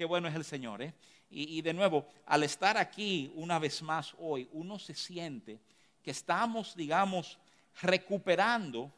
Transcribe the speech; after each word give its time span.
qué 0.00 0.06
bueno 0.06 0.28
es 0.28 0.34
el 0.34 0.46
Señor. 0.46 0.80
¿eh? 0.80 0.94
Y, 1.28 1.60
de 1.60 1.74
nuevo, 1.74 2.06
al 2.24 2.42
estar 2.42 2.78
aquí 2.78 3.30
una 3.34 3.58
vez 3.58 3.82
más 3.82 4.14
hoy, 4.18 4.48
uno 4.52 4.78
se 4.78 4.94
siente 4.94 5.60
que 6.02 6.12
estamos, 6.12 6.74
digamos, 6.74 7.38
recuperando 7.82 8.90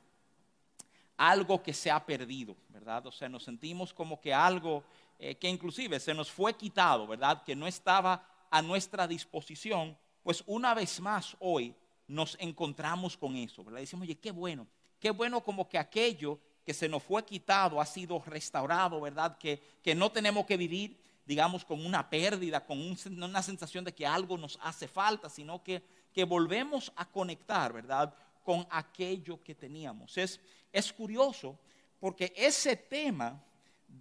algo 1.16 1.60
que 1.60 1.74
se 1.74 1.90
ha 1.90 2.06
perdido, 2.06 2.54
¿verdad? 2.68 3.04
O 3.08 3.10
sea, 3.10 3.28
nos 3.28 3.42
sentimos 3.42 3.92
como 3.92 4.20
que 4.20 4.32
algo 4.32 4.84
eh, 5.18 5.34
que 5.34 5.48
inclusive 5.48 5.98
se 5.98 6.14
nos 6.14 6.30
fue 6.30 6.54
quitado, 6.54 7.08
¿verdad? 7.08 7.42
Que 7.42 7.56
no 7.56 7.66
estaba 7.66 8.24
a 8.48 8.62
nuestra 8.62 9.08
disposición, 9.08 9.98
pues 10.22 10.44
una 10.46 10.72
vez 10.72 11.00
más 11.00 11.36
hoy 11.40 11.74
nos 12.06 12.36
encontramos 12.38 13.16
con 13.16 13.34
eso, 13.34 13.64
¿verdad? 13.64 13.80
Decimos, 13.80 14.04
oye, 14.04 14.20
qué 14.20 14.30
bueno, 14.30 14.68
qué 15.00 15.10
bueno 15.10 15.42
como 15.42 15.68
que 15.68 15.78
aquello 15.78 16.38
que 16.64 16.74
se 16.74 16.88
nos 16.88 17.02
fue 17.02 17.24
quitado 17.24 17.80
ha 17.80 17.86
sido 17.86 18.22
restaurado, 18.26 19.00
¿verdad? 19.00 19.36
Que, 19.38 19.60
que 19.82 19.94
no 19.94 20.10
tenemos 20.10 20.46
que 20.46 20.56
vivir, 20.56 20.96
digamos, 21.26 21.64
con 21.64 21.84
una 21.84 22.08
pérdida, 22.08 22.64
con 22.64 22.78
una 23.06 23.42
sensación 23.42 23.84
de 23.84 23.94
que 23.94 24.06
algo 24.06 24.36
nos 24.36 24.58
hace 24.62 24.88
falta, 24.88 25.28
sino 25.28 25.62
que, 25.62 25.82
que 26.12 26.24
volvemos 26.24 26.92
a 26.96 27.04
conectar, 27.04 27.72
¿verdad? 27.72 28.14
Con 28.44 28.66
aquello 28.70 29.42
que 29.42 29.54
teníamos. 29.54 30.16
Es, 30.18 30.40
es 30.72 30.92
curioso 30.92 31.58
porque 32.00 32.32
ese 32.36 32.74
tema 32.76 33.40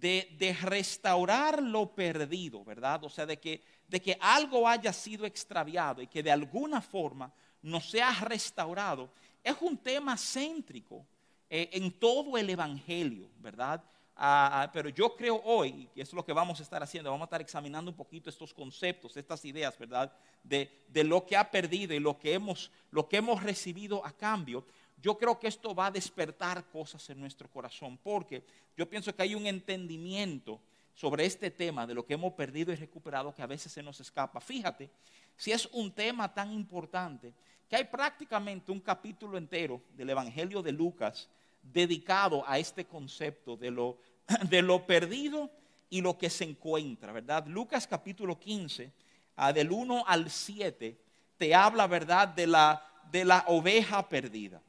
de, 0.00 0.56
restaurar 0.62 1.62
lo 1.62 1.94
perdido, 1.94 2.64
¿verdad? 2.64 3.04
O 3.04 3.08
sea, 3.08 3.26
de 3.26 3.38
que, 3.38 3.62
de 3.88 4.00
que 4.00 4.16
algo 4.20 4.66
haya 4.66 4.92
sido 4.92 5.26
extraviado 5.26 6.02
y 6.02 6.06
que 6.06 6.22
de 6.22 6.32
alguna 6.32 6.80
forma 6.80 7.32
no 7.62 7.80
sea 7.80 8.12
restaurado, 8.22 9.10
es 9.44 9.54
un 9.60 9.76
tema 9.76 10.16
céntrico 10.16 11.06
eh, 11.54 11.68
en 11.74 11.92
todo 11.92 12.38
el 12.38 12.48
Evangelio, 12.48 13.28
¿verdad? 13.38 13.84
Ah, 14.16 14.62
ah, 14.62 14.70
pero 14.72 14.88
yo 14.88 15.14
creo 15.14 15.38
hoy, 15.44 15.86
y 15.94 16.00
es 16.00 16.10
lo 16.14 16.24
que 16.24 16.32
vamos 16.32 16.58
a 16.60 16.62
estar 16.62 16.82
haciendo, 16.82 17.10
vamos 17.10 17.26
a 17.26 17.28
estar 17.28 17.42
examinando 17.42 17.90
un 17.90 17.96
poquito 17.96 18.30
estos 18.30 18.54
conceptos, 18.54 19.18
estas 19.18 19.44
ideas, 19.44 19.78
¿verdad? 19.78 20.10
De, 20.42 20.84
de 20.88 21.04
lo 21.04 21.26
que 21.26 21.36
ha 21.36 21.50
perdido 21.50 21.92
y 21.92 21.98
lo 21.98 22.18
que, 22.18 22.32
hemos, 22.32 22.70
lo 22.90 23.06
que 23.06 23.18
hemos 23.18 23.42
recibido 23.42 24.02
a 24.02 24.12
cambio 24.12 24.64
yo 25.02 25.18
creo 25.18 25.38
que 25.38 25.48
esto 25.48 25.74
va 25.74 25.86
a 25.86 25.90
despertar 25.90 26.64
cosas 26.70 27.10
en 27.10 27.20
nuestro 27.20 27.50
corazón, 27.50 27.98
porque 27.98 28.44
yo 28.76 28.88
pienso 28.88 29.14
que 29.14 29.22
hay 29.22 29.34
un 29.34 29.46
entendimiento 29.46 30.58
sobre 30.94 31.26
este 31.26 31.50
tema 31.50 31.86
de 31.86 31.92
lo 31.92 32.06
que 32.06 32.14
hemos 32.14 32.32
perdido 32.32 32.72
y 32.72 32.76
recuperado 32.76 33.34
que 33.34 33.42
a 33.42 33.46
veces 33.46 33.72
se 33.72 33.82
nos 33.82 34.00
escapa. 34.00 34.40
Fíjate, 34.40 34.88
si 35.36 35.50
es 35.50 35.66
un 35.72 35.90
tema 35.92 36.32
tan 36.32 36.52
importante, 36.52 37.34
que 37.68 37.76
hay 37.76 37.84
prácticamente 37.84 38.70
un 38.70 38.80
capítulo 38.80 39.36
entero 39.36 39.82
del 39.96 40.10
Evangelio 40.10 40.62
de 40.62 40.72
Lucas 40.72 41.28
dedicado 41.62 42.44
a 42.46 42.58
este 42.58 42.84
concepto 42.84 43.56
de 43.56 43.70
lo, 43.70 43.98
de 44.48 44.62
lo 44.62 44.86
perdido 44.86 45.50
y 45.88 46.00
lo 46.00 46.16
que 46.16 46.30
se 46.30 46.44
encuentra, 46.44 47.12
¿verdad? 47.12 47.46
Lucas 47.46 47.86
capítulo 47.86 48.38
15, 48.38 48.92
ah, 49.36 49.52
del 49.52 49.70
1 49.70 50.04
al 50.06 50.30
7, 50.30 50.98
te 51.38 51.54
habla, 51.54 51.86
¿verdad?, 51.86 52.28
de 52.28 52.46
la, 52.46 52.84
de 53.10 53.24
la 53.24 53.44
oveja 53.48 54.08
perdida. 54.08 54.62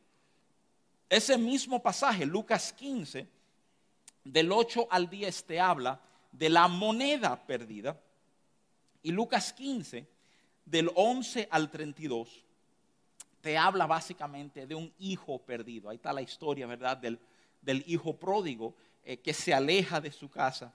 Ese 1.09 1.37
mismo 1.37 1.81
pasaje, 1.81 2.25
Lucas 2.25 2.73
15, 2.73 3.27
del 4.23 4.51
8 4.51 4.87
al 4.89 5.09
10, 5.09 5.43
te 5.45 5.59
habla 5.59 6.01
de 6.31 6.49
la 6.49 6.67
moneda 6.67 7.35
perdida. 7.45 7.99
Y 9.01 9.11
Lucas 9.11 9.53
15, 9.53 10.07
del 10.65 10.89
11 10.95 11.47
al 11.51 11.69
32, 11.69 12.43
te 13.43 13.57
habla 13.57 13.85
básicamente 13.85 14.65
de 14.65 14.73
un 14.73 14.91
hijo 14.97 15.37
perdido. 15.37 15.89
Ahí 15.89 15.97
está 15.97 16.11
la 16.11 16.23
historia, 16.23 16.65
¿verdad? 16.65 16.97
Del, 16.97 17.19
hijo 17.85 18.17
pródigo 18.17 18.73
eh, 19.03 19.17
que 19.17 19.33
se 19.33 19.53
aleja 19.53 20.01
de 20.01 20.11
su 20.11 20.29
casa. 20.31 20.73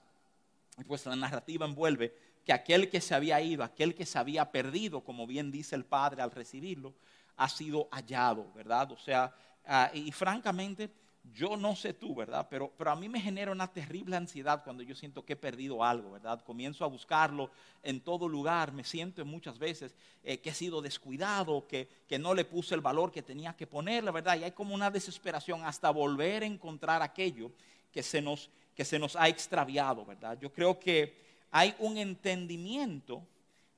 Y 0.77 0.85
pues 0.85 1.05
la 1.05 1.15
narrativa 1.17 1.65
envuelve 1.65 2.15
que 2.45 2.53
aquel 2.53 2.89
que 2.89 3.01
se 3.01 3.13
había 3.13 3.41
ido, 3.41 3.63
aquel 3.63 3.93
que 3.93 4.05
se 4.05 4.17
había 4.17 4.49
perdido, 4.49 5.01
como 5.01 5.27
bien 5.27 5.51
dice 5.51 5.75
el 5.75 5.83
padre 5.83 6.21
al 6.21 6.31
recibirlo, 6.31 6.93
ha 7.35 7.49
sido 7.49 7.89
hallado, 7.91 8.51
¿verdad? 8.53 8.91
O 8.91 8.97
sea, 8.97 9.33
Ah, 9.71 9.91
y, 9.93 10.11
francamente, 10.11 10.89
yo 11.33 11.57
no 11.57 11.75
sé 11.75 11.93
tú, 11.93 12.15
¿verdad? 12.15 12.47
Pero, 12.49 12.71
pero 12.77 12.91
a 12.91 12.95
mí 12.95 13.09
me 13.09 13.19
genera 13.19 13.51
una 13.51 13.71
terrible 13.71 14.15
ansiedad 14.15 14.63
cuando 14.63 14.83
yo 14.83 14.95
siento 14.95 15.23
que 15.23 15.33
he 15.33 15.35
perdido 15.35 15.83
algo, 15.83 16.11
¿verdad? 16.11 16.43
Comienzo 16.43 16.83
a 16.83 16.87
buscarlo 16.87 17.51
en 17.83 18.01
todo 18.01 18.27
lugar, 18.27 18.71
me 18.71 18.83
siento 18.83 19.23
muchas 19.25 19.57
veces 19.57 19.95
eh, 20.23 20.39
que 20.39 20.49
he 20.49 20.53
sido 20.53 20.81
descuidado, 20.81 21.67
que, 21.67 21.87
que, 22.07 22.19
no 22.19 22.33
le 22.33 22.45
puse 22.45 22.75
el 22.75 22.81
valor 22.81 23.11
que 23.11 23.21
tenía 23.21 23.55
que 23.55 23.67
ponerle, 23.67 24.11
¿verdad? 24.11 24.37
Y 24.37 24.43
hay 24.43 24.51
como 24.51 24.73
una 24.73 24.91
desesperación 24.91 25.63
hasta 25.63 25.89
volver 25.89 26.43
a 26.43 26.47
encontrar 26.47 27.01
aquello 27.01 27.51
que 27.91 28.03
se 28.03 28.21
nos, 28.21 28.49
que 28.75 28.85
se 28.85 28.99
nos 28.99 29.15
ha 29.15 29.27
extraviado, 29.27 30.05
¿verdad? 30.05 30.37
Yo 30.39 30.51
creo 30.51 30.79
que 30.79 31.17
hay 31.51 31.75
un 31.79 31.97
entendimiento 31.97 33.21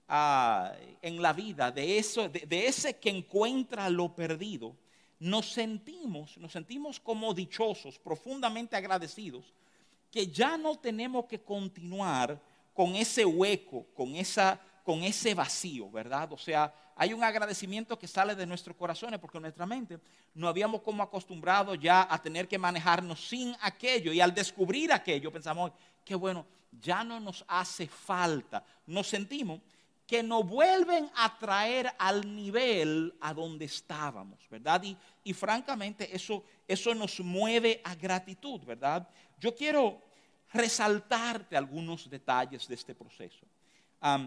ah, 0.08 0.74
en 1.02 1.22
la 1.22 1.34
vida 1.34 1.72
de, 1.72 1.98
eso, 1.98 2.28
de 2.30 2.68
ese 2.68 2.98
que 2.98 3.10
encuentra 3.10 3.90
lo 3.90 4.14
perdido 4.14 4.76
nos 5.22 5.52
sentimos, 5.52 6.36
nos 6.38 6.52
sentimos 6.52 7.00
como 7.00 7.32
dichosos, 7.32 8.00
profundamente 8.00 8.76
agradecidos, 8.76 9.54
que 10.10 10.26
ya 10.26 10.58
no 10.58 10.80
tenemos 10.80 11.26
que 11.26 11.40
continuar 11.40 12.42
con 12.74 12.96
ese 12.96 13.24
hueco, 13.24 13.86
con, 13.94 14.16
esa, 14.16 14.60
con 14.84 15.04
ese 15.04 15.36
vacío, 15.36 15.92
¿verdad? 15.92 16.34
O 16.34 16.40
sea, 16.40 16.74
hay 16.96 17.14
un 17.14 17.24
agradecimiento 17.24 18.00
que 18.00 18.08
sale 18.08 18.34
de 18.34 18.48
nuestros 18.48 18.76
corazones 18.76 19.20
porque 19.20 19.40
nuestra 19.40 19.68
mente 19.68 20.00
no 20.34 20.48
habíamos 20.48 20.82
como 20.82 21.04
acostumbrado 21.04 21.76
ya 21.76 22.08
a 22.10 22.20
tener 22.20 22.48
que 22.48 22.58
manejarnos 22.58 23.28
sin 23.28 23.56
aquello 23.62 24.12
y 24.12 24.22
al 24.22 24.34
descubrir 24.34 24.92
aquello 24.92 25.32
pensamos, 25.32 25.72
qué 26.04 26.16
bueno, 26.16 26.48
ya 26.72 27.04
no 27.04 27.20
nos 27.20 27.46
hace 27.48 27.86
falta, 27.86 28.64
nos 28.88 29.06
sentimos 29.06 29.62
que 30.12 30.22
nos 30.22 30.46
vuelven 30.46 31.10
a 31.16 31.38
traer 31.38 31.90
al 31.98 32.36
nivel 32.36 33.16
a 33.22 33.34
donde 33.34 33.64
estábamos, 33.64 34.46
¿verdad? 34.50 34.84
Y, 35.24 35.34
francamente 35.34 36.14
eso, 36.14 36.44
eso 36.68 36.94
nos 36.94 37.22
mueve 37.22 37.80
a 37.82 37.96
gratitud, 37.96 38.60
¿verdad? 38.66 39.08
Yo 39.40 39.56
quiero 39.56 40.02
resaltarte 40.52 41.56
algunos 41.56 42.10
detalles 42.10 42.68
de 42.68 42.76
este 42.76 42.94
proceso. 42.94 43.46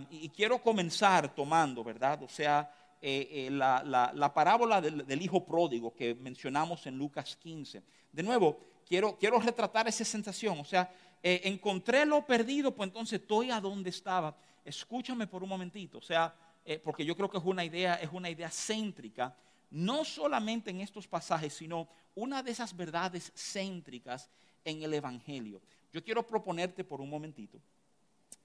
y, 0.08 0.30
quiero 0.30 0.62
comenzar 0.62 1.34
tomando, 1.34 1.84
¿verdad? 1.84 2.22
O 2.22 2.30
sea, 2.30 2.96
eh, 3.02 3.48
eh, 3.48 3.50
la, 3.50 4.32
parábola 4.34 4.80
del, 4.80 5.20
hijo 5.20 5.44
pródigo 5.44 5.94
que 5.94 6.14
mencionamos 6.14 6.86
en 6.86 6.96
Lucas 6.96 7.36
15. 7.36 7.82
De 8.10 8.22
nuevo, 8.22 8.58
quiero, 8.88 9.18
quiero 9.18 9.38
retratar 9.38 9.86
esa 9.86 10.06
sensación. 10.06 10.60
O 10.60 10.64
sea, 10.64 10.90
eh, 11.22 11.42
encontré 11.44 12.06
lo 12.06 12.24
perdido, 12.24 12.74
pues 12.74 12.88
entonces 12.88 13.20
estoy 13.20 13.50
a 13.50 13.60
donde 13.60 13.90
estaba 13.90 14.34
escúchame 14.64 15.26
por 15.26 15.42
un 15.42 15.48
momentito, 15.48 15.98
o 15.98 16.02
sea, 16.02 16.34
eh, 16.64 16.78
porque 16.78 17.04
yo 17.04 17.16
creo 17.16 17.30
que 17.30 17.38
es 17.38 17.44
una 17.44 17.64
idea, 17.64 17.94
es 17.96 18.10
una 18.12 18.30
idea 18.30 18.50
céntrica, 18.50 19.36
no 19.70 20.04
solamente 20.04 20.70
en 20.70 20.80
estos 20.80 21.06
pasajes, 21.06 21.52
sino 21.52 21.88
una 22.14 22.42
de 22.42 22.50
esas 22.50 22.74
verdades 22.74 23.32
céntricas 23.34 24.30
en 24.64 24.82
el 24.82 24.94
Evangelio. 24.94 25.60
Yo 25.92 26.02
quiero 26.02 26.26
proponerte 26.26 26.84
por 26.84 27.00
un 27.00 27.10
momentito 27.10 27.60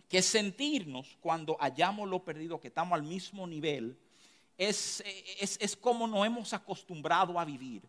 que 0.08 0.22
sentirnos 0.22 1.18
cuando 1.22 1.56
hayamos 1.60 2.10
lo 2.10 2.24
perdido, 2.24 2.60
que 2.60 2.70
estamos 2.70 2.94
al 2.94 3.04
mismo 3.04 3.46
nivel, 3.46 3.98
es, 4.58 5.04
es, 5.40 5.58
es 5.62 5.76
como 5.78 6.08
nos 6.08 6.26
hemos 6.26 6.52
acostumbrado 6.54 7.40
a 7.40 7.46
vivir, 7.46 7.84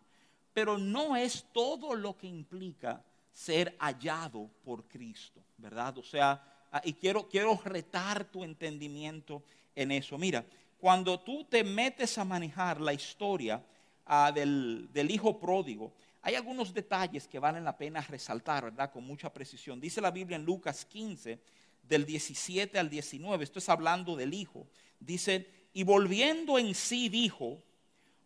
pero 0.53 0.77
no 0.77 1.15
es 1.15 1.45
todo 1.51 1.95
lo 1.95 2.15
que 2.17 2.27
implica 2.27 3.03
ser 3.33 3.75
hallado 3.79 4.49
por 4.63 4.87
Cristo, 4.87 5.41
¿verdad? 5.57 5.97
O 5.97 6.03
sea, 6.03 6.50
y 6.83 6.93
quiero, 6.93 7.27
quiero 7.27 7.59
retar 7.65 8.25
tu 8.25 8.43
entendimiento 8.43 9.43
en 9.75 9.91
eso. 9.91 10.17
Mira, 10.17 10.45
cuando 10.79 11.19
tú 11.19 11.43
te 11.43 11.63
metes 11.63 12.17
a 12.17 12.25
manejar 12.25 12.79
la 12.79 12.93
historia 12.93 13.63
ah, 14.05 14.31
del, 14.33 14.89
hijo 15.09 15.39
pródigo, 15.39 15.93
hay 16.21 16.35
algunos 16.35 16.73
detalles 16.73 17.27
que 17.27 17.39
valen 17.39 17.63
la 17.65 17.77
pena 17.77 18.01
resaltar, 18.01 18.65
¿verdad? 18.65 18.91
Con 18.91 19.05
mucha 19.05 19.31
precisión. 19.33 19.81
Dice 19.81 20.01
la 20.01 20.11
Biblia 20.11 20.37
en 20.37 20.45
Lucas 20.45 20.85
15, 20.85 21.39
del 21.83 22.05
17 22.05 22.79
al 22.79 22.89
19, 22.89 23.43
esto 23.43 23.59
es 23.59 23.67
hablando 23.67 24.15
del 24.15 24.33
hijo. 24.33 24.65
Dice, 24.99 25.49
y 25.73 25.83
volviendo 25.83 26.57
en 26.57 26.73
sí 26.73 27.09
dijo, 27.09 27.61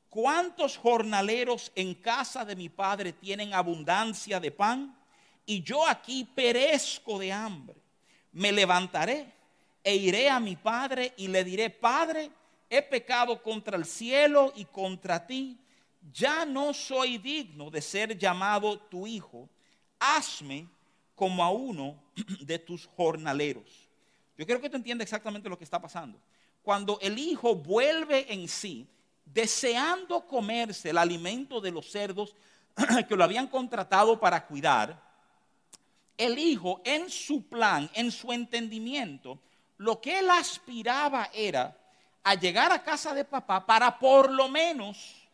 ¿cuántos 0.09 0.77
jornaleros 0.77 1.71
en 1.73 1.95
casa 1.95 2.45
de 2.45 2.55
mi 2.55 2.69
padre 2.69 3.11
tienen 3.11 3.53
abundancia 3.53 4.39
de 4.39 4.51
pan? 4.51 4.95
Y 5.45 5.63
yo 5.63 5.87
aquí 5.87 6.25
perezco 6.35 7.17
de 7.17 7.31
hambre 7.31 7.84
me 8.35 8.51
levantaré 8.51 9.31
e 9.83 9.95
iré 9.95 10.29
a 10.29 10.39
mi 10.39 10.55
padre 10.55 11.13
y 11.17 11.27
le 11.27 11.43
diré, 11.43 11.69
Padre, 11.69 12.29
he 12.69 12.81
pecado 12.81 13.41
contra 13.41 13.77
el 13.77 13.85
cielo 13.85 14.51
y 14.55 14.65
contra 14.65 15.25
ti, 15.25 15.57
ya 16.11 16.45
no 16.45 16.73
soy 16.73 17.17
digno 17.17 17.69
de 17.69 17.81
ser 17.81 18.17
llamado 18.17 18.77
tu 18.77 19.07
hijo, 19.07 19.49
hazme 19.99 20.67
como 21.15 21.43
a 21.43 21.49
uno 21.49 21.95
de 22.41 22.59
tus 22.59 22.87
jornaleros. 22.87 23.87
Yo 24.37 24.45
quiero 24.45 24.59
que 24.59 24.69
tú 24.69 24.75
entiendas 24.75 25.05
exactamente 25.05 25.47
lo 25.47 25.57
que 25.57 25.63
está 25.63 25.81
pasando. 25.81 26.19
Cuando 26.61 26.99
el 27.01 27.17
hijo 27.17 27.55
vuelve 27.55 28.31
en 28.33 28.49
sí, 28.49 28.85
deseando 29.23 30.27
comerse 30.27 30.89
el 30.89 30.97
alimento 30.97 31.61
de 31.61 31.71
los 31.71 31.89
cerdos 31.89 32.35
que 33.07 33.15
lo 33.15 33.23
habían 33.23 33.47
contratado 33.47 34.19
para 34.19 34.45
cuidar, 34.45 35.04
el 36.17 36.37
hijo 36.39 36.81
en 36.83 37.09
su 37.09 37.47
plan, 37.47 37.89
en 37.93 38.11
su 38.11 38.31
entendimiento, 38.31 39.39
lo 39.77 39.99
que 39.99 40.19
él 40.19 40.29
aspiraba 40.29 41.29
era 41.33 41.77
a 42.23 42.35
llegar 42.35 42.71
a 42.71 42.83
casa 42.83 43.13
de 43.13 43.25
papá 43.25 43.65
para 43.65 43.99
por 43.99 44.31
lo 44.31 44.47
menos 44.49 45.27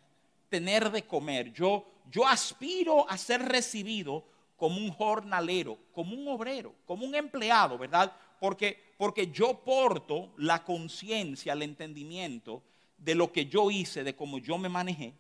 tener 0.50 0.92
de 0.92 1.04
comer. 1.04 1.54
Yo, 1.54 1.86
yo 2.10 2.28
aspiro 2.28 3.10
a 3.10 3.18
ser 3.18 3.42
recibido 3.44 4.26
como 4.58 4.78
un 4.78 4.92
jornalero, 4.92 5.78
como 5.94 6.14
un 6.16 6.28
obrero, 6.28 6.76
como 6.86 7.06
un 7.06 7.16
empleado, 7.16 7.78
¿verdad? 7.78 8.12
Porque, 8.40 8.94
porque 8.98 9.32
yo 9.32 9.60
porto 9.60 10.34
la 10.38 10.64
conciencia, 10.64 11.54
el 11.54 11.62
entendimiento 11.62 12.62
de 12.98 13.16
lo 13.16 13.32
que 13.32 13.46
yo 13.46 13.72
hice, 13.72 14.04
de 14.04 14.16
cómo 14.16 14.38
yo 14.38 14.58
me 14.58 14.70
manejé. 14.70 15.14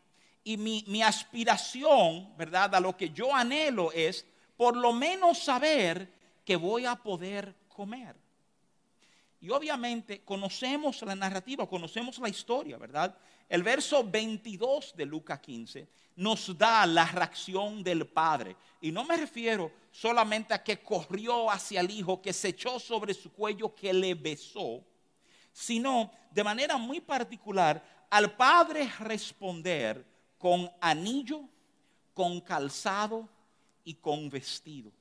Y 0.44 0.58
mi, 0.58 0.84
mi 0.88 1.02
aspiración, 1.02 2.36
¿verdad? 2.38 2.76
A 2.76 2.80
lo 2.80 2.98
que 2.98 3.10
yo 3.12 3.34
anhelo 3.34 3.92
es 3.92 4.26
por 4.62 4.78
lo 4.78 4.94
menos 4.94 5.40
saber 5.40 6.08
que 6.46 6.56
voy 6.56 6.86
a 6.86 6.96
poder 6.96 7.56
comer. 7.68 8.16
Y 9.40 9.50
obviamente 9.50 10.24
conocemos 10.24 11.02
la 11.02 11.16
narrativa, 11.16 11.68
conocemos 11.68 12.20
la 12.20 12.30
historia, 12.30 12.78
¿verdad? 12.78 13.18
El 13.50 13.64
verso 13.64 14.04
22 14.04 14.94
de 14.96 15.06
Lucas 15.08 15.40
15 15.40 15.90
nos 16.18 16.56
da 16.56 16.86
la 16.86 17.06
reacción 17.06 17.84
del 17.84 18.06
padre. 18.06 18.56
Y 18.82 18.92
no 18.92 19.04
me 19.04 19.18
refiero 19.18 19.72
solamente 19.90 20.54
a 20.54 20.64
que 20.64 20.78
corrió 20.78 21.50
hacia 21.50 21.82
el 21.82 21.90
hijo, 21.90 22.22
que 22.22 22.32
se 22.32 22.50
echó 22.50 22.80
sobre 22.80 23.16
su 23.16 23.34
cuello, 23.34 23.74
que 23.74 23.92
le 23.92 24.14
besó, 24.14 24.86
sino 25.52 26.12
de 26.30 26.44
manera 26.44 26.78
muy 26.78 27.02
particular 27.02 27.84
al 28.12 28.38
padre 28.38 28.88
responder 29.00 30.06
con 30.38 30.72
anillo, 30.80 31.50
con 32.14 32.40
calzado 32.42 33.28
y 33.84 33.96
con 33.96 34.30
vestido. 34.30 34.92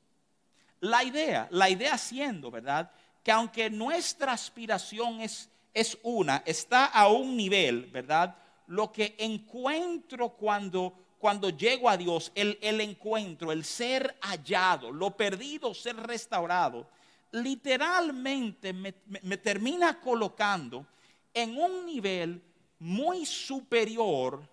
La 0.80 1.04
idea, 1.04 1.46
la 1.50 1.68
idea 1.68 1.98
siendo, 1.98 2.50
¿verdad? 2.50 2.90
Que 3.22 3.32
aunque 3.32 3.68
nuestra 3.68 4.32
aspiración 4.32 5.20
es, 5.20 5.50
es 5.74 5.98
una, 6.02 6.42
está 6.46 6.86
a 6.86 7.08
un 7.08 7.36
nivel, 7.36 7.86
¿verdad? 7.86 8.36
Lo 8.66 8.90
que 8.90 9.14
encuentro 9.18 10.30
cuando, 10.30 10.94
cuando 11.18 11.50
llego 11.50 11.90
a 11.90 11.96
Dios, 11.96 12.32
el, 12.34 12.58
el 12.62 12.80
encuentro, 12.80 13.52
el 13.52 13.64
ser 13.64 14.16
hallado, 14.22 14.90
lo 14.90 15.16
perdido, 15.16 15.74
ser 15.74 15.96
restaurado, 15.96 16.88
literalmente 17.32 18.72
me, 18.72 18.94
me 19.06 19.36
termina 19.36 20.00
colocando 20.00 20.86
en 21.34 21.58
un 21.58 21.84
nivel 21.84 22.42
muy 22.78 23.26
superior 23.26 24.48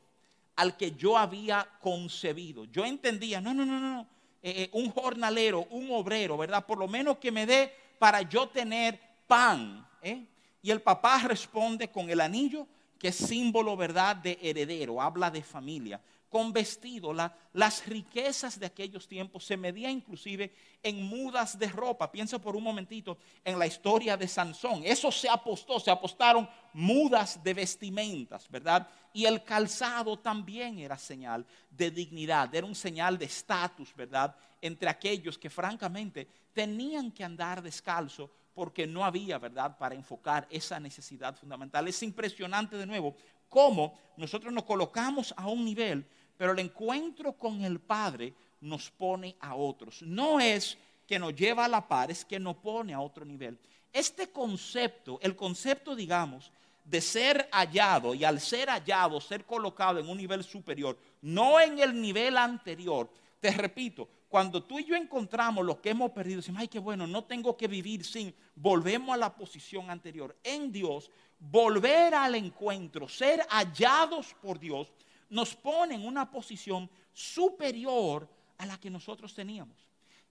al 0.58 0.76
que 0.76 0.92
yo 0.92 1.18
había 1.18 1.68
concebido. 1.80 2.66
Yo 2.66 2.84
entendía, 2.84 3.40
no, 3.40 3.54
no, 3.54 3.66
no, 3.66 3.80
no, 3.80 4.08
eh, 4.48 4.64
eh, 4.64 4.70
un 4.72 4.90
jornalero, 4.92 5.68
un 5.72 5.92
obrero, 5.92 6.38
¿verdad? 6.38 6.66
Por 6.66 6.78
lo 6.78 6.88
menos 6.88 7.18
que 7.18 7.34
me 7.34 7.46
dé 7.46 7.70
para 8.00 8.22
yo 8.22 8.48
tener 8.48 8.98
pan. 9.28 9.86
¿eh? 10.02 10.26
Y 10.62 10.72
el 10.72 10.82
papá 10.82 11.20
responde 11.28 11.90
con 11.90 12.10
el 12.10 12.22
anillo, 12.22 12.66
que 12.98 13.10
es 13.10 13.16
símbolo, 13.16 13.76
¿verdad?, 13.76 14.16
de 14.16 14.40
heredero, 14.42 15.02
habla 15.02 15.30
de 15.30 15.44
familia 15.44 16.00
con 16.30 16.52
vestido. 16.52 17.14
las 17.14 17.86
riquezas 17.86 18.60
de 18.60 18.66
aquellos 18.66 19.08
tiempos 19.08 19.46
se 19.46 19.58
medían 19.58 19.92
inclusive 19.92 20.54
en 20.84 21.04
mudas 21.04 21.58
de 21.58 21.68
ropa. 21.68 22.12
Piensa 22.12 22.40
por 22.40 22.56
un 22.56 22.64
momentito 22.64 23.18
en 23.44 23.58
la 23.58 23.68
historia 23.68 24.18
de 24.18 24.28
Sansón. 24.28 24.82
Eso 24.84 25.12
se 25.12 25.30
apostó, 25.30 25.80
se 25.80 25.92
apostaron 25.92 26.50
mudas 26.74 27.44
de 27.44 27.54
vestimentas, 27.54 28.50
¿verdad? 28.50 28.88
Y 29.14 29.26
el 29.26 29.44
calzado 29.44 30.18
también 30.18 30.80
era 30.80 30.98
señal 30.98 31.46
de 31.70 31.90
dignidad, 31.90 32.54
era 32.54 32.68
un 32.68 32.76
señal 32.76 33.18
de 33.18 33.26
estatus, 33.26 33.96
¿verdad? 33.96 34.36
Entre 34.62 34.90
aquellos 34.90 35.38
que 35.38 35.50
francamente 35.50 36.28
tenían 36.54 37.12
que 37.12 37.24
andar 37.24 37.62
descalzo 37.62 38.32
porque 38.54 38.88
no 38.88 39.06
había, 39.06 39.38
¿verdad?, 39.38 39.78
para 39.78 39.94
enfocar 39.94 40.48
esa 40.50 40.80
necesidad 40.80 41.36
fundamental. 41.36 41.88
Es 41.88 42.02
impresionante 42.02 42.76
de 42.76 42.88
nuevo 42.88 43.16
cómo 43.50 43.94
nosotros 44.18 44.52
nos 44.52 44.64
colocamos 44.64 45.34
a 45.38 45.48
un 45.48 45.64
nivel, 45.64 46.08
pero 46.38 46.52
el 46.52 46.60
encuentro 46.60 47.34
con 47.34 47.64
el 47.64 47.80
Padre 47.80 48.34
nos 48.62 48.90
pone 48.92 49.36
a 49.40 49.56
otros. 49.56 50.02
No 50.02 50.40
es 50.40 50.78
que 51.08 51.20
nos 51.20 51.36
lleva 51.36 51.66
a 51.66 51.70
la 51.70 51.88
par, 51.88 52.12
es 52.12 52.24
que 52.24 52.40
nos 52.40 52.58
pone 52.58 52.94
a 52.94 53.00
otro 53.00 53.26
nivel. 53.26 53.58
Este 53.92 54.30
concepto, 54.30 55.20
el 55.22 55.36
concepto, 55.36 55.96
digamos, 55.96 56.52
de 56.84 57.02
ser 57.02 57.50
hallado 57.52 58.14
y 58.14 58.24
al 58.24 58.40
ser 58.40 58.70
hallado, 58.70 59.20
ser 59.20 59.46
colocado 59.46 60.00
en 60.00 60.08
un 60.08 60.18
nivel 60.18 60.44
superior, 60.44 60.98
no 61.22 61.60
en 61.60 61.80
el 61.80 62.00
nivel 62.00 62.38
anterior. 62.38 63.10
Te 63.40 63.52
repito, 63.52 64.08
cuando 64.30 64.64
tú 64.64 64.80
y 64.80 64.86
yo 64.86 64.96
encontramos 64.96 65.66
lo 65.66 65.82
que 65.82 65.90
hemos 65.90 66.12
perdido, 66.12 66.38
decimos, 66.38 66.62
ay, 66.62 66.68
qué 66.68 66.80
bueno, 66.80 67.08
no 67.08 67.24
tengo 67.24 67.56
que 67.56 67.68
vivir 67.68 68.06
sin, 68.06 68.34
volvemos 68.56 69.14
a 69.14 69.18
la 69.18 69.34
posición 69.34 69.90
anterior. 69.90 70.36
En 70.44 70.72
Dios, 70.72 71.10
volver 71.40 72.14
al 72.14 72.36
encuentro, 72.36 73.08
ser 73.08 73.46
hallados 73.50 74.36
por 74.42 74.60
Dios, 74.60 74.92
nos 75.30 75.56
pone 75.56 75.96
en 75.96 76.06
una 76.06 76.30
posición 76.30 76.90
superior 77.14 78.28
a 78.58 78.66
la 78.66 78.80
que 78.80 78.90
nosotros 78.90 79.34
teníamos. 79.34 79.78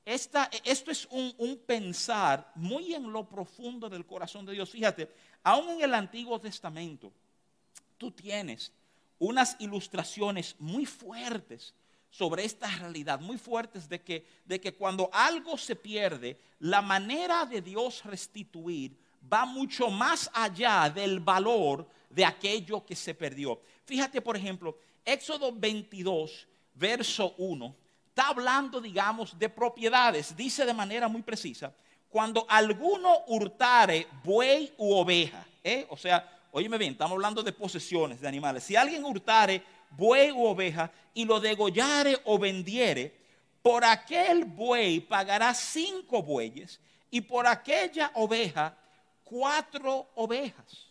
esto 0.05 0.91
es 0.91 1.07
un, 1.11 1.35
un, 1.39 1.59
pensar 1.59 2.53
muy 2.55 2.95
en 2.95 3.11
lo 3.13 3.29
profundo 3.29 3.89
del 3.89 4.07
corazón 4.07 4.47
de 4.47 4.53
Dios. 4.53 4.71
Fíjate, 4.71 5.13
aún 5.43 5.71
en 5.71 5.83
el 5.83 5.95
Antiguo 5.95 6.41
Testamento, 6.41 7.13
tú 7.99 8.11
tienes 8.11 8.73
unas 9.19 9.57
ilustraciones 9.59 10.55
muy 10.59 10.87
fuertes 10.87 11.75
sobre 12.11 12.45
esta 12.45 12.69
realidad, 12.77 13.21
muy 13.21 13.37
fuertes 13.37 13.89
de 13.89 14.01
que, 14.01 14.27
de 14.45 14.61
que 14.61 14.75
cuando 14.75 15.11
algo 15.13 15.59
se 15.59 15.77
pierde, 15.77 16.39
la 16.61 16.81
manera 16.81 17.45
de 17.45 17.61
Dios 17.61 18.05
restituir 18.05 18.97
va 19.31 19.45
mucho 19.45 19.91
más 19.91 20.31
allá 20.33 20.89
del 20.89 21.21
valor 21.21 21.87
de 22.09 22.25
aquello 22.25 22.85
que 22.87 22.97
se 22.97 23.15
perdió. 23.15 23.61
Fíjate, 23.87 24.21
por 24.21 24.37
ejemplo, 24.37 24.77
Éxodo 25.05 25.53
22, 25.53 26.47
verso 26.75 27.35
1, 27.39 27.77
está 28.09 28.29
hablando, 28.29 28.81
digamos, 28.81 29.39
de 29.39 29.49
propiedades. 29.49 30.37
Dice 30.37 30.67
de 30.67 30.75
manera 30.75 31.07
muy 31.07 31.23
precisa, 31.23 31.73
cuando 32.09 32.45
alguno 32.49 33.25
hurtare 33.29 34.09
buey 34.25 34.73
u 34.77 34.93
oveja, 34.93 35.47
¿eh? 35.63 35.87
o 35.89 35.97
sea, 35.97 36.29
óyeme 36.51 36.79
bien, 36.79 36.93
estamos 36.93 37.13
hablando 37.13 37.43
de 37.43 37.53
posesiones 37.53 38.21
de 38.21 38.27
animales. 38.27 38.65
Si 38.65 38.75
alguien 38.75 39.05
hurtare 39.05 39.63
buey 39.91 40.33
u 40.33 40.45
oveja 40.45 40.91
y 41.15 41.25
lo 41.25 41.39
degollare 41.39 42.19
o 42.25 42.39
vendiere, 42.39 43.15
por 43.63 43.85
aquel 43.85 44.45
buey 44.45 45.01
pagará 45.01 45.55
cinco 45.55 46.23
bueyes 46.23 46.81
y 47.11 47.21
por 47.21 47.47
aquella 47.47 48.11
oveja 48.15 48.77
cuatro 49.25 50.09
ovejas. 50.15 50.86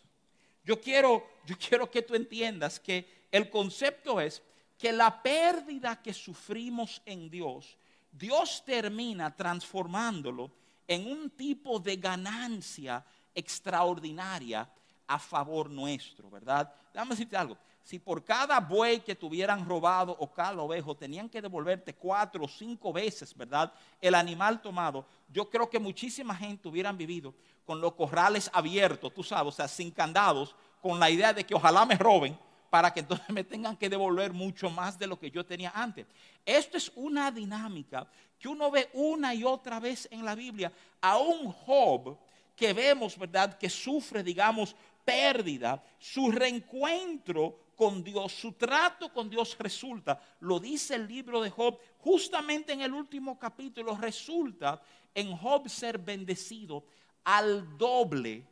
Yo 0.66 0.82
quiero, 0.82 1.26
yo 1.46 1.56
quiero 1.58 1.90
que 1.90 2.02
tú 2.02 2.16
entiendas 2.16 2.80
que 2.80 3.28
el 3.32 3.50
concepto 3.50 4.20
es 4.20 4.42
que 4.78 4.92
la 4.92 5.22
pérdida 5.22 6.02
que 6.02 6.14
sufrimos 6.14 7.02
en 7.06 7.30
Dios, 7.30 7.78
Dios 8.12 8.64
termina 8.66 9.36
transformándolo 9.36 10.52
en 10.88 11.08
un 11.08 11.30
tipo 11.30 11.80
de 11.80 11.96
ganancia 11.98 13.06
extraordinaria 13.34 14.68
a 15.08 15.20
favor 15.20 15.70
nuestro, 15.70 16.30
¿verdad? 16.30 16.74
Déjame 16.94 17.12
decirte 17.12 17.38
algo 17.38 17.58
si 17.86 18.00
por 18.00 18.26
cada 18.26 18.60
buey 18.60 19.00
que 19.02 19.14
tuvieran 19.14 19.64
robado 19.64 20.18
o 20.20 20.34
cada 20.34 20.60
ovejo 20.60 20.96
tenían 20.96 21.30
que 21.30 21.40
devolverte 21.40 21.94
cuatro 21.94 22.46
o 22.46 22.48
cinco 22.48 22.92
veces, 22.92 23.38
¿verdad? 23.38 23.72
El 24.02 24.16
animal 24.16 24.60
tomado, 24.60 25.06
yo 25.32 25.48
creo 25.52 25.70
que 25.70 25.78
muchísima 25.78 26.36
gente 26.36 26.68
hubieran 26.68 26.98
vivido 26.98 27.36
con 27.64 27.80
los 27.80 27.94
corrales 27.94 28.50
abiertos, 28.52 29.14
tú 29.14 29.22
sabes, 29.22 29.54
o 29.54 29.56
sea, 29.56 29.68
sin 29.68 29.92
candados, 29.92 30.56
con 30.82 31.00
la 31.00 31.12
idea 31.12 31.32
de 31.32 31.44
que 31.44 31.54
ojalá 31.54 31.86
me 31.86 31.94
roben 31.94 32.36
para 32.72 32.92
que 32.92 33.02
entonces 33.02 33.30
me 33.30 33.44
tengan 33.44 33.78
que 33.78 33.88
devolver 33.88 34.34
mucho 34.34 34.72
más 34.72 34.98
de 34.98 35.06
lo 35.06 35.20
que 35.20 35.30
yo 35.30 35.46
tenía 35.46 35.72
antes. 35.76 36.08
Esto 36.44 36.78
es 36.78 36.92
una 36.96 37.30
dinámica 37.30 38.08
que 38.40 38.48
uno 38.48 38.72
ve 38.72 38.90
una 38.94 39.36
y 39.36 39.44
otra 39.44 39.80
vez 39.80 40.08
en 40.10 40.26
la 40.26 40.34
Biblia. 40.34 40.74
A 41.02 41.20
un 41.20 41.52
Job 41.52 42.18
que 42.56 42.74
vemos, 42.74 43.16
¿verdad?, 43.16 43.60
que 43.60 43.70
sufre, 43.70 44.24
digamos, 44.24 44.76
pérdida, 45.06 45.84
su 46.00 46.32
reencuentro 46.32 47.65
con 47.76 48.04
Dios, 48.04 48.32
su 48.34 48.54
trato 48.54 49.12
con 49.12 49.30
Dios 49.30 49.56
resulta, 49.60 50.22
lo 50.40 50.60
dice 50.60 50.96
el 50.96 51.08
libro 51.08 51.42
de 51.42 51.50
Job, 51.50 51.80
justamente 52.00 52.74
en 52.74 52.82
el 52.82 52.94
último 52.94 53.38
capítulo, 53.38 53.96
resulta 53.98 54.82
en 55.14 55.36
Job 55.36 55.70
ser 55.70 55.98
bendecido 55.98 56.86
al 57.24 57.78
doble 57.78 58.46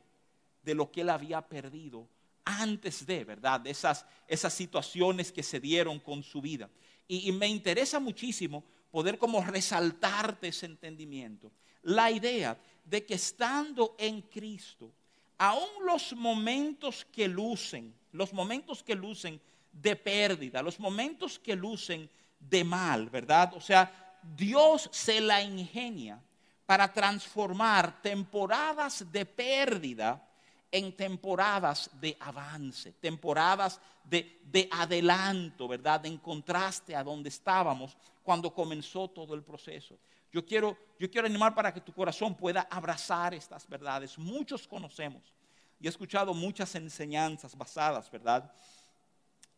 de 0.63 0.75
lo 0.75 0.91
que 0.91 1.01
él 1.01 1.09
había 1.09 1.41
perdido 1.41 2.07
antes 2.45 3.05
de, 3.05 3.23
¿verdad? 3.23 3.61
De 3.61 3.69
esas, 3.69 4.05
esas 4.27 4.53
situaciones 4.53 5.31
que 5.31 5.43
se 5.43 5.59
dieron 5.59 5.99
con 5.99 6.23
su 6.23 6.41
vida. 6.41 6.69
Y, 7.07 7.29
y 7.29 7.31
me 7.31 7.47
interesa 7.47 7.99
muchísimo 7.99 8.63
poder 8.91 9.17
como 9.17 9.43
resaltarte 9.43 10.49
ese 10.49 10.65
entendimiento. 10.65 11.51
La 11.83 12.11
idea 12.11 12.57
de 12.85 13.05
que 13.05 13.15
estando 13.15 13.95
en 13.97 14.21
Cristo, 14.21 14.93
aún 15.43 15.85
los 15.85 16.13
momentos 16.13 17.05
que 17.11 17.27
lucen, 17.27 17.93
los 18.13 18.31
momentos 18.31 18.81
que 18.81 18.95
lucen 18.95 19.41
de 19.73 19.93
pérdida, 19.97 20.61
los 20.61 20.79
momentos 20.79 21.37
que 21.37 21.53
lucen 21.53 22.09
de 22.39 22.63
mal, 22.63 23.09
¿verdad? 23.09 23.53
O 23.53 23.59
sea, 23.59 23.91
Dios 24.21 24.87
se 24.93 25.19
la 25.19 25.41
ingenia 25.43 26.17
para 26.65 26.93
transformar 26.93 28.01
temporadas 28.01 29.11
de 29.11 29.25
pérdida 29.25 30.25
en 30.73 30.91
temporadas 30.97 31.87
de 32.01 32.17
avance, 32.19 32.93
temporadas 32.93 33.79
de, 34.03 34.39
de, 34.43 34.67
adelanto, 34.71 35.67
¿verdad? 35.67 36.03
En 36.07 36.17
contraste 36.17 36.95
a 36.95 37.03
donde 37.03 37.29
estábamos 37.29 37.95
cuando 38.23 38.51
comenzó 38.51 39.07
todo 39.07 39.35
el 39.35 39.43
proceso. 39.43 39.99
Yo 40.31 40.43
quiero, 40.43 40.75
yo 40.97 41.11
quiero 41.11 41.27
animar 41.27 41.53
para 41.53 41.71
que 41.71 41.79
tu 41.79 41.93
corazón 41.93 42.35
pueda 42.35 42.61
abrazar 42.71 43.35
estas 43.35 43.67
verdades. 43.69 44.17
Muchos 44.17 44.67
conocemos 44.67 45.21
y 45.79 45.85
he 45.85 45.89
escuchado 45.89 46.33
muchas 46.33 46.73
enseñanzas 46.73 47.55
basadas, 47.55 48.09
¿verdad? 48.09 48.51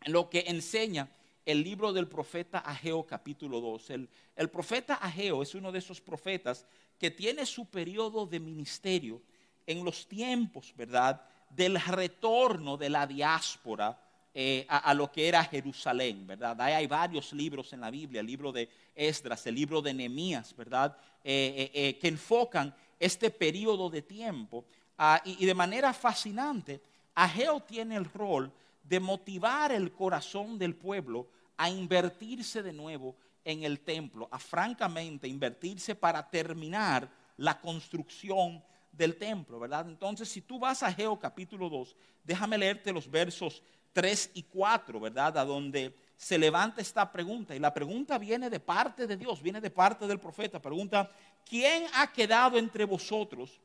En 0.01 0.11
lo 0.11 0.29
que 0.29 0.43
enseña 0.47 1.07
el 1.45 1.63
libro 1.63 1.93
del 1.93 2.09
profeta 2.09 2.59
Ageo 2.59 3.05
capítulo 3.05 3.61
2. 3.61 3.89
El, 3.91 4.09
el 4.35 4.49
profeta 4.49 4.95
Ageo 4.95 5.41
es 5.41 5.55
uno 5.55 5.71
de 5.71 5.79
esos 5.79 6.01
profetas 6.01 6.65
que 6.99 7.09
tiene 7.09 7.45
su 7.45 7.67
periodo 7.67 8.25
de 8.25 8.41
ministerio 8.41 9.21
en 9.65 9.83
los 9.83 10.07
tiempos, 10.07 10.73
¿verdad? 10.75 11.21
Del 11.49 11.79
retorno 11.79 12.77
de 12.77 12.89
la 12.89 13.07
diáspora 13.07 13.97
eh, 14.37 14.65
a, 14.67 14.93
lo 14.93 15.09
que 15.09 15.29
era 15.29 15.45
Jerusalén, 15.45 16.27
¿verdad? 16.27 16.59
Ahí 16.59 16.73
hay 16.73 16.87
varios 16.87 17.31
libros 17.31 17.71
en 17.71 17.79
la 17.79 17.89
Biblia, 17.89 18.19
el 18.19 18.27
libro 18.27 18.51
de 18.51 18.69
Esdras, 18.93 19.47
el 19.47 19.55
libro 19.55 19.81
de 19.81 19.93
Nehemías, 19.93 20.53
¿verdad? 20.57 20.97
Eh, 21.23 21.71
eh, 21.73 21.97
que 21.97 22.09
enfocan 22.09 22.75
este 22.99 23.31
periodo 23.31 23.89
de 23.89 24.01
tiempo. 24.01 24.65
Ah, 24.97 25.21
y, 25.23 25.41
y, 25.41 25.45
de 25.45 25.53
manera 25.53 25.93
fascinante, 25.93 26.81
Ageo 27.13 27.61
tiene 27.61 27.95
el 27.95 28.03
rol 28.03 28.51
de 28.83 28.99
motivar 28.99 29.71
el 29.71 29.93
corazón 29.93 30.59
del 30.59 30.75
pueblo 30.75 31.27
a 31.55 31.69
invertirse 31.69 32.61
de 32.61 32.73
nuevo 32.73 33.15
en 33.45 33.63
el 33.63 33.79
templo, 33.79 34.27
a 34.31 34.37
francamente 34.37 35.29
invertirse 35.29 35.95
para 35.95 36.29
terminar 36.29 37.09
la 37.37 37.61
construcción 37.61 38.61
del 38.95 39.17
templo, 39.17 39.59
¿verdad? 39.59 39.87
Entonces, 39.87 40.29
si 40.29 40.41
tú 40.41 40.59
vas 40.59 40.83
a 40.83 40.91
Geo 40.91 41.17
capítulo 41.19 41.69
2, 41.69 41.95
déjame 42.23 42.57
leerte 42.57 42.91
los 42.91 43.09
versos 43.09 43.61
3 43.93 44.31
y 44.33 44.43
4, 44.43 44.99
¿verdad? 44.99 45.37
A 45.37 45.45
donde 45.45 45.95
se 46.17 46.37
levanta 46.37 46.81
esta 46.81 47.11
pregunta. 47.11 47.55
Y 47.55 47.59
la 47.59 47.73
pregunta 47.73 48.17
viene 48.17 48.49
de 48.49 48.59
parte 48.59 49.07
de 49.07 49.17
Dios, 49.17 49.41
viene 49.41 49.61
de 49.61 49.69
parte 49.69 50.07
del 50.07 50.19
profeta. 50.19 50.61
Pregunta, 50.61 51.11
¿quién 51.47 51.85
ha 51.93 52.11
quedado 52.11 52.57
entre 52.57 52.85
vosotros 52.85 53.59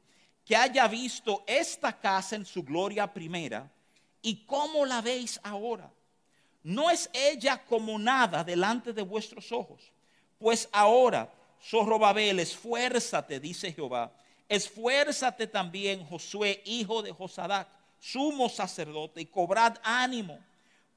que 0.45 0.57
haya 0.57 0.87
visto 0.89 1.45
esta 1.47 1.99
casa 1.99 2.37
en 2.37 2.45
su 2.45 2.63
gloria 2.63 3.13
primera? 3.13 3.71
¿Y 4.23 4.45
cómo 4.45 4.85
la 4.85 5.01
veis 5.01 5.41
ahora? 5.43 5.91
¿No 6.63 6.91
es 6.91 7.09
ella 7.13 7.65
como 7.65 7.99
nada 7.99 8.45
delante 8.45 8.93
de 8.93 9.03
vuestros 9.03 9.51
ojos? 9.51 9.93
Pues 10.39 10.69
ahora, 10.73 11.33
Zorrobabel, 11.63 12.41
esfuérzate, 12.41 13.41
dice 13.41 13.73
Jehová. 13.73 14.13
Esfuérzate 14.51 15.47
también, 15.47 16.05
Josué, 16.05 16.61
hijo 16.65 17.03
de 17.03 17.13
Josadac, 17.13 17.69
sumo 18.01 18.49
sacerdote, 18.49 19.21
y 19.21 19.27
cobrad 19.27 19.77
ánimo, 19.85 20.41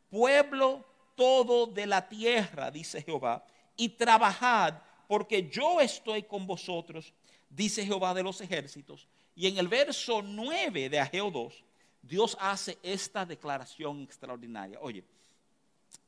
pueblo 0.09 0.83
todo 1.13 1.67
de 1.67 1.85
la 1.85 2.09
tierra, 2.09 2.71
dice 2.71 3.03
Jehová, 3.03 3.45
y 3.77 3.89
trabajad, 3.89 4.73
porque 5.07 5.47
yo 5.51 5.79
estoy 5.79 6.23
con 6.23 6.47
vosotros, 6.47 7.13
dice 7.47 7.85
Jehová 7.85 8.15
de 8.15 8.23
los 8.23 8.41
ejércitos. 8.41 9.07
Y 9.35 9.45
en 9.45 9.59
el 9.59 9.67
verso 9.67 10.23
9 10.23 10.89
de 10.89 10.99
Ageo 10.99 11.29
2, 11.29 11.63
Dios 12.01 12.35
hace 12.39 12.79
esta 12.81 13.23
declaración 13.23 14.01
extraordinaria. 14.01 14.79
Oye, 14.81 15.03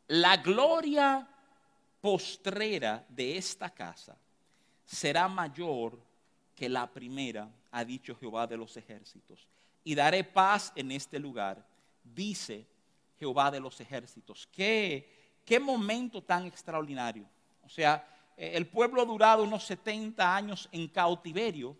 la 0.08 0.38
gloria 0.38 1.28
postrera 2.02 3.06
de 3.08 3.38
esta 3.38 3.70
casa 3.70 4.18
será 4.84 5.28
mayor 5.28 6.05
que 6.56 6.70
la 6.70 6.92
primera, 6.92 7.50
ha 7.72 7.84
dicho 7.84 8.16
Jehová 8.16 8.48
de 8.48 8.58
los 8.58 8.78
ejércitos. 8.78 9.48
Y 9.84 9.94
daré 9.94 10.24
paz 10.24 10.72
en 10.76 10.92
este 10.92 11.20
lugar, 11.20 11.66
dice 12.04 12.66
Jehová 13.20 13.52
de 13.52 13.60
los 13.60 13.80
ejércitos. 13.82 14.48
Qué, 14.52 15.42
qué 15.44 15.60
momento 15.60 16.24
tan 16.24 16.46
extraordinario. 16.46 17.26
O 17.64 17.70
sea, 17.70 18.08
eh, 18.38 18.52
el 18.56 18.68
pueblo 18.68 19.02
ha 19.02 19.06
durado 19.06 19.44
unos 19.44 19.66
70 19.66 20.36
años 20.36 20.70
en 20.72 20.88
cautiverio. 20.88 21.78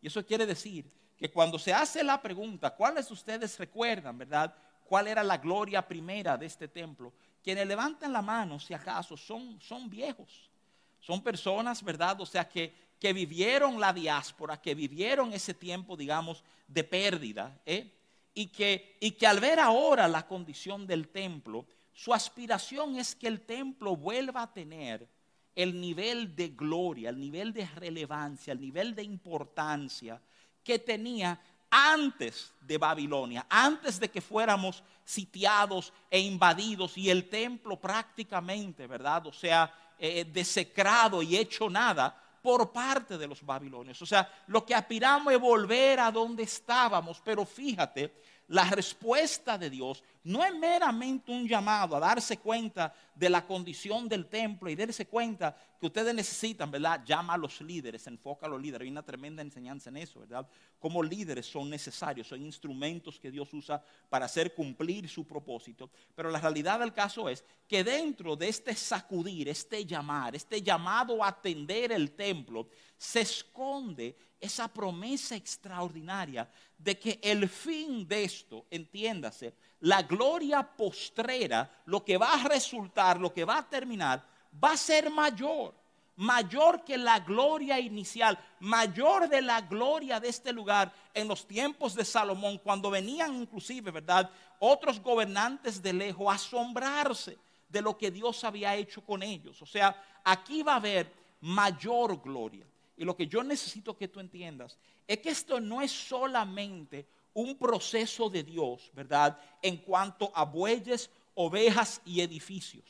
Y 0.00 0.06
eso 0.06 0.24
quiere 0.24 0.46
decir 0.46 0.90
que 1.16 1.30
cuando 1.30 1.58
se 1.58 1.72
hace 1.72 2.02
la 2.02 2.20
pregunta, 2.20 2.74
¿cuáles 2.74 3.08
de 3.08 3.14
ustedes 3.14 3.58
recuerdan, 3.58 4.18
verdad? 4.18 4.54
¿Cuál 4.84 5.08
era 5.08 5.22
la 5.22 5.38
gloria 5.38 5.86
primera 5.86 6.36
de 6.36 6.46
este 6.46 6.68
templo? 6.68 7.12
Quienes 7.42 7.66
levantan 7.66 8.12
la 8.12 8.22
mano, 8.22 8.58
si 8.58 8.74
acaso, 8.74 9.16
son, 9.16 9.60
son 9.60 9.88
viejos. 9.88 10.50
Son 10.98 11.22
personas, 11.22 11.82
¿verdad? 11.82 12.20
O 12.20 12.26
sea, 12.26 12.46
que, 12.48 12.89
que 13.00 13.12
vivieron 13.14 13.80
la 13.80 13.92
diáspora, 13.92 14.60
que 14.60 14.74
vivieron 14.74 15.32
ese 15.32 15.54
tiempo, 15.54 15.96
digamos, 15.96 16.44
de 16.68 16.84
pérdida, 16.84 17.58
¿eh? 17.64 17.90
y, 18.34 18.48
que, 18.48 18.98
y 19.00 19.12
que 19.12 19.26
al 19.26 19.40
ver 19.40 19.58
ahora 19.58 20.06
la 20.06 20.26
condición 20.26 20.86
del 20.86 21.08
templo, 21.08 21.66
su 21.92 22.12
aspiración 22.12 22.96
es 22.96 23.14
que 23.14 23.26
el 23.26 23.40
templo 23.40 23.96
vuelva 23.96 24.42
a 24.42 24.52
tener 24.52 25.08
el 25.56 25.80
nivel 25.80 26.36
de 26.36 26.48
gloria, 26.48 27.08
el 27.08 27.18
nivel 27.18 27.52
de 27.52 27.66
relevancia, 27.66 28.52
el 28.52 28.60
nivel 28.60 28.94
de 28.94 29.02
importancia 29.02 30.20
que 30.62 30.78
tenía 30.78 31.40
antes 31.70 32.52
de 32.60 32.76
Babilonia, 32.76 33.46
antes 33.48 33.98
de 33.98 34.10
que 34.10 34.20
fuéramos 34.20 34.82
sitiados 35.04 35.92
e 36.10 36.20
invadidos 36.20 36.98
y 36.98 37.08
el 37.08 37.28
templo 37.28 37.80
prácticamente, 37.80 38.86
¿verdad? 38.86 39.26
O 39.26 39.32
sea, 39.32 39.72
eh, 39.98 40.24
desecrado 40.24 41.22
y 41.22 41.36
hecho 41.36 41.70
nada 41.70 42.16
por 42.42 42.72
parte 42.72 43.18
de 43.18 43.26
los 43.26 43.44
babilonios. 43.44 44.00
O 44.02 44.06
sea, 44.06 44.28
lo 44.46 44.64
que 44.64 44.74
aspiramos 44.74 45.32
es 45.32 45.40
volver 45.40 46.00
a 46.00 46.10
donde 46.10 46.42
estábamos, 46.42 47.20
pero 47.24 47.44
fíjate 47.44 48.12
la 48.50 48.64
respuesta 48.64 49.56
de 49.56 49.70
Dios 49.70 50.02
no 50.24 50.44
es 50.44 50.52
meramente 50.52 51.30
un 51.30 51.46
llamado 51.46 51.94
a 51.94 52.00
darse 52.00 52.36
cuenta 52.38 52.92
de 53.14 53.30
la 53.30 53.46
condición 53.46 54.08
del 54.08 54.26
templo 54.26 54.68
y 54.68 54.74
darse 54.74 55.06
cuenta 55.06 55.56
que 55.80 55.86
ustedes 55.86 56.14
necesitan, 56.14 56.70
¿verdad? 56.70 57.02
Llama 57.06 57.32
a 57.32 57.38
los 57.38 57.62
líderes, 57.62 58.06
enfoca 58.06 58.44
a 58.44 58.50
los 58.50 58.60
líderes. 58.60 58.84
Hay 58.84 58.90
una 58.90 59.02
tremenda 59.02 59.40
enseñanza 59.40 59.88
en 59.88 59.96
eso, 59.96 60.20
¿verdad? 60.20 60.46
Como 60.78 61.02
líderes 61.02 61.46
son 61.46 61.70
necesarios, 61.70 62.28
son 62.28 62.42
instrumentos 62.42 63.18
que 63.18 63.30
Dios 63.30 63.52
usa 63.54 63.82
para 64.10 64.26
hacer 64.26 64.52
cumplir 64.52 65.08
su 65.08 65.26
propósito. 65.26 65.90
Pero 66.14 66.30
la 66.30 66.38
realidad 66.38 66.80
del 66.80 66.92
caso 66.92 67.30
es 67.30 67.42
que 67.66 67.82
dentro 67.82 68.36
de 68.36 68.48
este 68.48 68.74
sacudir, 68.74 69.48
este 69.48 69.86
llamar, 69.86 70.36
este 70.36 70.60
llamado 70.60 71.24
a 71.24 71.28
atender 71.28 71.92
el 71.92 72.12
templo, 72.12 72.68
se 72.98 73.22
esconde 73.22 74.14
esa 74.38 74.68
promesa 74.68 75.34
extraordinaria 75.34 76.46
de 76.76 76.98
que 76.98 77.18
el 77.22 77.48
fin 77.48 78.06
de 78.06 78.24
esto, 78.24 78.66
entiéndase, 78.70 79.54
la 79.80 80.02
gloria 80.02 80.62
postrera, 80.62 81.82
lo 81.86 82.04
que 82.04 82.18
va 82.18 82.34
a 82.34 82.48
resultar, 82.48 83.18
lo 83.18 83.32
que 83.32 83.46
va 83.46 83.58
a 83.58 83.68
terminar, 83.68 84.29
va 84.52 84.72
a 84.72 84.76
ser 84.76 85.10
mayor, 85.10 85.74
mayor 86.16 86.84
que 86.84 86.98
la 86.98 87.20
gloria 87.20 87.78
inicial, 87.78 88.38
mayor 88.58 89.28
de 89.28 89.42
la 89.42 89.60
gloria 89.62 90.20
de 90.20 90.28
este 90.28 90.52
lugar 90.52 90.92
en 91.14 91.28
los 91.28 91.46
tiempos 91.46 91.94
de 91.94 92.04
Salomón, 92.04 92.58
cuando 92.58 92.90
venían 92.90 93.34
inclusive, 93.34 93.90
¿verdad? 93.90 94.30
Otros 94.58 95.00
gobernantes 95.00 95.82
de 95.82 95.92
lejos 95.92 96.28
a 96.28 96.34
asombrarse 96.34 97.38
de 97.68 97.80
lo 97.80 97.96
que 97.96 98.10
Dios 98.10 98.44
había 98.44 98.74
hecho 98.74 99.04
con 99.04 99.22
ellos. 99.22 99.62
O 99.62 99.66
sea, 99.66 99.96
aquí 100.24 100.62
va 100.62 100.74
a 100.74 100.76
haber 100.76 101.12
mayor 101.40 102.20
gloria. 102.20 102.66
Y 102.96 103.04
lo 103.04 103.16
que 103.16 103.26
yo 103.26 103.42
necesito 103.42 103.96
que 103.96 104.08
tú 104.08 104.20
entiendas 104.20 104.76
es 105.06 105.18
que 105.18 105.30
esto 105.30 105.58
no 105.58 105.80
es 105.80 105.90
solamente 105.90 107.06
un 107.32 107.56
proceso 107.56 108.28
de 108.28 108.42
Dios, 108.42 108.90
¿verdad? 108.92 109.38
En 109.62 109.78
cuanto 109.78 110.30
a 110.34 110.44
bueyes, 110.44 111.08
ovejas 111.34 112.02
y 112.04 112.20
edificios. 112.20 112.84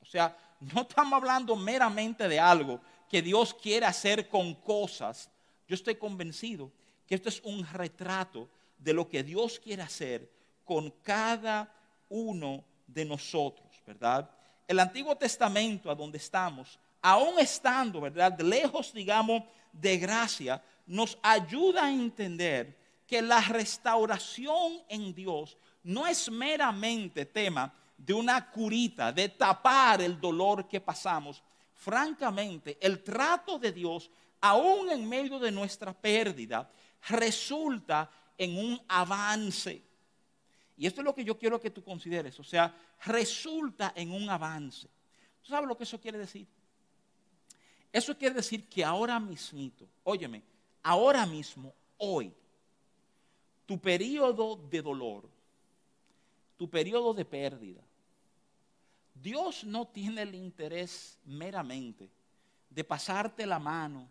O 0.00 0.06
sea, 0.06 0.34
no 0.60 0.82
estamos 0.82 1.12
hablando 1.14 1.54
meramente 1.56 2.28
de 2.28 2.40
algo 2.40 2.80
que 3.08 3.22
Dios 3.22 3.54
quiere 3.54 3.86
hacer 3.86 4.28
con 4.28 4.54
cosas. 4.54 5.30
Yo 5.66 5.74
estoy 5.74 5.94
convencido 5.94 6.70
que 7.06 7.14
esto 7.14 7.28
es 7.28 7.40
un 7.42 7.66
retrato 7.66 8.48
de 8.78 8.92
lo 8.92 9.08
que 9.08 9.22
Dios 9.22 9.58
quiere 9.58 9.82
hacer 9.82 10.30
con 10.64 10.90
cada 11.02 11.72
uno 12.08 12.64
de 12.86 13.04
nosotros, 13.04 13.68
¿verdad? 13.86 14.30
El 14.66 14.80
Antiguo 14.80 15.16
Testamento, 15.16 15.90
a 15.90 15.94
donde 15.94 16.18
estamos, 16.18 16.78
aún 17.00 17.38
estando, 17.38 18.00
¿verdad? 18.00 18.38
Lejos, 18.40 18.92
digamos, 18.92 19.42
de 19.72 19.96
gracia, 19.96 20.62
nos 20.86 21.18
ayuda 21.22 21.86
a 21.86 21.92
entender 21.92 22.76
que 23.06 23.22
la 23.22 23.40
restauración 23.40 24.82
en 24.88 25.14
Dios 25.14 25.56
no 25.82 26.06
es 26.06 26.30
meramente 26.30 27.24
tema 27.24 27.72
de 27.98 28.14
una 28.14 28.48
curita, 28.50 29.12
de 29.12 29.28
tapar 29.28 30.00
el 30.00 30.18
dolor 30.18 30.66
que 30.68 30.80
pasamos. 30.80 31.42
Francamente, 31.74 32.78
el 32.80 33.02
trato 33.02 33.58
de 33.58 33.72
Dios, 33.72 34.10
aún 34.40 34.90
en 34.90 35.06
medio 35.08 35.38
de 35.38 35.50
nuestra 35.50 35.92
pérdida, 35.92 36.70
resulta 37.08 38.10
en 38.38 38.56
un 38.56 38.80
avance. 38.88 39.82
Y 40.76 40.86
esto 40.86 41.00
es 41.00 41.04
lo 41.04 41.14
que 41.14 41.24
yo 41.24 41.36
quiero 41.36 41.60
que 41.60 41.70
tú 41.70 41.82
consideres. 41.82 42.38
O 42.38 42.44
sea, 42.44 42.74
resulta 43.04 43.92
en 43.96 44.12
un 44.12 44.30
avance. 44.30 44.88
¿Tú 45.42 45.48
sabes 45.48 45.68
lo 45.68 45.76
que 45.76 45.84
eso 45.84 46.00
quiere 46.00 46.18
decir? 46.18 46.46
Eso 47.92 48.16
quiere 48.16 48.36
decir 48.36 48.68
que 48.68 48.84
ahora 48.84 49.18
mismito, 49.18 49.88
óyeme, 50.04 50.42
ahora 50.82 51.26
mismo, 51.26 51.74
hoy, 51.96 52.32
tu 53.66 53.78
periodo 53.80 54.56
de 54.56 54.82
dolor, 54.82 55.28
tu 56.56 56.68
periodo 56.70 57.12
de 57.12 57.24
pérdida, 57.24 57.82
Dios 59.22 59.64
no 59.64 59.86
tiene 59.86 60.22
el 60.22 60.34
interés 60.34 61.18
meramente 61.24 62.08
de 62.70 62.84
pasarte 62.84 63.46
la 63.46 63.58
mano 63.58 64.08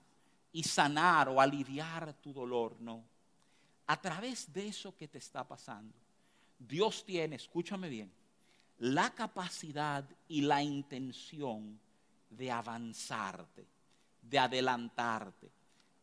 y 0.52 0.64
sanar 0.64 1.30
o 1.30 1.40
aliviar 1.40 2.14
tu 2.16 2.34
dolor, 2.34 2.76
no. 2.80 3.04
A 3.86 4.02
través 4.02 4.52
de 4.52 4.68
eso 4.68 4.96
que 4.96 5.08
te 5.08 5.18
está 5.18 5.48
pasando, 5.48 5.94
Dios 6.60 7.06
tiene, 7.06 7.36
escúchame 7.36 7.90
bien, 7.90 8.12
la 8.80 9.10
capacidad 9.12 10.04
y 10.28 10.42
la 10.42 10.62
intención 10.62 11.80
de 12.30 12.52
avanzarte, 12.52 13.66
de 14.22 14.40
adelantarte, 14.40 15.50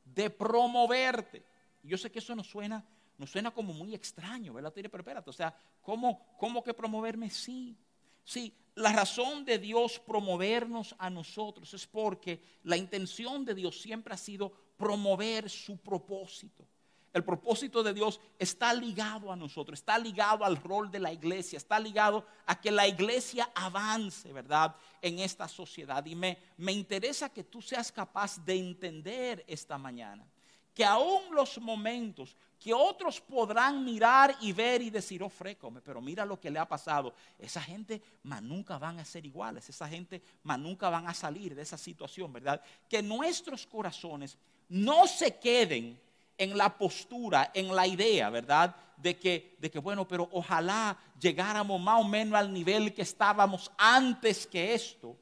de 0.05 0.31
promoverte. 0.31 1.45
Yo 1.83 1.99
sé 1.99 2.11
que 2.11 2.21
eso 2.21 2.35
nos 2.35 2.47
suena, 2.47 2.83
nos 3.19 3.31
suena 3.31 3.51
como 3.51 3.73
muy 3.73 3.95
extraño, 3.95 4.55
¿verdad? 4.55 4.73
Pero 4.75 4.89
espérate, 4.89 5.29
o 5.29 5.33
sea, 5.33 5.55
¿cómo, 5.83 6.25
cómo 6.39 6.63
que 6.65 6.73
promoverme? 6.73 7.29
Sí, 7.29 7.77
sí, 8.25 8.55
la 8.75 8.93
razón 8.93 9.45
de 9.45 9.59
Dios 9.59 10.01
promovernos 10.01 10.95
a 10.99 11.09
nosotros 11.09 11.73
es 11.75 11.87
porque 11.87 12.41
la 12.65 12.77
intención 12.77 13.45
de 13.45 13.55
Dios 13.55 13.81
siempre 13.81 14.15
ha 14.15 14.19
sido 14.19 14.53
promover 14.77 15.49
su 15.49 15.77
propósito. 15.77 16.67
El 17.13 17.23
propósito 17.23 17.85
de 17.85 17.95
Dios 17.95 18.21
está 18.37 18.75
ligado 18.75 19.31
a 19.31 19.37
nosotros, 19.37 19.79
está 19.79 19.97
ligado 19.97 20.45
al 20.45 20.57
rol 20.57 20.91
de 20.91 20.99
la 20.99 21.13
iglesia, 21.13 21.59
está 21.59 21.79
ligado 21.79 22.27
a 22.45 22.61
que 22.61 22.73
la 22.73 22.89
iglesia 22.89 23.49
avance, 23.55 24.33
¿verdad? 24.33 24.75
En 25.01 25.21
esta 25.21 25.47
sociedad. 25.47 26.05
Y 26.07 26.17
me, 26.17 26.39
me 26.57 26.73
interesa 26.73 27.29
que 27.29 27.45
tú 27.45 27.63
seas 27.63 27.93
capaz 27.93 28.45
de 28.45 28.57
entender 28.57 29.45
esta 29.47 29.79
mañana 29.79 30.27
que 30.75 30.85
aún 30.85 31.35
los 31.35 31.59
momentos 31.61 32.37
que 32.59 32.75
otros 32.75 33.21
podrán 33.21 33.85
mirar 33.85 34.37
y 34.41 34.53
ver 34.53 34.83
y 34.83 34.91
decir, 34.91 35.23
oh, 35.23 35.29
frécome, 35.29 35.81
pero 35.81 36.01
mira 36.01 36.25
lo 36.25 36.41
que 36.41 36.51
le 36.51 36.59
ha 36.59 36.67
pasado. 36.67 37.15
Esa 37.39 37.61
gente 37.61 38.03
más 38.23 38.43
nunca 38.43 38.79
van 38.79 38.99
a 38.99 39.05
ser 39.05 39.25
iguales, 39.25 39.69
esa 39.69 39.87
gente 39.89 40.23
más 40.43 40.59
nunca 40.59 40.89
van 40.89 41.07
a 41.07 41.15
salir 41.15 41.55
de 41.55 41.63
esa 41.63 41.77
situación, 41.77 42.33
¿verdad? 42.33 42.61
Que 42.89 43.03
nuestros 43.03 43.67
corazones 43.67 44.37
no 44.69 45.07
se 45.07 45.37
queden 45.37 46.01
en 46.39 46.57
la 46.57 46.77
postura, 46.77 47.51
en 47.55 47.75
la 47.75 47.87
idea, 47.87 48.31
¿verdad? 48.31 48.75
De 48.97 49.17
que, 49.19 49.57
de 49.61 49.71
que, 49.71 49.79
bueno, 49.79 50.09
pero 50.09 50.29
ojalá 50.33 50.97
llegáramos 51.21 51.81
más 51.81 52.01
o 52.01 52.05
menos 52.09 52.39
al 52.39 52.53
nivel 52.53 52.93
que 52.95 53.03
estábamos 53.03 53.71
antes 53.77 54.47
que 54.47 54.75
esto, 54.75 55.17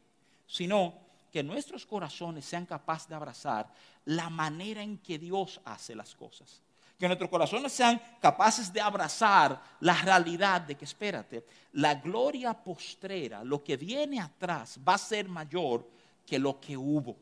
sino 0.47 1.01
que 1.33 1.43
nuestros 1.43 1.87
corazones 1.87 2.45
sean 2.45 2.67
capaces 2.67 3.09
de 3.09 3.15
abrazar 3.15 3.73
la 4.05 4.29
manera 4.29 4.83
en 4.83 4.99
que 4.99 5.19
Dios 5.19 5.61
hace 5.65 5.95
las 5.95 6.15
cosas. 6.15 6.61
Que 6.99 7.07
nuestros 7.07 7.31
corazones 7.31 7.73
sean 7.73 8.01
capaces 8.21 8.71
de 8.71 8.81
abrazar 8.81 9.61
la 9.81 9.95
realidad 9.95 10.61
de 10.61 10.77
que, 10.77 10.85
espérate, 10.85 11.45
la 11.73 11.95
gloria 11.95 12.53
postrera, 12.53 13.43
lo 13.43 13.65
que 13.65 13.79
viene 13.79 14.21
atrás, 14.21 14.79
va 14.87 14.95
a 14.95 14.99
ser 14.99 15.27
mayor 15.27 15.89
que 16.27 16.39
lo 16.39 16.61
que 16.61 16.77
hubo. 16.77 17.17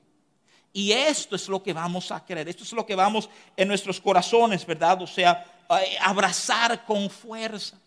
Y 0.73 0.91
esto 0.91 1.37
es 1.37 1.49
lo 1.49 1.63
que 1.63 1.73
vamos 1.73 2.11
a 2.11 2.25
creer, 2.25 2.49
esto 2.49 2.65
es 2.65 2.73
lo 2.73 2.85
que 2.85 2.95
vamos 2.95 3.31
en 3.57 3.69
nuestros 3.69 4.01
corazones, 4.01 4.67
¿verdad? 4.67 5.01
O 5.03 5.07
sea, 5.07 5.45
eh, 5.71 5.97
abrazar 6.01 6.85
con 6.85 7.09
fuerza. 7.09 7.79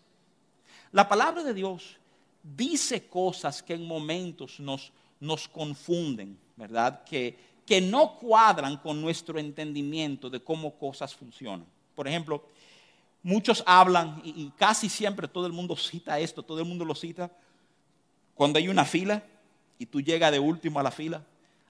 La 0.90 1.06
palabra 1.06 1.42
de 1.42 1.54
Dios 1.54 1.96
dice 2.42 3.08
cosas 3.08 3.62
que 3.62 3.74
en 3.74 3.86
momentos 3.86 4.58
nos, 4.58 4.92
nos 5.24 5.48
confunden, 5.48 6.38
¿verdad? 6.56 7.04
Que, 7.04 7.38
que 7.66 7.80
no 7.80 8.16
cuadran 8.18 8.76
con 8.76 9.00
nuestro 9.00 9.38
entendimiento 9.38 10.30
de 10.30 10.42
cómo 10.42 10.78
cosas 10.78 11.14
funcionan. 11.14 11.66
Por 11.94 12.06
ejemplo, 12.06 12.44
muchos 13.22 13.62
hablan, 13.66 14.20
y, 14.24 14.50
casi 14.56 14.88
siempre 14.88 15.28
todo 15.28 15.46
el 15.46 15.52
mundo 15.52 15.76
cita 15.76 16.18
esto, 16.18 16.42
todo 16.42 16.58
el 16.58 16.66
mundo 16.66 16.84
lo 16.84 16.94
cita, 16.94 17.30
cuando 18.34 18.58
hay 18.58 18.68
una 18.68 18.84
fila 18.84 19.22
y 19.78 19.86
tú 19.86 20.00
llegas 20.00 20.32
de 20.32 20.38
último 20.38 20.80
a 20.80 20.82
la 20.82 20.90
fila 20.90 21.24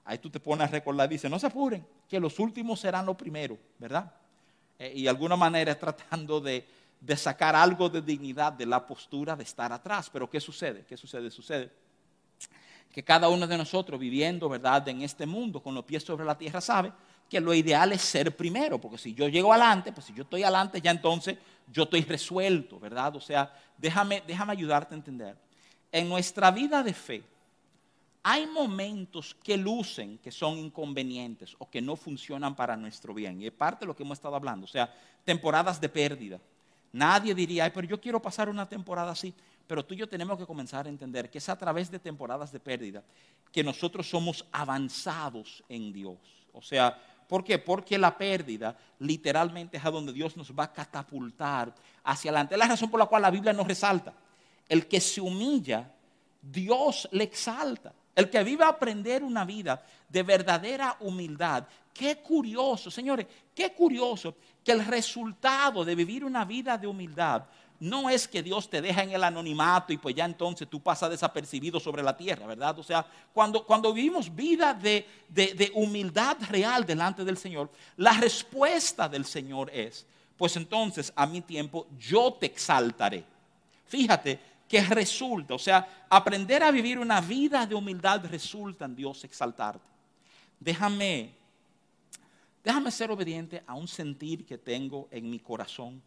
Ahí 0.05 0.19
tú 0.19 0.29
te 0.29 0.39
pones 0.39 0.67
a 0.67 0.71
recordar, 0.71 1.09
dice, 1.09 1.27
no 1.27 1.39
se 1.39 1.47
apuren, 1.47 1.85
que 2.07 2.19
los 2.19 2.37
últimos 2.37 2.79
serán 2.79 3.07
los 3.07 3.15
primeros, 3.15 3.57
¿verdad? 3.79 4.13
Eh, 4.77 4.93
y 4.97 5.03
de 5.03 5.09
alguna 5.09 5.35
manera 5.35 5.77
tratando 5.77 6.39
de, 6.39 6.63
de 7.01 7.17
sacar 7.17 7.55
algo 7.55 7.89
de 7.89 8.03
dignidad 8.03 8.53
de 8.53 8.67
la 8.67 8.85
postura 8.85 9.35
de 9.35 9.43
estar 9.43 9.73
atrás. 9.73 10.11
Pero 10.13 10.29
¿qué 10.29 10.39
sucede? 10.39 10.85
¿Qué 10.87 10.95
sucede? 10.95 11.31
Sucede 11.31 11.71
que 12.95 13.03
cada 13.03 13.27
uno 13.27 13.45
de 13.45 13.57
nosotros 13.57 13.99
viviendo, 13.99 14.47
¿verdad?, 14.47 14.87
en 14.87 15.01
este 15.01 15.25
mundo 15.25 15.61
con 15.61 15.75
los 15.75 15.83
pies 15.83 16.01
sobre 16.01 16.23
la 16.23 16.37
tierra 16.37 16.61
sabe 16.61 16.93
que 17.29 17.41
lo 17.41 17.53
ideal 17.53 17.91
es 17.91 18.01
ser 18.01 18.33
primero, 18.37 18.79
porque 18.79 18.97
si 18.97 19.13
yo 19.13 19.27
llego 19.27 19.51
adelante, 19.51 19.91
pues 19.91 20.05
si 20.05 20.13
yo 20.13 20.23
estoy 20.23 20.43
adelante, 20.43 20.79
ya 20.79 20.91
entonces 20.91 21.37
yo 21.69 21.83
estoy 21.83 22.03
resuelto, 22.03 22.79
¿verdad? 22.79 23.13
O 23.17 23.19
sea, 23.19 23.53
déjame, 23.77 24.23
déjame 24.25 24.53
ayudarte 24.53 24.95
a 24.95 24.97
entender. 24.97 25.35
En 25.91 26.07
nuestra 26.07 26.51
vida 26.51 26.81
de 26.83 26.93
fe, 26.93 27.21
hay 28.23 28.47
momentos 28.47 29.35
que 29.43 29.57
lucen 29.57 30.17
que 30.19 30.31
son 30.31 30.57
inconvenientes 30.57 31.53
o 31.59 31.69
que 31.69 31.81
no 31.81 31.97
funcionan 31.97 32.55
para 32.55 32.77
nuestro 32.77 33.13
bien. 33.13 33.41
Y 33.41 33.47
es 33.47 33.51
parte 33.51 33.81
de 33.81 33.87
lo 33.87 33.95
que 33.97 34.03
hemos 34.03 34.19
estado 34.19 34.37
hablando. 34.37 34.63
O 34.63 34.69
sea, 34.69 34.89
temporadas 35.25 35.81
de 35.81 35.89
pérdida. 35.89 36.39
Nadie 36.93 37.35
diría, 37.35 37.65
Ay, 37.65 37.71
pero 37.75 37.87
yo 37.87 37.99
quiero 37.99 38.21
pasar 38.21 38.47
una 38.47 38.69
temporada 38.69 39.11
así. 39.11 39.33
Pero 39.67 39.83
tú 39.83 39.93
y 39.93 39.97
yo 39.97 40.07
tenemos 40.07 40.37
que 40.37 40.45
comenzar 40.45 40.85
a 40.85 40.89
entender 40.89 41.29
que 41.29 41.39
es 41.39 41.49
a 41.49 41.57
través 41.57 41.89
de 41.89 41.99
temporadas 41.99 42.51
de 42.51 42.59
pérdida 42.59 43.03
que 43.51 43.63
nosotros 43.63 44.07
somos 44.09 44.45
avanzados 44.51 45.63
en 45.69 45.91
Dios. 45.91 46.17
O 46.53 46.61
sea, 46.61 46.97
¿por 47.27 47.43
qué? 47.43 47.57
Porque 47.57 47.97
la 47.97 48.17
pérdida 48.17 48.77
literalmente 48.99 49.77
es 49.77 49.85
a 49.85 49.91
donde 49.91 50.13
Dios 50.13 50.37
nos 50.37 50.51
va 50.51 50.65
a 50.65 50.73
catapultar 50.73 51.73
hacia 52.03 52.29
adelante. 52.29 52.55
Es 52.55 52.59
la 52.59 52.67
razón 52.67 52.91
por 52.91 52.99
la 52.99 53.07
cual 53.07 53.23
la 53.23 53.31
Biblia 53.31 53.53
nos 53.53 53.67
resalta. 53.67 54.13
El 54.69 54.87
que 54.87 55.01
se 55.01 55.21
humilla, 55.21 55.91
Dios 56.41 57.07
le 57.11 57.23
exalta. 57.23 57.93
El 58.15 58.29
que 58.29 58.43
vive 58.43 58.63
a 58.63 58.69
aprender 58.69 59.23
una 59.23 59.43
vida 59.45 59.83
de 60.07 60.23
verdadera 60.23 60.95
humildad. 61.01 61.65
Qué 61.93 62.17
curioso, 62.17 62.91
señores, 62.91 63.25
qué 63.53 63.73
curioso 63.73 64.35
que 64.63 64.71
el 64.71 64.85
resultado 64.85 65.83
de 65.83 65.95
vivir 65.95 66.23
una 66.23 66.45
vida 66.45 66.77
de 66.77 66.87
humildad 66.87 67.43
no 67.79 68.09
es 68.09 68.27
que 68.27 68.41
Dios 68.41 68.69
te 68.69 68.81
deja 68.81 69.03
en 69.03 69.11
el 69.11 69.23
anonimato 69.23 69.93
y 69.93 69.97
pues 69.97 70.15
ya 70.15 70.25
entonces 70.25 70.67
tú 70.69 70.81
pasas 70.81 71.09
desapercibido 71.09 71.79
sobre 71.79 72.03
la 72.03 72.15
tierra, 72.15 72.47
¿verdad? 72.47 72.77
O 72.79 72.83
sea, 72.83 73.05
cuando, 73.33 73.65
cuando 73.65 73.93
vivimos 73.93 74.33
vida 74.33 74.73
de, 74.73 75.05
de 75.29 75.71
humildad 75.75 76.37
real 76.49 76.85
delante 76.85 77.23
del 77.23 77.37
Señor, 77.37 77.69
la 77.97 78.13
respuesta 78.13 79.09
del 79.09 79.25
Señor 79.25 79.69
es, 79.73 80.05
pues 80.37 80.55
entonces 80.57 81.11
a 81.15 81.25
mi 81.25 81.41
tiempo 81.41 81.87
yo 81.97 82.33
te 82.33 82.45
exaltaré. 82.47 83.23
Fíjate 83.87 84.39
que 84.67 84.81
resulta, 84.81 85.53
o 85.53 85.59
sea, 85.59 86.05
aprender 86.09 86.63
a 86.63 86.71
vivir 86.71 86.97
una 86.97 87.21
vida 87.21 87.65
de 87.65 87.75
humildad 87.75 88.25
resulta 88.25 88.85
en 88.85 88.95
Dios 88.95 89.23
exaltarte. 89.23 89.87
Déjame, 90.59 91.31
déjame 92.63 92.91
ser 92.91 93.11
obediente 93.11 93.63
a 93.67 93.75
un 93.75 93.87
sentir 93.87 94.45
que 94.45 94.57
tengo 94.57 95.07
en 95.11 95.29
mi 95.29 95.39
corazón. 95.39 96.01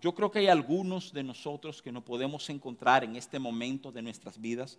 Yo 0.00 0.14
creo 0.14 0.30
que 0.30 0.40
hay 0.40 0.48
algunos 0.48 1.12
de 1.12 1.22
nosotros 1.22 1.80
que 1.80 1.92
nos 1.92 2.04
podemos 2.04 2.48
encontrar 2.50 3.04
en 3.04 3.16
este 3.16 3.38
momento 3.38 3.90
de 3.90 4.02
nuestras 4.02 4.40
vidas 4.40 4.78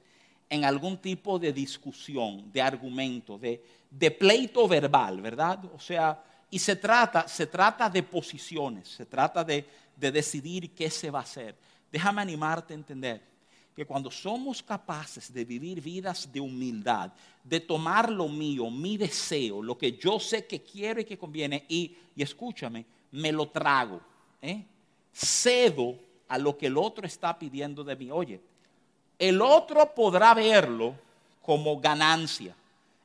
en 0.50 0.66
algún 0.66 0.98
tipo 0.98 1.38
de 1.38 1.54
discusión, 1.54 2.52
de 2.52 2.62
argumento, 2.62 3.38
de, 3.38 4.12
pleito 4.12 4.68
verbal, 4.68 5.22
¿verdad? 5.22 5.64
O 5.74 5.80
sea, 5.80 6.24
y 6.50 6.58
se 6.58 6.76
trata, 6.76 7.28
se 7.28 7.46
trata 7.46 7.90
de 7.90 8.02
posiciones, 8.02 8.88
se 8.88 9.06
trata 9.06 9.44
de, 9.44 9.66
de 9.96 10.12
decidir 10.12 10.74
qué 10.74 10.90
se 10.90 11.12
va 11.12 11.20
a 11.20 11.24
hacer 11.24 11.56
déjame 11.92 12.22
animarte 12.22 12.74
a 12.74 12.78
entender 12.78 13.22
que 13.76 13.86
cuando 13.86 14.12
somos 14.12 14.62
capaces 14.62 15.32
de 15.32 15.46
vivir 15.46 15.82
vidas 15.82 16.32
de 16.32 16.42
humildad, 16.42 17.14
de 17.44 17.60
tomar 17.60 18.12
lo 18.12 18.28
mío, 18.28 18.70
mi 18.70 18.98
deseo, 18.98 19.62
lo 19.62 19.78
que 19.78 19.94
yo 19.94 20.20
sé 20.20 20.46
que 20.46 20.62
quiero 20.62 21.00
y 21.00 21.06
que 21.06 21.18
conviene, 21.18 21.66
y, 21.70 21.96
escúchame, 22.18 22.86
me 23.12 23.32
lo 23.32 23.48
trago, 23.50 24.02
¿eh? 24.42 24.64
cedo 25.14 25.96
a 26.28 26.38
lo 26.38 26.58
que 26.58 26.68
el 26.68 26.78
otro 26.78 27.06
está 27.06 27.38
pidiendo 27.38 27.84
de 27.84 27.96
mí. 27.96 28.12
Oye, 28.12 28.40
el 29.18 29.42
otro 29.42 29.94
podrá 29.94 30.34
verlo 30.34 30.96
como 31.42 31.80
ganancia. 31.80 32.56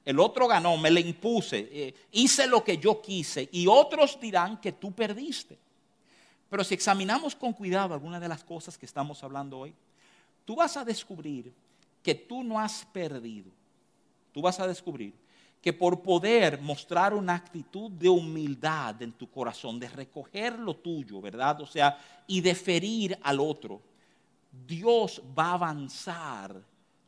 El 0.05 0.21
otro 0.21 0.47
ganó, 0.47 0.77
me 0.77 0.91
le 0.91 1.01
impuse, 1.01 1.69
eh, 1.73 1.95
hice 2.13 2.47
lo 2.47 2.63
que 2.63 2.77
yo 2.77 3.01
quise 3.01 3.49
y 3.51 3.67
otros 3.67 4.21
dirán 4.21 4.61
que 4.61 4.73
tú 4.73 4.93
perdiste. 4.93 5.57
Pero 6.51 6.63
si 6.63 6.75
examinamos 6.75 7.35
con 7.35 7.55
cuidado 7.55 7.95
algunas 7.95 8.21
de 8.21 8.29
las 8.29 8.45
cosas 8.45 8.77
que 8.77 8.85
estamos 8.85 9.25
hablando 9.25 9.59
hoy, 9.59 9.75
tú 10.45 10.57
vas 10.57 10.77
a 10.77 10.85
descubrir 10.85 11.53
que 12.03 12.15
tú 12.15 12.45
no 12.45 12.61
has 12.61 12.85
perdido. 12.93 13.51
Tú 14.33 14.43
vas 14.43 14.61
a 14.61 14.67
descubrir 14.67 15.15
que 15.65 15.73
por 15.73 16.03
poder 16.03 16.61
mostrar 16.61 17.15
una 17.15 17.35
actitud 17.35 17.91
de 17.91 18.07
humildad 18.07 19.01
en 19.01 19.13
tu 19.13 19.31
corazón, 19.31 19.81
de 19.81 19.89
recoger 19.89 20.59
lo 20.59 20.77
tuyo, 20.77 21.23
¿verdad? 21.23 21.59
O 21.63 21.67
sea, 21.67 21.97
y 22.27 22.43
de 22.43 22.55
ferir 22.55 23.19
al 23.23 23.41
otro, 23.41 23.81
Dios 24.53 25.23
va 25.37 25.47
a 25.47 25.55
avanzar 25.55 26.61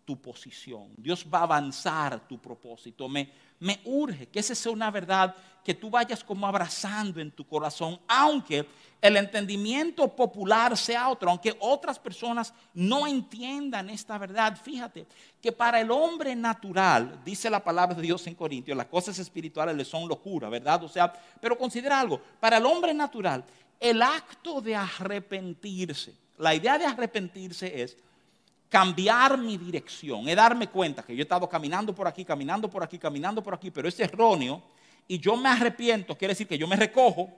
tu 0.06 0.18
posición, 0.18 0.88
Dios 0.96 1.26
va 1.30 1.40
a 1.40 1.42
avanzar 1.42 2.26
tu 2.26 2.38
propósito. 2.38 3.10
Me, 3.10 3.30
me 3.60 3.80
urge 3.84 4.26
que 4.26 4.40
esa 4.40 4.54
sea 4.54 4.72
una 4.72 4.90
verdad 4.90 5.34
que 5.64 5.74
tú 5.74 5.90
vayas 5.90 6.22
como 6.22 6.46
abrazando 6.46 7.20
en 7.20 7.32
tu 7.32 7.44
corazón, 7.44 7.98
aunque 8.06 8.66
el 9.00 9.16
entendimiento 9.16 10.06
popular 10.14 10.76
sea 10.76 11.08
otro, 11.08 11.28
aunque 11.28 11.56
otras 11.58 11.98
personas 11.98 12.54
no 12.72 13.06
entiendan 13.06 13.90
esta 13.90 14.16
verdad. 14.16 14.56
Fíjate 14.62 15.06
que 15.42 15.50
para 15.50 15.80
el 15.80 15.90
hombre 15.90 16.36
natural, 16.36 17.20
dice 17.24 17.50
la 17.50 17.64
palabra 17.64 17.96
de 17.96 18.02
Dios 18.02 18.26
en 18.28 18.36
Corintios, 18.36 18.76
las 18.76 18.86
cosas 18.86 19.18
espirituales 19.18 19.76
le 19.76 19.84
son 19.84 20.08
locura, 20.08 20.48
¿verdad? 20.48 20.84
O 20.84 20.88
sea, 20.88 21.12
pero 21.40 21.58
considera 21.58 21.98
algo, 21.98 22.20
para 22.38 22.58
el 22.58 22.66
hombre 22.66 22.94
natural, 22.94 23.44
el 23.80 24.00
acto 24.02 24.60
de 24.60 24.76
arrepentirse, 24.76 26.14
la 26.38 26.54
idea 26.54 26.78
de 26.78 26.86
arrepentirse 26.86 27.82
es 27.82 27.96
cambiar 28.76 29.38
mi 29.38 29.56
dirección, 29.56 30.28
es 30.28 30.36
darme 30.36 30.68
cuenta 30.68 31.02
que 31.02 31.14
yo 31.16 31.20
he 31.20 31.22
estado 31.22 31.48
caminando 31.48 31.94
por 31.94 32.06
aquí, 32.06 32.26
caminando 32.26 32.68
por 32.68 32.82
aquí, 32.82 32.98
caminando 32.98 33.42
por 33.42 33.54
aquí, 33.54 33.70
pero 33.70 33.88
es 33.88 33.98
erróneo 33.98 34.62
y 35.08 35.18
yo 35.18 35.34
me 35.34 35.48
arrepiento, 35.48 36.14
quiere 36.14 36.32
decir 36.32 36.46
que 36.46 36.58
yo 36.58 36.66
me 36.66 36.76
recojo, 36.76 37.30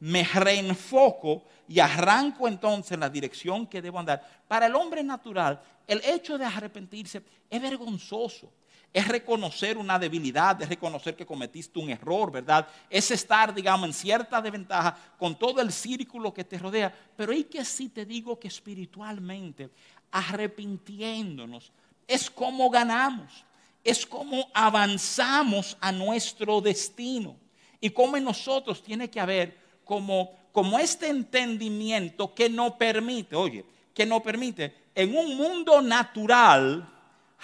me 0.00 0.22
reenfoco 0.24 1.42
y 1.66 1.80
arranco 1.80 2.46
entonces 2.46 2.92
en 2.92 3.00
la 3.00 3.08
dirección 3.08 3.66
que 3.66 3.80
debo 3.80 3.98
andar. 3.98 4.42
Para 4.46 4.66
el 4.66 4.74
hombre 4.74 5.02
natural, 5.02 5.58
el 5.86 6.02
hecho 6.04 6.36
de 6.36 6.44
arrepentirse 6.44 7.22
es 7.48 7.62
vergonzoso. 7.62 8.52
Es 8.92 9.08
reconocer 9.08 9.76
una 9.76 9.98
debilidad, 9.98 10.62
es 10.62 10.68
reconocer 10.68 11.16
que 11.16 11.26
cometiste 11.26 11.80
un 11.80 11.90
error, 11.90 12.30
¿verdad? 12.30 12.68
Es 12.88 13.10
estar, 13.10 13.52
digamos, 13.52 13.88
en 13.88 13.92
cierta 13.92 14.40
desventaja 14.40 14.96
con 15.18 15.36
todo 15.36 15.60
el 15.60 15.72
círculo 15.72 16.32
que 16.32 16.44
te 16.44 16.56
rodea. 16.56 16.94
Pero 17.16 17.32
¿y 17.32 17.42
que 17.42 17.64
si 17.64 17.88
te 17.88 18.06
digo 18.06 18.38
que 18.38 18.46
espiritualmente, 18.46 19.70
arrepintiéndonos, 20.14 21.72
es 22.06 22.30
como 22.30 22.70
ganamos? 22.70 23.44
Es 23.82 24.06
como 24.06 24.48
avanzamos 24.54 25.76
a 25.80 25.90
nuestro 25.90 26.60
destino. 26.60 27.36
Y 27.80 27.90
como 27.90 28.16
en 28.16 28.24
nosotros 28.24 28.82
tiene 28.82 29.10
que 29.10 29.20
haber 29.20 29.58
como, 29.84 30.32
como 30.52 30.78
este 30.78 31.08
entendimiento 31.08 32.32
que 32.32 32.48
no 32.48 32.78
permite, 32.78 33.34
oye, 33.34 33.64
que 33.92 34.06
no 34.06 34.22
permite 34.22 34.72
en 34.94 35.16
un 35.16 35.36
mundo 35.36 35.82
natural 35.82 36.88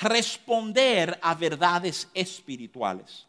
responder 0.00 1.18
a 1.20 1.34
verdades 1.34 2.08
espirituales. 2.14 3.26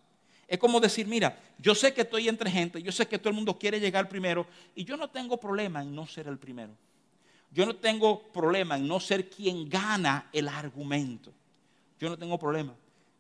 Es 0.48 0.60
como 0.60 0.80
decir, 0.80 1.08
mira, 1.08 1.38
yo 1.58 1.74
sé 1.74 1.94
que 1.94 2.02
estoy 2.02 2.30
entre 2.30 2.52
gente, 2.52 2.82
yo 2.82 2.92
sé 2.92 3.08
que 3.08 3.18
todo 3.18 3.30
el 3.30 3.36
mundo 3.36 3.58
quiere 3.58 3.80
llegar 3.80 4.08
primero 4.08 4.46
y 4.76 4.86
yo 4.86 4.96
no 4.98 5.10
tengo 5.10 5.38
problema 5.38 5.82
en 5.82 5.96
no 5.96 6.06
ser 6.06 6.28
el 6.28 6.38
primero. 6.38 6.74
Yo 7.52 7.66
no 7.66 7.76
tengo 7.76 8.22
problema 8.32 8.78
en 8.78 8.88
no 8.88 9.00
ser 9.00 9.30
quien 9.30 9.68
gana 9.68 10.30
el 10.32 10.48
argumento. 10.48 11.34
Yo 12.00 12.10
no 12.10 12.18
tengo 12.18 12.40
problema 12.40 12.74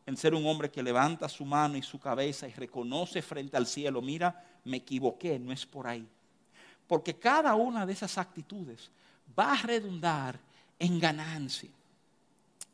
en 0.06 0.17
ser 0.17 0.34
un 0.34 0.46
hombre 0.48 0.72
que 0.72 0.82
levanta 0.82 1.30
su 1.30 1.46
mano 1.46 1.78
y 1.78 1.82
su 1.82 2.00
cabeza 2.00 2.48
y 2.48 2.54
reconoce 2.54 3.22
frente 3.22 3.58
al 3.58 3.67
cielo, 3.67 4.02
mira, 4.02 4.44
me 4.63 4.78
equivoqué, 4.78 5.38
no 5.38 5.52
es 5.52 5.65
por 5.65 5.88
ahí. 5.88 6.08
Porque 6.88 7.15
cada 7.15 7.56
una 7.56 7.86
de 7.86 7.94
esas 7.94 8.17
actitudes 8.17 8.89
va 9.38 9.54
a 9.54 9.62
redundar 9.62 10.39
en 10.80 11.00
ganancia. 11.00 11.70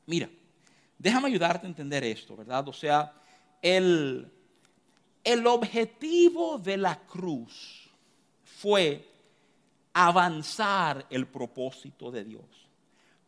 Mira, 0.05 0.29
déjame 0.97 1.27
ayudarte 1.27 1.67
a 1.67 1.69
entender 1.69 2.03
esto, 2.03 2.35
¿verdad? 2.35 2.67
O 2.67 2.73
sea, 2.73 3.13
el, 3.61 4.31
el 5.23 5.47
objetivo 5.47 6.57
de 6.57 6.77
la 6.77 6.97
cruz 6.99 7.89
fue 8.43 9.05
avanzar 10.05 11.05
el 11.09 11.27
propósito 11.27 12.11
de 12.11 12.23
Dios. 12.23 12.45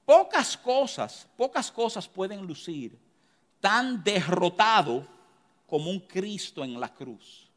Pocas 0.06 0.56
cosas, 0.56 1.28
pocas 1.36 1.72
cosas 1.72 2.08
pueden 2.08 2.46
lucir 2.46 2.98
tan 3.60 4.04
derrotado 4.04 5.06
como 5.68 5.90
un 5.90 6.00
Cristo 6.02 6.64
en 6.64 6.80
la 6.80 6.94
cruz. 6.94 7.50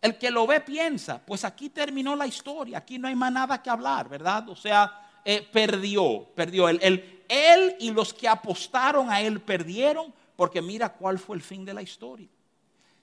El 0.00 0.18
que 0.18 0.30
lo 0.30 0.46
ve 0.46 0.60
piensa, 0.60 1.18
pues 1.24 1.44
aquí 1.44 1.70
terminó 1.70 2.14
la 2.14 2.26
historia, 2.26 2.78
aquí 2.78 2.98
no 2.98 3.08
hay 3.08 3.14
más 3.14 3.32
nada 3.32 3.62
que 3.62 3.70
hablar, 3.70 4.08
¿verdad? 4.10 4.46
O 4.50 4.56
sea, 4.56 5.20
eh, 5.24 5.46
perdió, 5.50 6.26
perdió. 6.34 6.68
Él, 6.68 7.24
él 7.26 7.76
y 7.80 7.90
los 7.90 8.12
que 8.12 8.28
apostaron 8.28 9.10
a 9.10 9.22
él 9.22 9.40
perdieron 9.40 10.12
porque 10.36 10.60
mira 10.60 10.92
cuál 10.92 11.18
fue 11.18 11.36
el 11.36 11.42
fin 11.42 11.64
de 11.64 11.72
la 11.72 11.80
historia. 11.80 12.28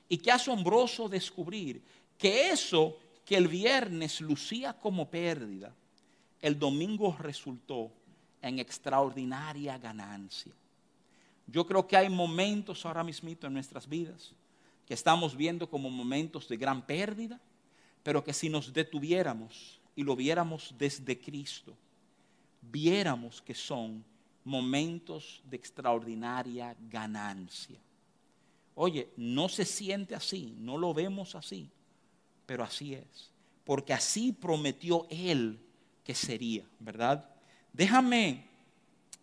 Y 0.08 0.18
qué 0.18 0.32
asombroso 0.32 1.10
descubrir 1.10 1.82
que 2.18 2.50
eso 2.50 2.98
que 3.26 3.36
el 3.36 3.48
viernes 3.48 4.22
lucía 4.22 4.74
como 4.74 5.10
pérdida, 5.10 5.74
el 6.42 6.58
domingo 6.58 7.16
resultó 7.20 7.92
en 8.42 8.60
extraordinaria 8.60 9.78
ganancia. 9.78 10.54
Yo 11.48 11.66
creo 11.66 11.88
que 11.88 11.98
hay 11.98 12.10
momentos 12.10 12.86
ahora 12.86 13.04
mismo 13.04 13.30
en 13.30 13.54
nuestras 13.54 13.88
vidas 13.88 14.34
que 14.86 14.94
estamos 14.94 15.36
viendo 15.36 15.70
como 15.70 15.90
momentos 15.90 16.48
de 16.48 16.58
gran 16.58 16.82
pérdida, 16.86 17.40
pero 18.04 18.24
que 18.24 18.34
si 18.34 18.50
nos 18.50 18.74
detuviéramos 18.74 19.80
y 19.96 20.04
lo 20.04 20.16
viéramos 20.16 20.74
desde 20.78 21.20
Cristo, 21.20 21.76
viéramos 22.62 23.42
que 23.42 23.54
son 23.54 24.04
momentos 24.44 25.42
de 25.46 25.58
extraordinaria 25.58 26.76
ganancia. 26.90 27.80
Oye, 28.76 29.10
no 29.18 29.50
se 29.50 29.66
siente 29.66 30.16
así, 30.16 30.56
no 30.58 30.78
lo 30.78 30.94
vemos 30.94 31.36
así, 31.36 31.70
pero 32.52 32.66
así 32.66 32.96
es, 32.96 33.32
porque 33.64 33.94
así 33.94 34.34
prometió 34.34 35.08
Él 35.10 35.58
que 36.04 36.14
sería, 36.14 36.66
¿verdad? 36.80 37.24
Déjame, 37.72 38.44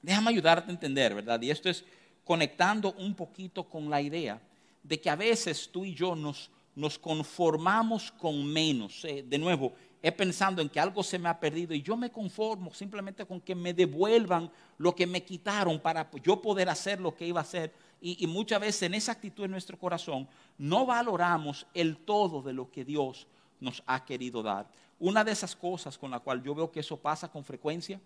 déjame 0.01 0.31
ayudarte 0.31 0.71
a 0.71 0.73
entender, 0.73 1.15
¿verdad? 1.15 1.39
Y 1.43 1.51
esto 1.51 1.69
es 1.69 1.85
conectando 2.25 2.95
un 2.95 3.15
poquito 3.15 3.69
con 3.69 3.91
la 3.91 4.01
idea 4.01 4.41
de 4.83 4.99
que 4.99 5.11
a 5.11 5.15
veces 5.15 5.69
tú 5.71 5.85
y 5.85 5.95
yo 5.95 6.17
nos, 6.17 6.51
nos 6.75 6.99
conformamos 6.99 8.11
con 8.13 8.47
menos. 8.47 9.05
Eh, 9.05 9.23
de 9.29 9.37
nuevo, 9.37 9.75
he 10.03 10.11
pensando 10.11 10.63
en 10.63 10.71
que 10.71 10.81
algo 10.81 11.03
se 11.03 11.19
me 11.19 11.29
ha 11.29 11.39
perdido 11.39 11.75
y 11.75 11.83
yo 11.83 11.99
me 11.99 12.11
conformo 12.11 12.73
simplemente 12.73 13.27
con 13.27 13.43
que 13.43 13.55
me 13.55 13.75
devuelvan 13.75 14.51
lo 14.79 14.97
que 14.97 15.07
me 15.07 15.23
quitaron 15.23 15.79
para 15.79 16.11
yo 16.25 16.41
poder 16.41 16.71
hacer 16.71 16.99
lo 16.99 17.15
que 17.15 17.27
iba 17.27 17.41
a 17.41 17.43
hacer. 17.43 17.75
Y, 18.01 18.27
muchas 18.27 18.61
veces 18.61 18.83
en 18.83 18.95
esa 18.95 19.13
actitud 19.13 19.45
en 19.45 19.51
nuestro 19.51 19.79
corazón 19.79 20.29
no 20.57 20.87
valoramos 20.87 21.67
el 21.75 21.97
todo 21.97 22.43
de 22.43 22.53
lo 22.53 22.71
que 22.71 22.85
Dios 22.85 23.27
nos 23.61 23.83
ha 23.87 24.05
querido 24.05 24.43
dar. 24.43 24.71
Una 25.01 25.25
de 25.25 25.33
esas 25.33 25.57
cosas 25.57 25.99
con 25.99 26.11
la 26.11 26.21
cual 26.21 26.43
yo 26.43 26.55
veo 26.55 26.71
que 26.71 26.81
eso 26.81 26.97
pasa 26.97 27.31
con 27.31 27.45
frecuencia 27.45 28.01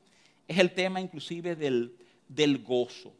es 0.49 0.59
el 0.59 0.73
tema 0.73 1.01
inclusive 1.01 1.55
del, 1.55 1.95
del 2.29 2.63
gozo 2.63 3.13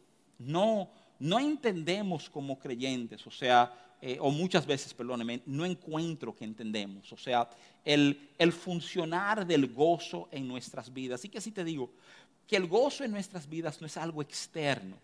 no, 0.47 0.91
no 1.19 1.39
entendemos 1.39 2.29
como 2.29 2.59
creyentes, 2.59 3.27
o 3.27 3.31
sea, 3.31 3.73
eh, 4.01 4.19
o 4.21 4.31
muchas 4.31 4.67
veces, 4.67 4.93
perdóneme, 4.93 5.43
no 5.47 5.65
encuentro 5.65 6.35
que 6.35 6.45
entendemos, 6.45 7.13
o 7.13 7.17
sea, 7.17 7.49
el, 7.85 8.31
el 8.39 8.53
funcionar 8.53 9.47
del 9.47 9.73
gozo 9.73 10.29
en 10.33 10.49
nuestras 10.49 10.93
vidas. 10.93 11.21
Así 11.21 11.29
que 11.29 11.39
así 11.39 11.53
te 11.53 11.65
digo, 11.65 11.93
que 12.47 12.57
el 12.57 12.67
gozo 12.67 13.05
en 13.05 13.13
nuestras 13.13 13.49
vidas 13.49 13.81
no 13.81 13.87
es 13.87 13.97
algo 13.97 14.23
externo, 14.23 14.97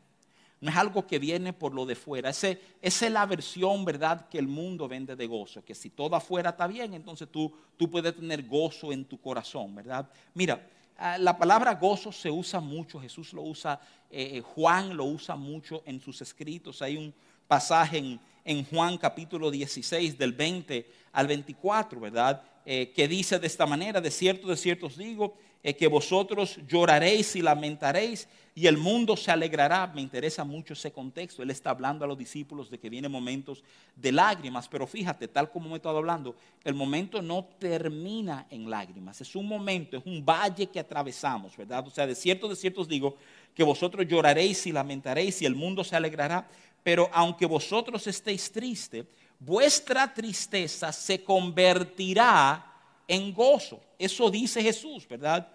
no 0.61 0.71
es 0.71 0.77
algo 0.77 1.07
que 1.07 1.19
viene 1.19 1.53
por 1.53 1.75
lo 1.75 1.87
de 1.87 1.95
fuera. 1.95 2.31
esa 2.31 2.57
es 2.81 3.03
la 3.03 3.27
versión, 3.27 3.85
¿verdad?, 3.85 4.29
que 4.29 4.39
el 4.39 4.49
mundo 4.49 4.89
vende 4.89 5.17
de 5.17 5.27
gozo, 5.27 5.65
que 5.65 5.75
si 5.75 5.91
todo 5.91 6.17
afuera 6.17 6.51
está 6.51 6.67
bien, 6.67 6.95
entonces 6.95 7.29
tú, 7.31 7.53
tú 7.77 7.91
puedes 7.91 8.15
tener 8.15 8.47
gozo 8.47 8.93
en 8.93 9.05
tu 9.05 9.21
corazón, 9.21 9.75
¿verdad? 9.75 10.11
Mira, 10.35 10.61
Ah, 11.01 11.17
la 11.17 11.39
palabra 11.39 11.77
gozo 11.77 12.11
se 12.11 12.29
usa 12.29 12.59
mucho, 12.59 12.99
Jesús 12.99 13.33
lo 13.33 13.43
usa, 13.43 13.81
eh, 14.11 14.33
eh, 14.35 14.41
Juan 14.41 14.97
lo 14.97 15.05
usa 15.05 15.37
mucho 15.37 15.85
en 15.87 16.01
sus 16.01 16.21
escritos. 16.23 16.83
Hay 16.83 16.97
un 16.97 17.15
pasaje 17.47 17.99
en, 17.99 18.21
en 18.45 18.65
Juan 18.65 18.99
capítulo 18.99 19.49
16 19.49 20.19
del 20.19 20.33
20 20.33 20.91
al 21.13 21.29
24, 21.29 22.01
¿verdad? 22.01 22.43
Eh, 22.67 22.93
que 22.93 23.07
dice 23.07 23.39
de 23.39 23.47
esta 23.47 23.65
manera, 23.65 24.01
de 24.01 24.11
cierto, 24.11 24.49
de 24.49 24.57
cierto 24.57 24.87
os 24.87 24.97
digo, 24.97 25.37
eh, 25.63 25.75
que 25.75 25.89
vosotros 25.89 26.59
lloraréis 26.69 27.35
y 27.35 27.43
lamentaréis 27.43 28.29
y 28.55 28.67
el 28.67 28.77
mundo 28.77 29.17
se 29.17 29.31
alegrará. 29.31 29.87
Me 29.89 30.01
interesa 30.01 30.45
mucho 30.45 30.73
ese 30.73 30.93
contexto. 30.93 31.43
Él 31.43 31.51
está 31.51 31.71
hablando 31.71 32.05
a 32.05 32.09
los 32.09 32.19
discípulos 32.19 32.71
de 32.71 32.79
que 32.79 32.89
vienen 32.89 33.11
momentos 33.11 33.63
de 33.97 34.13
lágrimas, 34.13 34.69
pero 34.69 34.87
fíjate, 34.87 35.29
tal 35.29 35.51
como 35.51 35.69
me 35.69 35.75
he 35.75 35.77
estado 35.77 35.99
hablando, 35.99 36.37
el 36.65 36.75
momento 36.75 37.23
no 37.23 37.45
termina 37.59 38.47
en 38.51 38.71
lágrimas. 38.71 39.21
Es 39.21 39.35
un 39.37 39.47
momento, 39.47 39.97
es 39.97 40.07
un 40.07 40.25
valle 40.25 40.67
que 40.67 40.81
atravesamos, 40.81 41.57
¿verdad? 41.57 41.87
O 41.87 41.91
sea, 41.91 42.07
de 42.07 42.15
cierto, 42.15 42.49
de 42.49 42.57
cierto 42.57 42.81
os 42.81 42.89
digo, 42.89 43.17
que 43.55 43.65
vosotros 43.65 44.07
lloraréis 44.07 44.67
y 44.67 44.73
lamentaréis 44.73 45.43
y 45.43 45.47
el 45.47 45.55
mundo 45.55 45.83
se 45.83 45.97
alegrará, 45.97 46.49
pero 46.83 47.11
aunque 47.13 47.47
vosotros 47.47 48.07
estéis 48.07 48.51
tristes, 48.53 49.07
vuestra 49.39 50.13
tristeza 50.13 50.93
se 50.93 51.23
convertirá 51.23 52.65
en 53.09 53.35
gozo. 53.35 53.81
Eso 53.99 54.31
dice 54.31 54.63
Jesús, 54.63 55.09
¿verdad? 55.09 55.49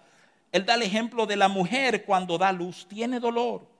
Él 0.52 0.66
da 0.66 0.74
el 0.74 0.82
ejemplo 0.82 1.24
de 1.24 1.36
la 1.36 1.48
mujer 1.48 2.04
cuando 2.04 2.36
da 2.36 2.52
luz, 2.52 2.86
tiene 2.86 3.18
dolor 3.18 3.74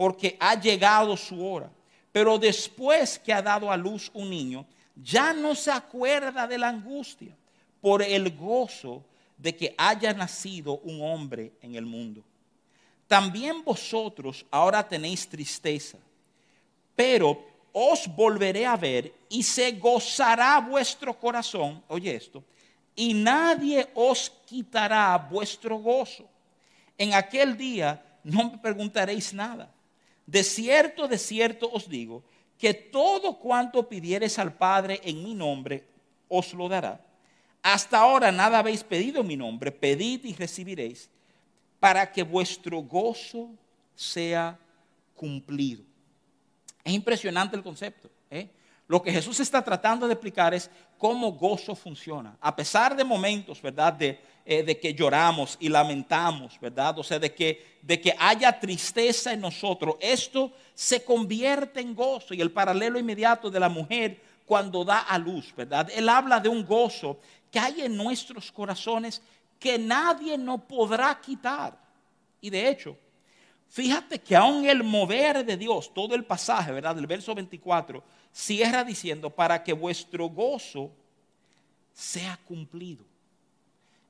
porque 0.00 0.34
ha 0.40 0.58
llegado 0.58 1.14
su 1.14 1.46
hora. 1.46 1.70
Pero 2.10 2.38
después 2.38 3.18
que 3.18 3.34
ha 3.34 3.42
dado 3.42 3.70
a 3.70 3.76
luz 3.76 4.10
un 4.14 4.30
niño, 4.30 4.64
ya 4.96 5.34
no 5.34 5.54
se 5.54 5.70
acuerda 5.70 6.46
de 6.46 6.56
la 6.56 6.68
angustia 6.68 7.36
por 7.82 8.00
el 8.02 8.34
gozo 8.34 9.04
de 9.36 9.54
que 9.54 9.74
haya 9.76 10.14
nacido 10.14 10.78
un 10.84 11.02
hombre 11.02 11.52
en 11.60 11.74
el 11.74 11.84
mundo. 11.84 12.22
También 13.06 13.62
vosotros 13.62 14.46
ahora 14.50 14.88
tenéis 14.88 15.28
tristeza, 15.28 15.98
pero 16.96 17.44
os 17.70 18.08
volveré 18.16 18.64
a 18.64 18.78
ver 18.78 19.12
y 19.28 19.42
se 19.42 19.72
gozará 19.72 20.60
vuestro 20.60 21.12
corazón, 21.12 21.84
oye 21.88 22.14
esto, 22.14 22.42
y 22.94 23.14
nadie 23.14 23.88
os 23.94 24.30
quitará 24.46 25.16
vuestro 25.18 25.78
gozo. 25.78 26.28
En 26.98 27.14
aquel 27.14 27.56
día 27.56 28.02
no 28.22 28.50
me 28.50 28.58
preguntaréis 28.58 29.32
nada. 29.32 29.72
De 30.26 30.44
cierto, 30.44 31.08
de 31.08 31.18
cierto 31.18 31.70
os 31.72 31.88
digo, 31.88 32.22
que 32.58 32.74
todo 32.74 33.38
cuanto 33.38 33.88
pidiereis 33.88 34.38
al 34.38 34.52
Padre 34.52 35.00
en 35.02 35.22
mi 35.24 35.34
nombre, 35.34 35.84
os 36.28 36.52
lo 36.52 36.68
dará. 36.68 37.00
Hasta 37.62 37.98
ahora 37.98 38.30
nada 38.30 38.58
habéis 38.58 38.84
pedido 38.84 39.22
en 39.22 39.26
mi 39.26 39.36
nombre, 39.36 39.72
pedid 39.72 40.24
y 40.24 40.34
recibiréis, 40.34 41.10
para 41.78 42.10
que 42.12 42.22
vuestro 42.22 42.82
gozo 42.82 43.50
sea 43.94 44.58
cumplido. 45.14 45.82
Es 46.84 46.92
impresionante 46.92 47.56
el 47.56 47.62
concepto. 47.62 48.10
Lo 48.90 49.00
que 49.00 49.12
Jesús 49.12 49.38
está 49.38 49.62
tratando 49.62 50.08
de 50.08 50.14
explicar 50.14 50.52
es 50.52 50.68
cómo 50.98 51.30
gozo 51.30 51.76
funciona. 51.76 52.36
A 52.40 52.56
pesar 52.56 52.96
de 52.96 53.04
momentos, 53.04 53.62
¿verdad? 53.62 53.92
De, 53.92 54.20
eh, 54.44 54.64
de 54.64 54.80
que 54.80 54.92
lloramos 54.92 55.56
y 55.60 55.68
lamentamos, 55.68 56.58
¿verdad? 56.58 56.98
O 56.98 57.04
sea, 57.04 57.20
de 57.20 57.32
que, 57.32 57.78
de 57.82 58.00
que 58.00 58.12
haya 58.18 58.58
tristeza 58.58 59.32
en 59.32 59.42
nosotros. 59.42 59.94
Esto 60.00 60.50
se 60.74 61.04
convierte 61.04 61.78
en 61.78 61.94
gozo. 61.94 62.34
Y 62.34 62.40
el 62.40 62.50
paralelo 62.50 62.98
inmediato 62.98 63.48
de 63.48 63.60
la 63.60 63.68
mujer 63.68 64.20
cuando 64.44 64.84
da 64.84 65.02
a 65.02 65.16
luz, 65.18 65.54
¿verdad? 65.56 65.88
Él 65.94 66.08
habla 66.08 66.40
de 66.40 66.48
un 66.48 66.66
gozo 66.66 67.20
que 67.48 67.60
hay 67.60 67.82
en 67.82 67.96
nuestros 67.96 68.50
corazones 68.50 69.22
que 69.60 69.78
nadie 69.78 70.36
no 70.36 70.66
podrá 70.66 71.16
quitar. 71.20 71.78
Y 72.40 72.50
de 72.50 72.68
hecho, 72.68 72.96
Fíjate 73.70 74.18
que 74.18 74.34
aún 74.34 74.68
el 74.68 74.82
mover 74.82 75.46
de 75.46 75.56
Dios, 75.56 75.94
todo 75.94 76.16
el 76.16 76.24
pasaje, 76.24 76.72
¿verdad? 76.72 76.96
Del 76.96 77.06
verso 77.06 77.36
24, 77.36 78.02
cierra 78.32 78.84
diciendo, 78.84 79.30
para 79.30 79.62
que 79.62 79.72
vuestro 79.72 80.28
gozo 80.28 80.90
sea 81.92 82.38
cumplido. 82.46 83.04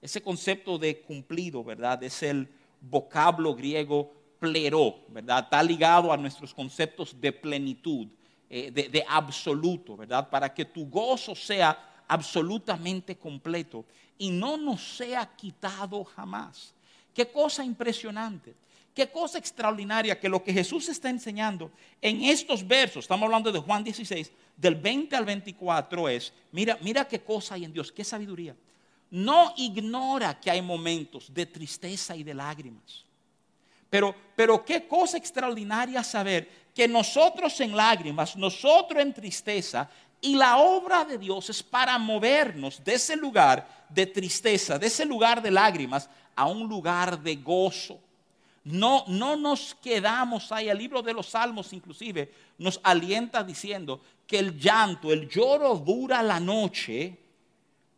Ese 0.00 0.22
concepto 0.22 0.78
de 0.78 1.00
cumplido, 1.00 1.62
¿verdad? 1.62 2.02
Es 2.02 2.22
el 2.22 2.48
vocablo 2.80 3.54
griego 3.54 4.12
plero, 4.38 5.00
¿verdad? 5.08 5.44
Está 5.44 5.62
ligado 5.62 6.12
a 6.12 6.16
nuestros 6.16 6.54
conceptos 6.54 7.20
de 7.20 7.32
plenitud, 7.32 8.08
eh, 8.48 8.70
de, 8.70 8.88
de 8.88 9.04
absoluto, 9.06 9.96
¿verdad? 9.96 10.28
Para 10.28 10.52
que 10.52 10.64
tu 10.64 10.88
gozo 10.88 11.34
sea 11.34 12.02
absolutamente 12.08 13.16
completo 13.16 13.84
y 14.18 14.30
no 14.30 14.56
nos 14.56 14.96
sea 14.96 15.26
quitado 15.36 16.04
jamás. 16.04 16.74
Qué 17.14 17.30
cosa 17.30 17.64
impresionante. 17.64 18.54
Qué 18.94 19.08
cosa 19.10 19.38
extraordinaria 19.38 20.18
que 20.18 20.28
lo 20.28 20.42
que 20.42 20.52
Jesús 20.52 20.88
está 20.88 21.08
enseñando 21.08 21.70
en 22.02 22.22
estos 22.24 22.66
versos, 22.66 23.04
estamos 23.04 23.26
hablando 23.26 23.52
de 23.52 23.60
Juan 23.60 23.84
16, 23.84 24.32
del 24.56 24.74
20 24.74 25.16
al 25.16 25.24
24 25.24 26.08
es, 26.08 26.32
mira, 26.52 26.76
mira 26.82 27.06
qué 27.06 27.20
cosa 27.20 27.54
hay 27.54 27.64
en 27.64 27.72
Dios, 27.72 27.92
qué 27.92 28.04
sabiduría. 28.04 28.54
No 29.10 29.54
ignora 29.56 30.38
que 30.38 30.50
hay 30.50 30.60
momentos 30.60 31.32
de 31.32 31.46
tristeza 31.46 32.14
y 32.16 32.22
de 32.22 32.34
lágrimas. 32.34 33.04
Pero, 33.88 34.14
pero 34.36 34.64
qué 34.64 34.86
cosa 34.86 35.16
extraordinaria 35.16 36.04
saber 36.04 36.48
que 36.74 36.86
nosotros 36.86 37.60
en 37.60 37.76
lágrimas, 37.76 38.36
nosotros 38.36 39.02
en 39.02 39.12
tristeza, 39.12 39.90
y 40.20 40.36
la 40.36 40.58
obra 40.58 41.04
de 41.04 41.18
Dios 41.18 41.50
es 41.50 41.62
para 41.62 41.98
movernos 41.98 42.82
de 42.84 42.94
ese 42.94 43.16
lugar 43.16 43.86
de 43.88 44.06
tristeza, 44.06 44.78
de 44.78 44.86
ese 44.86 45.04
lugar 45.04 45.40
de 45.42 45.50
lágrimas, 45.50 46.08
a 46.36 46.46
un 46.46 46.68
lugar 46.68 47.20
de 47.20 47.36
gozo. 47.36 47.98
No, 48.64 49.04
no 49.08 49.36
nos 49.36 49.74
quedamos 49.74 50.52
ahí. 50.52 50.68
El 50.68 50.78
libro 50.78 51.02
de 51.02 51.14
los 51.14 51.28
Salmos 51.28 51.72
inclusive 51.72 52.32
nos 52.58 52.80
alienta 52.82 53.42
diciendo 53.42 54.00
que 54.26 54.38
el 54.38 54.58
llanto, 54.58 55.12
el 55.12 55.28
lloro 55.28 55.76
dura 55.76 56.22
la 56.22 56.38
noche, 56.38 57.18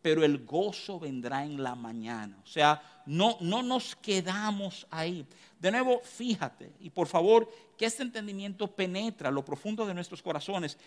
pero 0.01 0.23
el 0.23 0.45
gozo 0.45 0.99
vendrá 0.99 1.43
en 1.43 1.61
la 1.61 1.75
mañana. 1.75 2.37
O 2.43 2.47
sea, 2.47 2.81
no, 3.05 3.37
no 3.41 3.61
nos 3.61 3.95
quedamos 3.95 4.87
ahí. 4.89 5.25
De 5.59 5.71
nuevo, 5.71 6.01
fíjate, 6.03 6.71
y 6.79 6.89
por 6.89 7.07
favor, 7.07 7.49
que 7.77 7.85
este 7.85 8.03
entendimiento 8.03 8.67
penetra 8.67 9.31
lo 9.31 9.43
profundo 9.43 9.85
de 9.85 9.93
nuestros 9.93 10.21
corazones. 10.21 10.77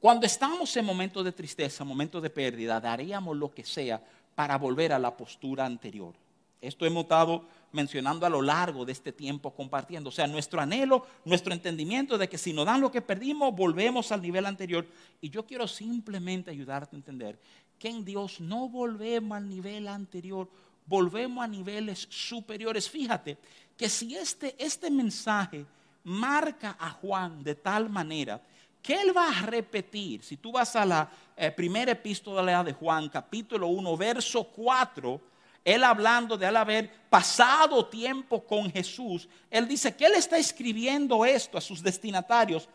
Cuando 0.00 0.26
estamos 0.26 0.76
en 0.76 0.84
momentos 0.84 1.24
de 1.24 1.32
tristeza, 1.32 1.84
momentos 1.84 2.22
de 2.22 2.30
pérdida, 2.30 2.80
daríamos 2.80 3.36
lo 3.36 3.52
que 3.52 3.64
sea 3.64 4.00
para 4.34 4.56
volver 4.56 4.92
a 4.92 4.98
la 4.98 5.16
postura 5.16 5.66
anterior. 5.66 6.14
Esto 6.60 6.86
hemos 6.86 7.04
estado 7.04 7.44
mencionando 7.72 8.26
a 8.26 8.30
lo 8.30 8.42
largo 8.42 8.84
de 8.84 8.92
este 8.92 9.12
tiempo 9.12 9.54
compartiendo. 9.54 10.08
O 10.08 10.12
sea, 10.12 10.26
nuestro 10.26 10.60
anhelo, 10.60 11.06
nuestro 11.24 11.52
entendimiento 11.52 12.18
de 12.18 12.28
que 12.28 12.38
si 12.38 12.52
nos 12.52 12.66
dan 12.66 12.80
lo 12.80 12.90
que 12.90 13.02
perdimos, 13.02 13.54
volvemos 13.54 14.10
al 14.10 14.22
nivel 14.22 14.46
anterior. 14.46 14.86
Y 15.20 15.30
yo 15.30 15.46
quiero 15.46 15.68
simplemente 15.68 16.50
ayudarte 16.50 16.96
a 16.96 16.98
entender 16.98 17.38
que 17.78 17.88
en 17.88 18.04
Dios 18.04 18.40
no 18.40 18.68
volvemos 18.68 19.36
al 19.36 19.48
nivel 19.48 19.86
anterior, 19.86 20.48
volvemos 20.86 21.44
a 21.44 21.48
niveles 21.48 22.08
superiores. 22.10 22.90
Fíjate 22.90 23.38
que 23.76 23.88
si 23.88 24.16
este, 24.16 24.56
este 24.58 24.90
mensaje 24.90 25.64
marca 26.04 26.76
a 26.80 26.90
Juan 26.90 27.42
de 27.44 27.54
tal 27.54 27.88
manera 27.88 28.42
que 28.82 29.00
él 29.00 29.16
va 29.16 29.28
a 29.28 29.42
repetir, 29.42 30.22
si 30.22 30.36
tú 30.36 30.52
vas 30.52 30.74
a 30.74 30.84
la 30.84 31.10
eh, 31.36 31.50
primera 31.50 31.92
epístola 31.92 32.64
de 32.64 32.72
Juan, 32.72 33.08
capítulo 33.08 33.68
1, 33.68 33.96
verso 33.96 34.44
4, 34.44 35.20
él 35.64 35.84
hablando 35.84 36.36
de 36.36 36.46
haber 36.46 36.90
pasado 37.10 37.86
tiempo 37.86 38.44
con 38.44 38.70
Jesús, 38.70 39.28
él 39.50 39.68
dice 39.68 39.94
que 39.94 40.06
él 40.06 40.14
está 40.14 40.38
escribiendo 40.38 41.24
esto 41.24 41.58
a 41.58 41.60
sus 41.60 41.82
destinatarios 41.82 42.68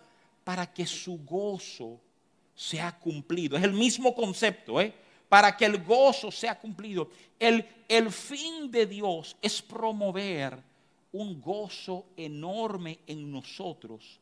para 0.43 0.71
que 0.71 0.85
su 0.85 1.17
gozo 1.23 1.99
sea 2.55 2.91
cumplido. 2.97 3.57
Es 3.57 3.63
el 3.63 3.73
mismo 3.73 4.13
concepto, 4.13 4.79
¿eh? 4.79 4.93
Para 5.27 5.55
que 5.57 5.65
el 5.65 5.83
gozo 5.83 6.31
sea 6.31 6.59
cumplido. 6.59 7.09
El, 7.39 7.65
el 7.87 8.11
fin 8.11 8.69
de 8.69 8.85
Dios 8.85 9.35
es 9.41 9.61
promover 9.61 10.61
un 11.11 11.41
gozo 11.41 12.05
enorme 12.17 12.99
en 13.07 13.31
nosotros 13.31 14.19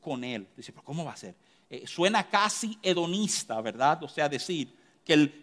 con 0.00 0.24
Él. 0.24 0.46
Dice, 0.56 0.72
pero 0.72 0.84
¿cómo 0.84 1.04
va 1.04 1.12
a 1.12 1.16
ser? 1.16 1.34
Eh, 1.68 1.86
suena 1.86 2.28
casi 2.28 2.78
hedonista, 2.82 3.60
¿verdad? 3.60 4.02
O 4.02 4.08
sea, 4.08 4.28
decir, 4.28 4.74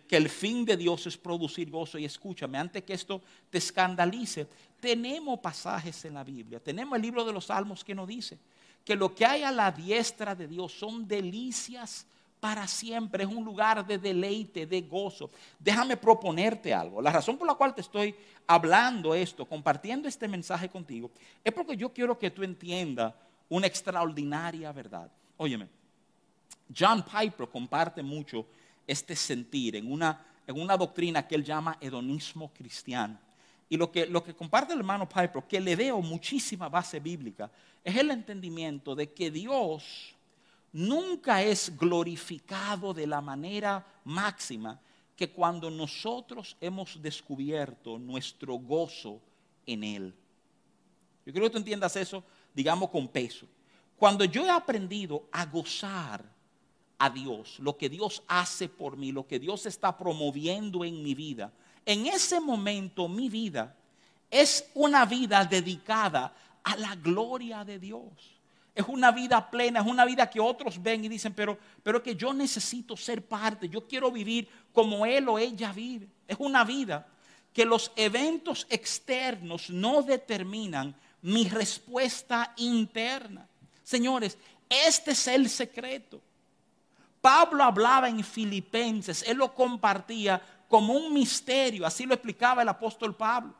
que 0.07 0.15
el, 0.15 0.29
fin 0.29 0.63
de 0.63 0.77
Dios 0.77 1.05
es 1.07 1.17
producir 1.17 1.69
gozo. 1.69 1.97
Y 1.97 2.05
escúchame, 2.05 2.57
antes 2.57 2.83
que 2.83 2.93
esto 2.93 3.21
te 3.49 3.57
escandalice, 3.57 4.47
tenemos 4.79 5.39
pasajes 5.39 6.05
en 6.05 6.13
la 6.13 6.23
Biblia, 6.23 6.59
tenemos 6.59 6.95
el 6.95 7.01
libro 7.01 7.25
de 7.25 7.33
los 7.33 7.45
Salmos 7.45 7.83
que 7.83 7.93
nos 7.93 8.07
dice 8.07 8.37
que 8.85 8.95
lo 8.95 9.13
que 9.13 9.25
hay 9.25 9.43
a 9.43 9.51
la 9.51 9.69
diestra 9.69 10.33
de 10.33 10.47
Dios 10.47 10.71
son 10.71 11.05
delicias 11.05 12.05
para 12.39 12.65
siempre, 12.67 13.23
es 13.23 13.29
un 13.29 13.43
lugar 13.43 13.85
de 13.85 13.97
deleite, 13.97 14.65
de 14.65 14.81
gozo. 14.83 15.29
Déjame 15.59 15.97
proponerte 15.97 16.73
algo. 16.73 17.01
La 17.01 17.11
razón 17.11 17.37
por 17.37 17.47
la 17.47 17.55
cual 17.55 17.75
te 17.75 17.81
estoy 17.81 18.15
hablando 18.45 19.13
esto, 19.13 19.45
compartiendo 19.45 20.07
este 20.07 20.29
mensaje 20.29 20.69
contigo, 20.69 21.11
es 21.43 21.51
porque 21.51 21.75
yo 21.75 21.91
quiero 21.91 22.17
que 22.17 22.31
tú 22.31 22.43
entiendas 22.43 23.13
una 23.49 23.67
extraordinaria 23.67 24.71
verdad. 24.71 25.11
Óyeme, 25.35 25.67
John 26.73 27.03
Piper 27.03 27.49
comparte 27.49 28.01
mucho 28.01 28.45
este 28.87 29.15
sentir 29.15 29.75
en 29.75 29.91
una, 29.91 30.25
en 30.47 30.59
una 30.59 30.77
doctrina 30.77 31.27
que 31.27 31.35
él 31.35 31.43
llama 31.43 31.77
hedonismo 31.79 32.51
cristiano. 32.53 33.19
Y 33.69 33.75
lo 33.75 33.91
que, 33.91 34.05
lo 34.05 34.23
que 34.23 34.33
comparte 34.33 34.73
el 34.73 34.79
hermano 34.79 35.07
Piper, 35.07 35.43
que 35.43 35.59
le 35.59 35.75
veo 35.75 36.01
muchísima 36.01 36.69
base 36.69 36.99
bíblica, 36.99 37.51
es 37.83 37.95
el 37.97 38.11
entendimiento 38.11 38.95
de 38.95 39.11
que 39.11 39.29
Dios 39.29 40.15
nunca 40.71 41.43
es 41.43 41.77
glorificado 41.77 42.93
de 42.93 43.07
la 43.07 43.19
manera 43.19 43.85
máxima 44.05 44.79
que 45.17 45.29
cuando 45.31 45.69
nosotros 45.69 46.55
hemos 46.61 47.01
descubierto 47.01 47.97
nuestro 47.97 48.55
gozo 48.55 49.19
en 49.65 49.83
Él. 49.83 50.15
Yo 51.25 51.33
quiero 51.33 51.47
que 51.47 51.51
tú 51.51 51.57
entiendas 51.57 51.95
eso, 51.97 52.23
digamos, 52.53 52.89
con 52.89 53.07
peso. 53.07 53.47
Cuando 53.97 54.23
yo 54.23 54.45
he 54.45 54.49
aprendido 54.49 55.27
a 55.31 55.45
gozar 55.45 56.23
a 56.99 57.09
Dios, 57.09 57.59
lo 57.59 57.77
que 57.77 57.89
Dios 57.89 58.23
hace 58.27 58.69
por 58.69 58.97
mí, 58.97 59.11
lo 59.11 59.27
que 59.27 59.39
Dios 59.39 59.65
está 59.65 59.95
promoviendo 59.97 60.83
en 60.83 61.03
mi 61.03 61.13
vida, 61.13 61.51
en 61.85 62.07
ese 62.07 62.39
momento 62.39 63.07
mi 63.07 63.29
vida 63.29 63.75
es 64.29 64.69
una 64.73 65.05
vida 65.05 65.45
dedicada 65.45 66.33
a 66.63 66.75
la 66.75 66.95
gloria 66.95 67.63
de 67.63 67.79
Dios. 67.79 68.37
Es 68.75 68.85
una 68.87 69.11
vida 69.11 69.49
plena, 69.49 69.79
es 69.79 69.87
una 69.87 70.05
vida 70.05 70.29
que 70.29 70.39
otros 70.39 70.81
ven 70.81 71.03
y 71.03 71.09
dicen, 71.09 71.33
pero, 71.33 71.57
pero 71.81 72.03
que 72.03 72.15
yo 72.15 72.33
necesito 72.33 72.95
ser 72.95 73.25
parte, 73.25 73.67
yo 73.69 73.87
quiero 73.87 74.11
vivir 74.11 74.47
como 74.71 75.05
él 75.05 75.27
o 75.29 75.39
ella 75.39 75.71
vive. 75.73 76.07
Es 76.27 76.37
una 76.39 76.63
vida 76.63 77.07
que 77.53 77.65
los 77.65 77.91
eventos 77.95 78.67
externos 78.69 79.71
no 79.71 80.03
determinan 80.03 80.93
mi 81.23 81.49
respuesta 81.49 82.53
interna. 82.57 83.47
Señores, 83.81 84.37
este 84.69 85.11
es 85.11 85.27
el 85.27 85.49
secreto. 85.49 86.21
Pablo 87.21 87.63
hablaba 87.63 88.09
en 88.09 88.23
Filipenses, 88.23 89.23
él 89.27 89.37
lo 89.37 89.53
compartía 89.53 90.41
como 90.67 90.93
un 90.93 91.13
misterio, 91.13 91.85
así 91.85 92.05
lo 92.05 92.13
explicaba 92.13 92.61
el 92.61 92.69
apóstol 92.69 93.15
Pablo. 93.15 93.53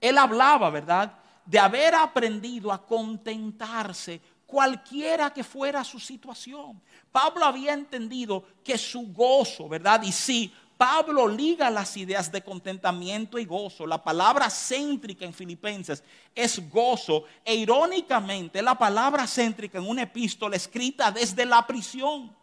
Él 0.00 0.16
hablaba, 0.16 0.70
¿verdad? 0.70 1.12
De 1.44 1.58
haber 1.58 1.94
aprendido 1.94 2.72
a 2.72 2.84
contentarse 2.84 4.20
cualquiera 4.46 5.32
que 5.32 5.44
fuera 5.44 5.84
su 5.84 6.00
situación. 6.00 6.80
Pablo 7.12 7.44
había 7.44 7.72
entendido 7.72 8.44
que 8.64 8.78
su 8.78 9.12
gozo, 9.12 9.68
¿verdad? 9.68 10.02
Y 10.02 10.12
sí, 10.12 10.52
Pablo 10.80 11.28
liga 11.28 11.68
las 11.68 11.94
ideas 11.98 12.32
de 12.32 12.42
contentamiento 12.42 13.38
y 13.38 13.44
gozo. 13.44 13.86
La 13.86 14.02
palabra 14.02 14.48
céntrica 14.48 15.26
en 15.26 15.34
Filipenses 15.34 16.02
es 16.34 16.70
gozo. 16.70 17.24
E 17.44 17.54
irónicamente, 17.54 18.62
la 18.62 18.78
palabra 18.78 19.26
céntrica 19.26 19.76
en 19.76 19.86
una 19.86 20.02
epístola 20.02 20.56
escrita 20.56 21.10
desde 21.10 21.44
la 21.44 21.66
prisión. 21.66 22.34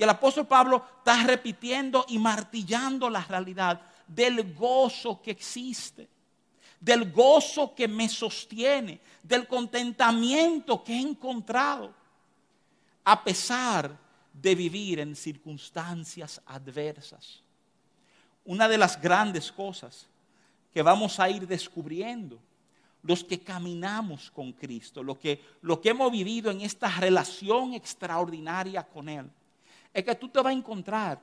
Y 0.00 0.02
el 0.02 0.08
apóstol 0.08 0.46
Pablo 0.46 0.82
está 0.96 1.24
repitiendo 1.24 2.06
y 2.08 2.18
martillando 2.18 3.10
la 3.10 3.22
realidad 3.22 3.82
del 4.06 4.54
gozo 4.54 5.20
que 5.20 5.30
existe, 5.30 6.08
del 6.80 7.12
gozo 7.12 7.74
que 7.74 7.86
me 7.86 8.08
sostiene, 8.08 8.98
del 9.22 9.46
contentamiento 9.46 10.82
que 10.82 10.94
he 10.94 11.00
encontrado, 11.00 11.92
a 13.04 13.22
pesar 13.22 13.94
de 14.32 14.54
vivir 14.54 15.00
en 15.00 15.14
circunstancias 15.14 16.40
adversas. 16.46 17.42
Una 18.46 18.68
de 18.68 18.78
las 18.78 18.98
grandes 18.98 19.52
cosas 19.52 20.06
que 20.72 20.80
vamos 20.80 21.20
a 21.20 21.28
ir 21.28 21.46
descubriendo 21.46 22.38
los 23.02 23.22
que 23.22 23.38
caminamos 23.38 24.30
con 24.30 24.52
Cristo, 24.52 25.02
lo 25.02 25.18
que, 25.18 25.42
hemos 25.84 26.10
vivido 26.10 26.50
en 26.50 26.62
esta 26.62 26.88
relación 26.88 27.74
extraordinaria 27.74 28.82
con 28.82 29.06
Él, 29.06 29.30
es 29.92 30.04
que 30.04 30.14
tú 30.14 30.28
te 30.28 30.40
vas 30.40 30.50
a 30.50 30.56
encontrar 30.56 31.20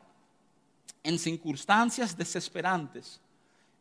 en 1.04 1.18
circunstancias 1.18 2.18
desesperantes 2.18 3.22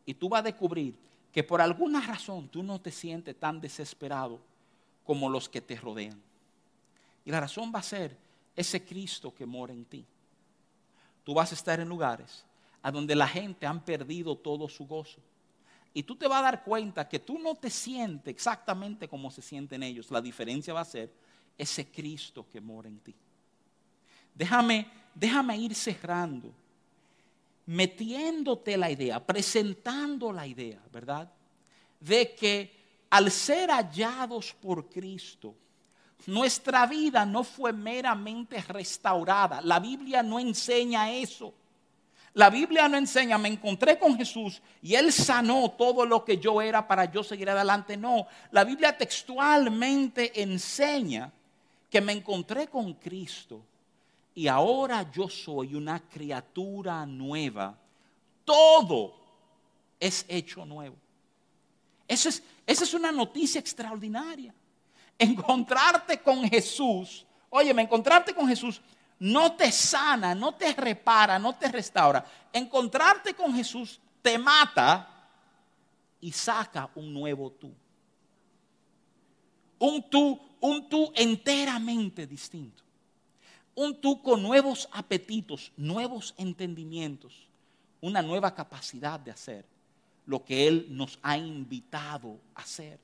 y 0.05 0.13
tú 0.13 0.29
vas 0.29 0.39
a 0.39 0.43
descubrir 0.43 0.95
que 1.31 1.43
por 1.43 1.61
alguna 1.61 2.01
razón 2.01 2.47
tú 2.47 2.63
no 2.63 2.79
te 2.79 2.91
sientes 2.91 3.37
tan 3.37 3.59
desesperado 3.59 4.39
como 5.05 5.29
los 5.29 5.49
que 5.49 5.61
te 5.61 5.75
rodean. 5.75 6.21
Y 7.25 7.31
la 7.31 7.41
razón 7.41 7.71
va 7.73 7.79
a 7.79 7.83
ser 7.83 8.17
ese 8.55 8.83
Cristo 8.83 9.33
que 9.35 9.45
mora 9.45 9.73
en 9.73 9.85
ti. 9.85 10.05
Tú 11.23 11.33
vas 11.33 11.51
a 11.51 11.55
estar 11.55 11.79
en 11.79 11.89
lugares 11.89 12.45
a 12.81 12.91
donde 12.91 13.15
la 13.15 13.27
gente 13.27 13.65
han 13.65 13.83
perdido 13.83 14.37
todo 14.37 14.69
su 14.69 14.87
gozo. 14.87 15.19
Y 15.93 16.03
tú 16.03 16.15
te 16.15 16.27
vas 16.27 16.39
a 16.39 16.43
dar 16.43 16.63
cuenta 16.63 17.09
que 17.09 17.19
tú 17.19 17.37
no 17.37 17.55
te 17.55 17.69
sientes 17.69 18.33
exactamente 18.33 19.07
como 19.07 19.29
se 19.29 19.41
sienten 19.41 19.83
ellos. 19.83 20.09
La 20.11 20.21
diferencia 20.21 20.73
va 20.73 20.81
a 20.81 20.85
ser 20.85 21.11
ese 21.57 21.91
Cristo 21.91 22.45
que 22.49 22.61
mora 22.61 22.87
en 22.87 22.99
ti. 22.99 23.15
Déjame, 24.37 24.85
déjame 25.15 25.57
ir 25.57 25.73
cerrando, 25.73 26.53
metiéndote 27.65 28.77
la 28.77 28.91
idea, 28.91 29.25
presentando 29.25 30.31
la 30.31 30.45
idea, 30.45 30.79
¿verdad? 30.93 31.27
De 31.99 32.35
que 32.35 32.71
al 33.09 33.31
ser 33.31 33.71
hallados 33.71 34.53
por 34.61 34.87
Cristo, 34.89 35.55
nuestra 36.27 36.85
vida 36.85 37.25
no 37.25 37.43
fue 37.43 37.73
meramente 37.73 38.61
restaurada. 38.61 39.59
La 39.61 39.79
Biblia 39.79 40.21
no 40.21 40.39
enseña 40.39 41.11
eso. 41.11 41.53
La 42.35 42.51
Biblia 42.51 42.87
no 42.87 42.97
enseña, 42.97 43.39
me 43.39 43.49
encontré 43.49 43.97
con 43.97 44.15
Jesús 44.15 44.61
y 44.83 44.93
Él 44.93 45.11
sanó 45.11 45.71
todo 45.71 46.05
lo 46.05 46.23
que 46.23 46.37
yo 46.37 46.61
era 46.61 46.87
para 46.87 47.05
yo 47.05 47.23
seguir 47.23 47.49
adelante. 47.49 47.97
No, 47.97 48.27
la 48.51 48.63
Biblia 48.63 48.95
textualmente 48.95 50.39
enseña 50.43 51.31
que 51.89 52.01
me 52.01 52.11
encontré 52.11 52.67
con 52.67 52.93
Cristo 52.93 53.63
y 54.37 54.47
ahora 54.47 55.09
yo 55.11 55.27
soy 55.27 55.73
una 55.73 55.99
criatura 55.99 57.03
nueva. 57.07 57.75
Todo 58.45 59.15
es 59.99 60.25
hecho 60.27 60.63
nuevo. 60.63 60.95
Esa 62.07 62.29
es, 62.29 62.43
esa 62.67 62.83
es 62.83 62.93
una 62.93 63.11
noticia 63.11 63.59
extraordinaria 63.59 64.53
encontrarte 65.17 66.21
con 66.21 66.47
Jesús, 66.47 67.25
óyeme, 67.49 67.81
encontrarte 67.81 68.35
con 68.35 68.47
Jesús 68.47 68.79
no 69.17 69.55
te 69.55 69.71
sana, 69.71 70.35
no 70.35 70.53
te 70.53 70.71
repara, 70.71 71.39
no 71.39 71.55
te 71.55 71.71
restaura. 71.71 72.23
Encontrarte 72.53 73.33
con 73.33 73.55
Jesús 73.55 73.99
te 74.21 74.37
mata 74.37 75.27
y 76.21 76.31
saca 76.31 76.91
un 76.93 77.11
nuevo 77.11 77.49
tú. 77.53 77.73
Un 79.79 80.07
tú, 80.07 80.39
un 80.59 80.87
tú 80.87 81.11
enteramente 81.15 82.27
distinto. 82.27 82.83
Un 83.77 84.01
tú 84.01 84.23
con 84.23 84.41
nuevos 84.41 84.89
apetitos, 84.91 85.71
nuevos 85.77 86.33
entendimientos, 86.39 87.47
una 88.01 88.23
nueva 88.23 88.55
capacidad 88.55 89.19
de 89.19 89.29
hacer 89.29 89.65
lo 90.25 90.43
que 90.43 90.67
Él 90.67 90.87
nos 90.89 91.19
ha 91.21 91.37
invitado 91.37 92.39
a 92.55 92.61
hacer. 92.61 92.99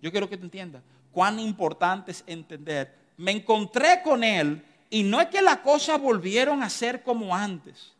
Yo 0.00 0.10
quiero 0.10 0.30
que 0.30 0.38
te 0.38 0.44
entiendas 0.44 0.82
cuán 1.12 1.38
importante 1.38 2.10
es 2.12 2.24
entender. 2.26 2.94
Me 3.18 3.32
encontré 3.32 4.00
con 4.02 4.24
Él 4.24 4.64
y 4.88 5.02
no 5.02 5.20
es 5.20 5.28
que 5.28 5.42
las 5.42 5.58
cosas 5.58 6.00
volvieron 6.00 6.62
a 6.62 6.70
ser 6.70 7.02
como 7.02 7.36
antes, 7.36 7.92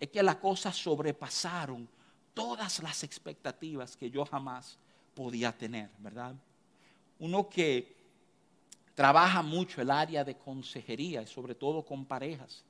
es 0.00 0.08
que 0.08 0.24
las 0.24 0.36
cosas 0.36 0.74
sobrepasaron 0.76 1.88
todas 2.34 2.82
las 2.82 3.04
expectativas 3.04 3.96
que 3.96 4.10
yo 4.10 4.24
jamás 4.24 4.76
podía 5.14 5.52
tener, 5.52 5.88
¿verdad? 5.98 6.34
Uno 7.20 7.48
que 7.48 7.99
trabaja 9.00 9.40
mucho 9.40 9.80
el 9.80 9.90
área 9.90 10.22
de 10.24 10.36
consejería 10.36 11.26
sobre 11.26 11.54
todo 11.54 11.82
con 11.82 12.04
parejas. 12.04 12.62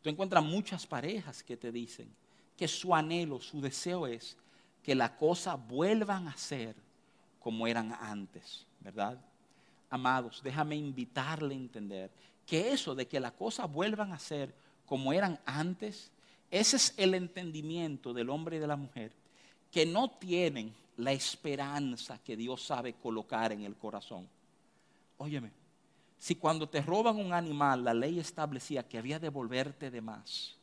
Tú 0.00 0.10
encuentras 0.10 0.44
muchas 0.44 0.86
parejas 0.86 1.42
que 1.42 1.56
te 1.56 1.72
dicen 1.72 2.08
que 2.56 2.68
su 2.68 2.94
anhelo, 2.94 3.40
su 3.40 3.60
deseo 3.60 4.06
es 4.06 4.36
que 4.80 4.94
las 4.94 5.10
cosas 5.10 5.58
vuelvan 5.66 6.28
a 6.28 6.36
ser 6.36 6.76
como 7.40 7.66
eran 7.66 7.92
antes, 8.00 8.64
¿verdad? 8.78 9.18
Amados, 9.90 10.40
déjame 10.44 10.76
invitarle 10.76 11.52
a 11.56 11.58
entender 11.58 12.12
que 12.46 12.72
eso 12.72 12.94
de 12.94 13.08
que 13.08 13.18
las 13.18 13.32
cosas 13.32 13.68
vuelvan 13.68 14.12
a 14.12 14.20
ser 14.20 14.54
como 14.86 15.12
eran 15.12 15.40
antes, 15.44 16.12
ese 16.48 16.76
es 16.76 16.94
el 16.96 17.12
entendimiento 17.14 18.12
del 18.12 18.30
hombre 18.30 18.58
y 18.58 18.60
de 18.60 18.68
la 18.68 18.76
mujer 18.76 19.10
que 19.72 19.84
no 19.84 20.12
tienen 20.12 20.72
la 20.98 21.10
esperanza 21.10 22.20
que 22.22 22.36
Dios 22.36 22.64
sabe 22.64 22.92
colocar 22.92 23.50
en 23.50 23.64
el 23.64 23.74
corazón. 23.74 24.28
Óyeme, 25.18 25.61
si 26.22 26.36
cuando 26.36 26.68
te 26.68 26.80
roban 26.80 27.16
un 27.16 27.32
animal 27.32 27.82
la 27.82 27.92
ley 27.92 28.20
establecía 28.20 28.86
que 28.86 28.96
había 28.96 29.18
de 29.18 29.26
devolverte 29.26 29.90
de 29.90 30.00
más, 30.00 30.54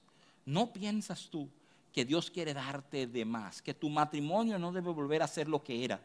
¿no 0.45 0.72
piensas 0.72 1.28
tú 1.30 1.50
que 1.91 2.06
Dios 2.06 2.32
quiere 2.32 2.54
darte 2.54 3.08
de 3.08 3.26
más? 3.26 3.62
Que 3.62 3.74
tu 3.74 3.89
matrimonio 3.89 4.58
no 4.58 4.72
debe 4.72 4.89
volver 4.89 5.22
a 5.22 5.28
ser 5.28 5.50
lo 5.50 5.62
que 5.62 5.84
era 5.84 6.00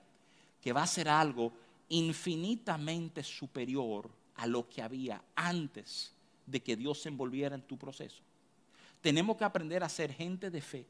que 0.61 0.73
va 0.73 0.83
a 0.83 0.88
ser 0.88 1.09
algo 1.09 1.53
infinitamente 1.88 3.23
superior 3.23 4.11
a 4.35 4.47
lo 4.49 4.69
que 4.69 4.83
había 4.83 5.23
antes 5.37 6.12
de 6.47 6.59
que 6.61 6.75
Dios 6.75 7.03
se 7.03 7.11
envolviera 7.11 7.55
en 7.55 7.62
tu 7.62 7.77
proceso. 7.77 8.23
Tenemos 9.01 9.37
que 9.37 9.45
aprender 9.45 9.85
a 9.85 9.88
ser 9.88 10.12
gente 10.12 10.51
de 10.51 10.61
fe, 10.61 10.85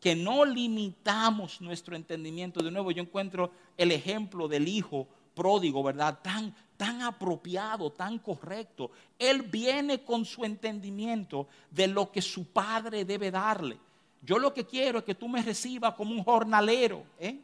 que 0.00 0.14
no 0.14 0.44
limitamos 0.44 1.62
nuestro 1.62 1.96
entendimiento. 1.96 2.62
De 2.62 2.70
nuevo, 2.70 2.90
yo 2.90 3.02
encuentro 3.02 3.52
el 3.78 3.90
ejemplo 3.90 4.48
del 4.48 4.68
hijo 4.68 5.08
pródigo, 5.36 5.82
¿verdad? 5.82 6.18
Tan, 6.22 6.52
tan 6.76 7.02
apropiado, 7.02 7.92
tan 7.92 8.18
correcto. 8.18 8.90
Él 9.18 9.42
viene 9.42 10.02
con 10.02 10.24
su 10.24 10.44
entendimiento 10.44 11.46
de 11.70 11.86
lo 11.86 12.10
que 12.10 12.22
su 12.22 12.46
padre 12.46 13.04
debe 13.04 13.30
darle. 13.30 13.78
Yo 14.22 14.38
lo 14.38 14.52
que 14.52 14.64
quiero 14.64 14.98
es 14.98 15.04
que 15.04 15.14
tú 15.14 15.28
me 15.28 15.42
recibas 15.42 15.94
como 15.94 16.12
un 16.12 16.24
jornalero, 16.24 17.04
¿eh? 17.20 17.38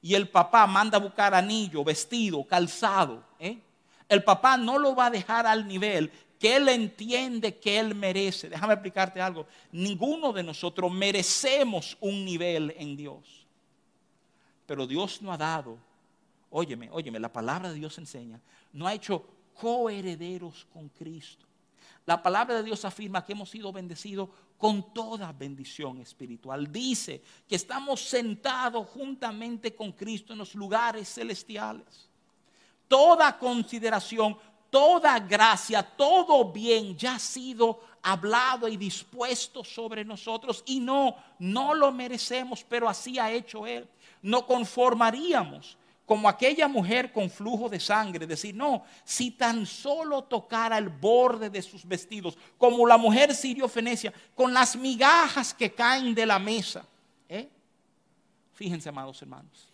y 0.00 0.14
el 0.14 0.28
papá 0.28 0.66
manda 0.66 0.96
a 0.96 1.00
buscar 1.00 1.34
anillo, 1.34 1.82
vestido, 1.82 2.44
calzado, 2.44 3.22
¿eh? 3.40 3.58
el 4.08 4.22
papá 4.22 4.56
no 4.56 4.78
lo 4.78 4.94
va 4.94 5.06
a 5.06 5.10
dejar 5.10 5.46
al 5.46 5.66
nivel 5.66 6.10
que 6.38 6.54
él 6.54 6.68
entiende 6.68 7.56
que 7.56 7.80
él 7.80 7.96
merece. 7.96 8.48
Déjame 8.48 8.74
explicarte 8.74 9.20
algo. 9.20 9.46
Ninguno 9.72 10.32
de 10.32 10.44
nosotros 10.44 10.90
merecemos 10.92 11.96
un 12.00 12.24
nivel 12.24 12.72
en 12.78 12.96
Dios. 12.96 13.44
Pero 14.64 14.86
Dios 14.86 15.20
no 15.20 15.32
ha 15.32 15.36
dado, 15.36 15.78
óyeme, 16.50 16.88
óyeme, 16.90 17.18
la 17.18 17.32
palabra 17.32 17.70
de 17.70 17.76
Dios 17.76 17.98
enseña, 17.98 18.40
no 18.72 18.86
ha 18.86 18.94
hecho 18.94 19.24
coherederos 19.54 20.66
con 20.72 20.88
Cristo. 20.88 21.46
La 22.06 22.22
palabra 22.22 22.56
de 22.56 22.62
Dios 22.62 22.84
afirma 22.84 23.24
que 23.24 23.32
hemos 23.32 23.50
sido 23.50 23.70
bendecidos 23.70 24.30
con 24.56 24.94
toda 24.94 25.30
bendición 25.32 26.00
espiritual. 26.00 26.72
Dice 26.72 27.22
que 27.46 27.56
estamos 27.56 28.00
sentados 28.00 28.88
juntamente 28.88 29.74
con 29.74 29.92
Cristo 29.92 30.32
en 30.32 30.38
los 30.38 30.54
lugares 30.54 31.12
celestiales. 31.12 32.08
Toda 32.88 33.38
consideración, 33.38 34.38
toda 34.70 35.18
gracia, 35.20 35.82
todo 35.82 36.50
bien 36.50 36.96
ya 36.96 37.16
ha 37.16 37.18
sido 37.18 37.80
hablado 38.02 38.68
y 38.68 38.78
dispuesto 38.78 39.62
sobre 39.62 40.04
nosotros 40.04 40.62
y 40.66 40.80
no, 40.80 41.14
no 41.38 41.74
lo 41.74 41.92
merecemos, 41.92 42.64
pero 42.66 42.88
así 42.88 43.18
ha 43.18 43.30
hecho 43.30 43.66
Él. 43.66 43.86
No 44.22 44.46
conformaríamos 44.46 45.76
como 46.08 46.26
aquella 46.26 46.68
mujer 46.68 47.12
con 47.12 47.28
flujo 47.28 47.68
de 47.68 47.78
sangre, 47.78 48.26
decir, 48.26 48.54
no, 48.54 48.82
si 49.04 49.30
tan 49.30 49.66
solo 49.66 50.24
tocara 50.24 50.78
el 50.78 50.88
borde 50.88 51.50
de 51.50 51.60
sus 51.60 51.86
vestidos, 51.86 52.38
como 52.56 52.86
la 52.86 52.96
mujer 52.96 53.34
sirio-fenecia, 53.34 54.10
con 54.34 54.54
las 54.54 54.74
migajas 54.74 55.52
que 55.52 55.74
caen 55.74 56.14
de 56.14 56.24
la 56.24 56.38
mesa. 56.38 56.86
¿eh? 57.28 57.46
Fíjense, 58.54 58.88
amados 58.88 59.20
hermanos, 59.20 59.68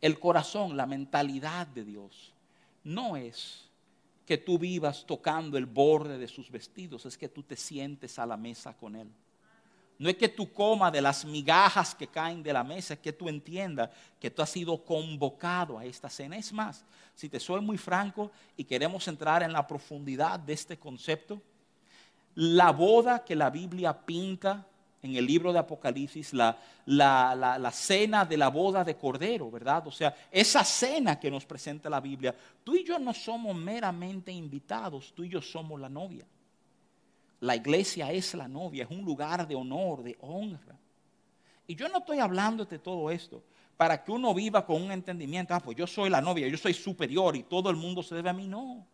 el 0.00 0.20
corazón, 0.20 0.76
la 0.76 0.86
mentalidad 0.86 1.66
de 1.66 1.84
Dios 1.84 2.32
no 2.84 3.16
es 3.16 3.64
que 4.24 4.38
tú 4.38 4.56
vivas 4.56 5.04
tocando 5.04 5.58
el 5.58 5.66
borde 5.66 6.16
de 6.16 6.28
sus 6.28 6.48
vestidos, 6.48 7.06
es 7.06 7.18
que 7.18 7.28
tú 7.28 7.42
te 7.42 7.56
sientes 7.56 8.20
a 8.20 8.26
la 8.26 8.36
mesa 8.36 8.72
con 8.76 8.94
Él. 8.94 9.08
No 9.98 10.10
es 10.10 10.16
que 10.16 10.28
tú 10.28 10.52
comas 10.52 10.92
de 10.92 11.00
las 11.00 11.24
migajas 11.24 11.94
que 11.94 12.06
caen 12.06 12.42
de 12.42 12.52
la 12.52 12.62
mesa, 12.62 12.94
es 12.94 13.00
que 13.00 13.12
tú 13.12 13.28
entiendas 13.28 13.90
que 14.20 14.30
tú 14.30 14.42
has 14.42 14.50
sido 14.50 14.84
convocado 14.84 15.78
a 15.78 15.84
esta 15.84 16.10
cena. 16.10 16.36
Es 16.36 16.52
más, 16.52 16.84
si 17.14 17.28
te 17.28 17.40
soy 17.40 17.60
muy 17.60 17.78
franco 17.78 18.30
y 18.56 18.64
queremos 18.64 19.08
entrar 19.08 19.42
en 19.42 19.52
la 19.52 19.66
profundidad 19.66 20.38
de 20.38 20.52
este 20.52 20.78
concepto, 20.78 21.40
la 22.34 22.70
boda 22.72 23.24
que 23.24 23.34
la 23.34 23.48
Biblia 23.48 23.98
pinta 23.98 24.66
en 25.02 25.16
el 25.16 25.24
libro 25.24 25.52
de 25.52 25.58
Apocalipsis, 25.58 26.34
la, 26.34 26.58
la, 26.84 27.70
cena 27.70 28.24
de 28.24 28.36
la 28.36 28.48
boda 28.48 28.84
de 28.84 28.96
Cordero, 28.96 29.50
¿verdad? 29.50 29.86
O 29.86 29.92
sea, 29.92 30.14
esa 30.30 30.64
cena 30.64 31.18
que 31.18 31.30
nos 31.30 31.46
presenta 31.46 31.88
la 31.88 32.00
Biblia, 32.00 32.34
tú 32.64 32.74
y 32.74 32.84
yo 32.84 32.98
no 32.98 33.14
somos 33.14 33.56
meramente 33.56 34.32
invitados, 34.32 35.12
tú 35.14 35.24
y 35.24 35.28
yo 35.28 35.40
somos 35.40 35.80
la 35.80 35.88
novia. 35.88 36.26
La 37.40 37.54
iglesia 37.54 38.12
es 38.12 38.34
la 38.34 38.48
novia, 38.48 38.84
es 38.84 38.90
un 38.90 39.04
lugar 39.04 39.46
de 39.46 39.54
honor, 39.54 40.02
de 40.02 40.16
honra. 40.20 40.78
Y 41.66 41.74
yo 41.74 41.88
no 41.88 41.98
estoy 41.98 42.18
hablando 42.18 42.64
de 42.64 42.78
todo 42.78 43.10
esto 43.10 43.42
para 43.76 44.02
que 44.02 44.10
uno 44.10 44.32
viva 44.32 44.64
con 44.64 44.82
un 44.82 44.90
entendimiento, 44.90 45.54
ah, 45.54 45.60
pues 45.60 45.76
yo 45.76 45.86
soy 45.86 46.08
la 46.08 46.20
novia, 46.20 46.48
yo 46.48 46.56
soy 46.56 46.72
superior 46.72 47.36
y 47.36 47.42
todo 47.42 47.68
el 47.68 47.76
mundo 47.76 48.02
se 48.02 48.14
debe 48.14 48.30
a 48.30 48.32
mí. 48.32 48.48
No. 48.48 48.86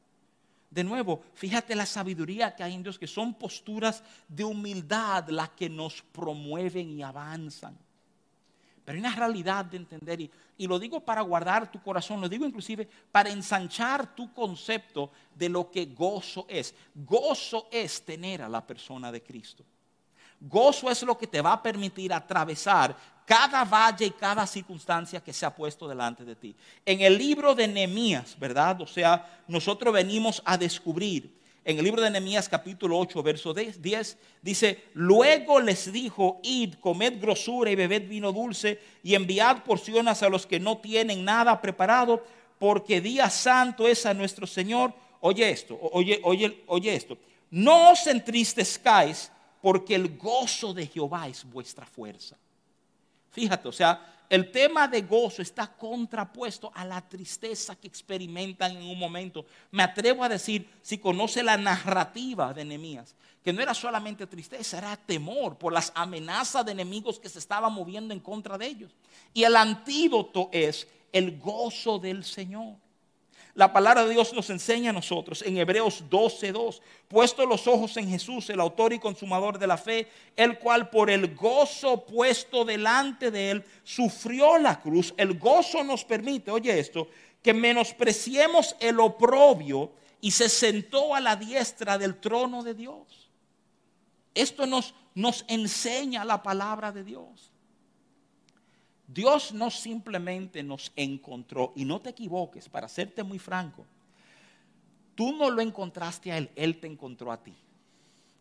De 0.70 0.82
nuevo, 0.82 1.22
fíjate 1.34 1.74
la 1.74 1.86
sabiduría 1.86 2.56
que 2.56 2.62
hay 2.62 2.74
en 2.74 2.82
Dios, 2.82 2.98
que 2.98 3.06
son 3.06 3.34
posturas 3.34 4.02
de 4.26 4.42
humildad 4.42 5.28
las 5.28 5.50
que 5.50 5.68
nos 5.68 6.02
promueven 6.02 6.98
y 6.98 7.02
avanzan. 7.02 7.78
Hay 8.92 8.98
una 8.98 9.14
realidad 9.14 9.64
de 9.64 9.78
entender, 9.78 10.20
y, 10.20 10.30
y, 10.58 10.66
lo 10.66 10.78
digo 10.78 11.00
para 11.00 11.22
guardar 11.22 11.70
tu 11.70 11.82
corazón, 11.82 12.20
lo 12.20 12.28
digo 12.28 12.44
inclusive 12.44 12.86
para 13.10 13.30
ensanchar 13.30 14.14
tu 14.14 14.32
concepto 14.32 15.10
de 15.34 15.48
lo 15.48 15.70
que 15.70 15.86
gozo 15.86 16.44
es. 16.48 16.74
Gozo 16.94 17.68
es 17.70 18.04
tener 18.04 18.42
a 18.42 18.48
la 18.48 18.64
persona 18.66 19.10
de 19.10 19.22
Cristo. 19.22 19.64
Gozo 20.38 20.90
es 20.90 21.02
lo 21.04 21.16
que 21.16 21.26
te 21.26 21.40
va 21.40 21.52
a 21.52 21.62
permitir 21.62 22.12
atravesar 22.12 22.94
cada 23.24 23.64
valle 23.64 24.06
y 24.06 24.10
cada 24.10 24.46
circunstancia 24.46 25.22
que 25.22 25.32
se 25.32 25.46
ha 25.46 25.54
puesto 25.54 25.88
delante 25.88 26.24
de 26.24 26.36
ti. 26.36 26.54
En 26.84 27.00
el 27.00 27.16
libro 27.16 27.54
de 27.54 27.68
Nehemías, 27.68 28.38
¿verdad? 28.38 28.80
O 28.80 28.86
sea, 28.86 29.42
nosotros 29.46 29.94
venimos 29.94 30.42
a 30.44 30.58
descubrir 30.58 31.40
en 31.64 31.78
el 31.78 31.84
libro 31.84 32.02
de 32.02 32.10
Nehemías 32.10 32.48
capítulo 32.48 32.98
8, 32.98 33.22
verso 33.22 33.54
10, 33.54 34.18
dice, 34.42 34.84
luego 34.94 35.60
les 35.60 35.92
dijo, 35.92 36.40
id, 36.42 36.74
comed 36.80 37.20
grosura 37.20 37.70
y 37.70 37.76
bebed 37.76 38.08
vino 38.08 38.32
dulce 38.32 38.80
y 39.02 39.14
enviad 39.14 39.62
porciones 39.62 40.22
a 40.22 40.28
los 40.28 40.46
que 40.46 40.58
no 40.58 40.78
tienen 40.78 41.24
nada 41.24 41.60
preparado, 41.60 42.24
porque 42.58 43.00
día 43.00 43.30
santo 43.30 43.86
es 43.86 44.06
a 44.06 44.14
nuestro 44.14 44.46
Señor. 44.46 44.92
Oye 45.20 45.50
esto, 45.50 45.78
oye, 45.92 46.20
oye, 46.24 46.64
oye 46.66 46.94
esto. 46.94 47.16
No 47.50 47.92
os 47.92 48.06
entristezcáis, 48.06 49.30
porque 49.60 49.94
el 49.94 50.16
gozo 50.16 50.74
de 50.74 50.86
Jehová 50.86 51.28
es 51.28 51.44
vuestra 51.44 51.86
fuerza. 51.86 52.36
Fíjate, 53.30 53.68
o 53.68 53.72
sea, 53.72 54.21
el 54.32 54.50
tema 54.50 54.88
de 54.88 55.02
gozo 55.02 55.42
está 55.42 55.66
contrapuesto 55.66 56.72
a 56.74 56.86
la 56.86 57.06
tristeza 57.06 57.76
que 57.76 57.86
experimentan 57.86 58.74
en 58.74 58.84
un 58.84 58.98
momento. 58.98 59.44
Me 59.70 59.82
atrevo 59.82 60.24
a 60.24 60.28
decir, 60.30 60.70
si 60.80 60.96
conoce 60.96 61.42
la 61.42 61.58
narrativa 61.58 62.54
de 62.54 62.64
Nehemías, 62.64 63.14
que 63.44 63.52
no 63.52 63.60
era 63.60 63.74
solamente 63.74 64.26
tristeza, 64.26 64.78
era 64.78 64.96
temor 64.96 65.58
por 65.58 65.70
las 65.70 65.92
amenazas 65.94 66.64
de 66.64 66.72
enemigos 66.72 67.20
que 67.20 67.28
se 67.28 67.40
estaban 67.40 67.74
moviendo 67.74 68.14
en 68.14 68.20
contra 68.20 68.56
de 68.56 68.68
ellos. 68.68 68.90
Y 69.34 69.44
el 69.44 69.54
antídoto 69.54 70.48
es 70.50 70.88
el 71.12 71.38
gozo 71.38 71.98
del 71.98 72.24
Señor. 72.24 72.76
La 73.54 73.70
palabra 73.70 74.04
de 74.04 74.10
Dios 74.14 74.32
nos 74.32 74.48
enseña 74.48 74.90
a 74.90 74.94
nosotros 74.94 75.42
en 75.42 75.58
Hebreos 75.58 76.04
12:2, 76.08 76.80
puesto 77.06 77.44
los 77.44 77.66
ojos 77.68 77.94
en 77.98 78.08
Jesús, 78.08 78.48
el 78.48 78.60
autor 78.60 78.94
y 78.94 78.98
consumador 78.98 79.58
de 79.58 79.66
la 79.66 79.76
fe, 79.76 80.08
el 80.36 80.58
cual 80.58 80.88
por 80.88 81.10
el 81.10 81.34
gozo 81.34 82.06
puesto 82.06 82.64
delante 82.64 83.30
de 83.30 83.50
él 83.50 83.64
sufrió 83.84 84.56
la 84.56 84.80
cruz. 84.80 85.12
El 85.18 85.38
gozo 85.38 85.84
nos 85.84 86.02
permite, 86.02 86.50
oye 86.50 86.78
esto, 86.78 87.08
que 87.42 87.52
menospreciemos 87.52 88.74
el 88.80 88.98
oprobio 89.00 89.92
y 90.22 90.30
se 90.30 90.48
sentó 90.48 91.14
a 91.14 91.20
la 91.20 91.36
diestra 91.36 91.98
del 91.98 92.18
trono 92.20 92.62
de 92.62 92.72
Dios. 92.72 93.28
Esto 94.34 94.64
nos, 94.64 94.94
nos 95.14 95.44
enseña 95.48 96.24
la 96.24 96.42
palabra 96.42 96.90
de 96.90 97.04
Dios. 97.04 97.51
Dios 99.12 99.52
no 99.52 99.70
simplemente 99.70 100.62
nos 100.62 100.92
encontró, 100.96 101.72
y 101.76 101.84
no 101.84 102.00
te 102.00 102.10
equivoques, 102.10 102.68
para 102.68 102.88
serte 102.88 103.22
muy 103.22 103.38
franco, 103.38 103.84
tú 105.14 105.36
no 105.36 105.50
lo 105.50 105.60
encontraste 105.60 106.32
a 106.32 106.38
Él, 106.38 106.50
Él 106.56 106.80
te 106.80 106.86
encontró 106.86 107.30
a 107.30 107.42
ti. 107.42 107.54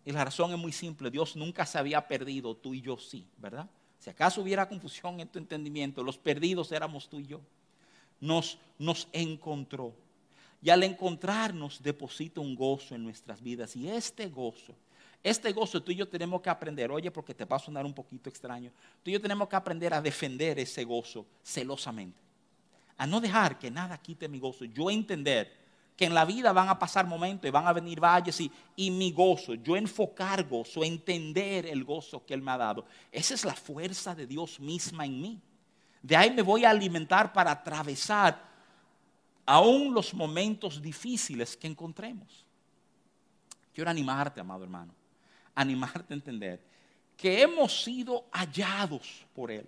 Y 0.06 0.12
la 0.12 0.26
razón 0.26 0.52
es 0.52 0.58
muy 0.58 0.72
simple, 0.72 1.12
Dios 1.12 1.36
nunca 1.36 1.66
se 1.66 1.78
había 1.78 2.08
perdido, 2.08 2.56
tú 2.56 2.74
y 2.74 2.82
yo 2.82 2.98
sí, 2.98 3.26
¿verdad? 3.38 3.70
Si 4.00 4.10
acaso 4.10 4.42
hubiera 4.42 4.68
confusión 4.68 5.20
en 5.20 5.28
tu 5.28 5.38
entendimiento, 5.38 6.04
los 6.04 6.18
perdidos 6.18 6.72
éramos 6.72 7.08
tú 7.08 7.20
y 7.20 7.28
yo. 7.28 7.42
Nos, 8.20 8.58
nos 8.80 9.08
encontró. 9.14 9.94
Y 10.60 10.72
al 10.72 10.82
encontrarnos 10.82 11.84
deposita 11.84 12.42
un 12.42 12.56
gozo 12.56 12.96
en 12.96 13.04
nuestras 13.04 13.44
vidas. 13.44 13.76
Y 13.76 13.88
este 13.88 14.28
gozo 14.28 14.74
este 15.24 15.52
gozo 15.52 15.84
tú 15.84 15.92
y 15.92 15.96
yo 15.96 16.08
tenemos 16.08 16.42
que 16.42 16.50
aprender, 16.50 16.90
oye, 16.90 17.12
porque 17.12 17.36
te 17.36 17.46
va 17.46 17.58
a 17.58 17.60
sonar 17.60 17.86
un 17.86 17.94
poquito 17.94 18.30
extraño, 18.30 18.72
tú 19.04 19.12
y 19.12 19.14
yo 19.14 19.22
tenemos 19.22 19.48
que 19.48 19.56
aprender 19.56 19.94
a 19.94 20.02
defender 20.02 20.58
ese 20.58 20.84
gozo 20.84 21.28
celosamente. 21.44 22.20
A 22.98 23.06
no 23.06 23.22
dejar 23.22 23.60
que 23.60 23.70
nada 23.70 23.98
quite 23.98 24.28
mi 24.28 24.40
gozo. 24.40 24.66
Yo 24.66 24.90
entender 24.90 25.60
que 25.96 26.06
en 26.06 26.14
la 26.14 26.26
vida 26.26 26.52
van 26.52 26.70
a 26.70 26.80
pasar 26.80 27.06
momentos 27.06 27.48
y 27.48 27.52
van 27.52 27.68
a 27.68 27.74
venir 27.74 28.00
valles 28.00 28.40
y, 28.42 28.52
y 28.76 28.90
mi 28.90 29.12
gozo, 29.12 29.54
yo 29.56 29.76
enfocar 29.76 30.48
gozo, 30.48 30.84
entender 30.84 31.68
el 31.68 31.84
gozo 31.84 32.26
que 32.26 32.34
Él 32.34 32.42
me 32.42 32.52
ha 32.52 32.58
dado. 32.58 32.86
Esa 33.12 33.36
es 33.36 33.46
la 33.46 33.54
fuerza 33.54 34.16
de 34.16 34.26
Dios 34.26 34.60
misma 34.60 35.06
en 35.06 35.22
mí. 35.22 35.42
De 36.02 36.16
ahí 36.16 36.32
me 36.32 36.42
voy 36.42 36.66
a 36.66 36.72
alimentar 36.72 37.32
para 37.32 37.52
atravesar 37.52 38.42
aún 39.46 39.94
los 39.94 40.14
momentos 40.16 40.82
difíciles 40.82 41.56
que 41.56 41.68
encontremos. 41.68 42.46
Quiero 43.74 43.90
animarte, 43.90 44.42
amado 44.42 44.64
hermano 44.64 45.01
animarte 45.56 46.14
a 46.14 46.18
entender 46.18 46.62
que 47.18 47.42
hemos 47.42 47.84
sido 47.84 48.26
hallados 48.32 49.26
por 49.36 49.52
Él. 49.52 49.68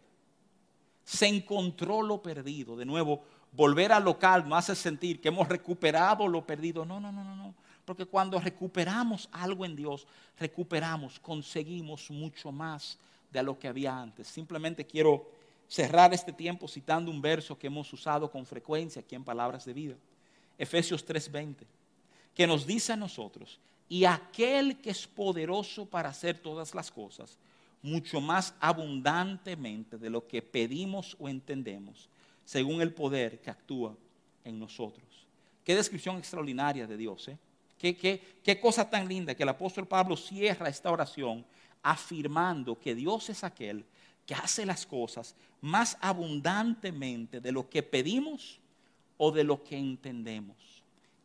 Se 1.03 1.27
encontró 1.27 2.01
lo 2.01 2.21
perdido. 2.21 2.75
De 2.75 2.85
nuevo, 2.85 3.23
volver 3.51 3.91
al 3.91 4.03
local 4.03 4.49
no 4.49 4.55
hace 4.55 4.75
sentir 4.75 5.21
que 5.21 5.27
hemos 5.27 5.47
recuperado 5.47 6.27
lo 6.27 6.45
perdido. 6.45 6.83
No, 6.83 6.99
no, 6.99 7.11
no, 7.11 7.23
no, 7.23 7.35
no. 7.35 7.53
Porque 7.85 8.05
cuando 8.05 8.39
recuperamos 8.39 9.29
algo 9.31 9.65
en 9.65 9.75
Dios, 9.75 10.07
recuperamos, 10.39 11.19
conseguimos 11.19 12.09
mucho 12.09 12.51
más 12.51 12.97
de 13.31 13.43
lo 13.43 13.59
que 13.59 13.67
había 13.67 13.99
antes. 13.99 14.27
Simplemente 14.27 14.85
quiero 14.85 15.29
cerrar 15.67 16.13
este 16.13 16.31
tiempo 16.31 16.67
citando 16.67 17.11
un 17.11 17.21
verso 17.21 17.57
que 17.57 17.67
hemos 17.67 17.91
usado 17.93 18.31
con 18.31 18.45
frecuencia 18.45 19.01
aquí 19.01 19.15
en 19.15 19.23
Palabras 19.23 19.65
de 19.65 19.73
Vida. 19.73 19.95
Efesios 20.57 21.05
3:20, 21.05 21.65
que 22.33 22.47
nos 22.47 22.65
dice 22.65 22.93
a 22.93 22.95
nosotros 22.95 23.59
y 23.89 24.05
aquel 24.05 24.79
que 24.81 24.89
es 24.89 25.07
poderoso 25.07 25.85
para 25.85 26.09
hacer 26.09 26.39
todas 26.39 26.73
las 26.73 26.91
cosas, 26.91 27.37
mucho 27.81 28.21
más 28.21 28.55
abundantemente 28.59 29.97
de 29.97 30.09
lo 30.09 30.25
que 30.27 30.41
pedimos 30.41 31.15
o 31.19 31.27
entendemos, 31.27 32.09
según 32.45 32.81
el 32.81 32.93
poder 32.93 33.39
que 33.41 33.49
actúa 33.49 33.95
en 34.43 34.59
nosotros. 34.59 35.05
Qué 35.63 35.75
descripción 35.75 36.17
extraordinaria 36.17 36.87
de 36.87 36.97
Dios. 36.97 37.27
¿eh? 37.27 37.37
Qué, 37.77 37.95
qué, 37.95 38.21
qué 38.43 38.59
cosa 38.59 38.89
tan 38.89 39.07
linda 39.07 39.35
que 39.35 39.43
el 39.43 39.49
apóstol 39.49 39.87
Pablo 39.87 40.15
cierra 40.17 40.69
esta 40.69 40.91
oración 40.91 41.45
afirmando 41.81 42.79
que 42.79 42.95
Dios 42.95 43.29
es 43.29 43.43
aquel 43.43 43.85
que 44.25 44.33
hace 44.33 44.65
las 44.65 44.85
cosas 44.85 45.35
más 45.61 45.97
abundantemente 45.99 47.41
de 47.41 47.51
lo 47.51 47.69
que 47.69 47.83
pedimos 47.83 48.59
o 49.17 49.31
de 49.31 49.43
lo 49.43 49.63
que 49.63 49.77
entendemos. 49.77 50.57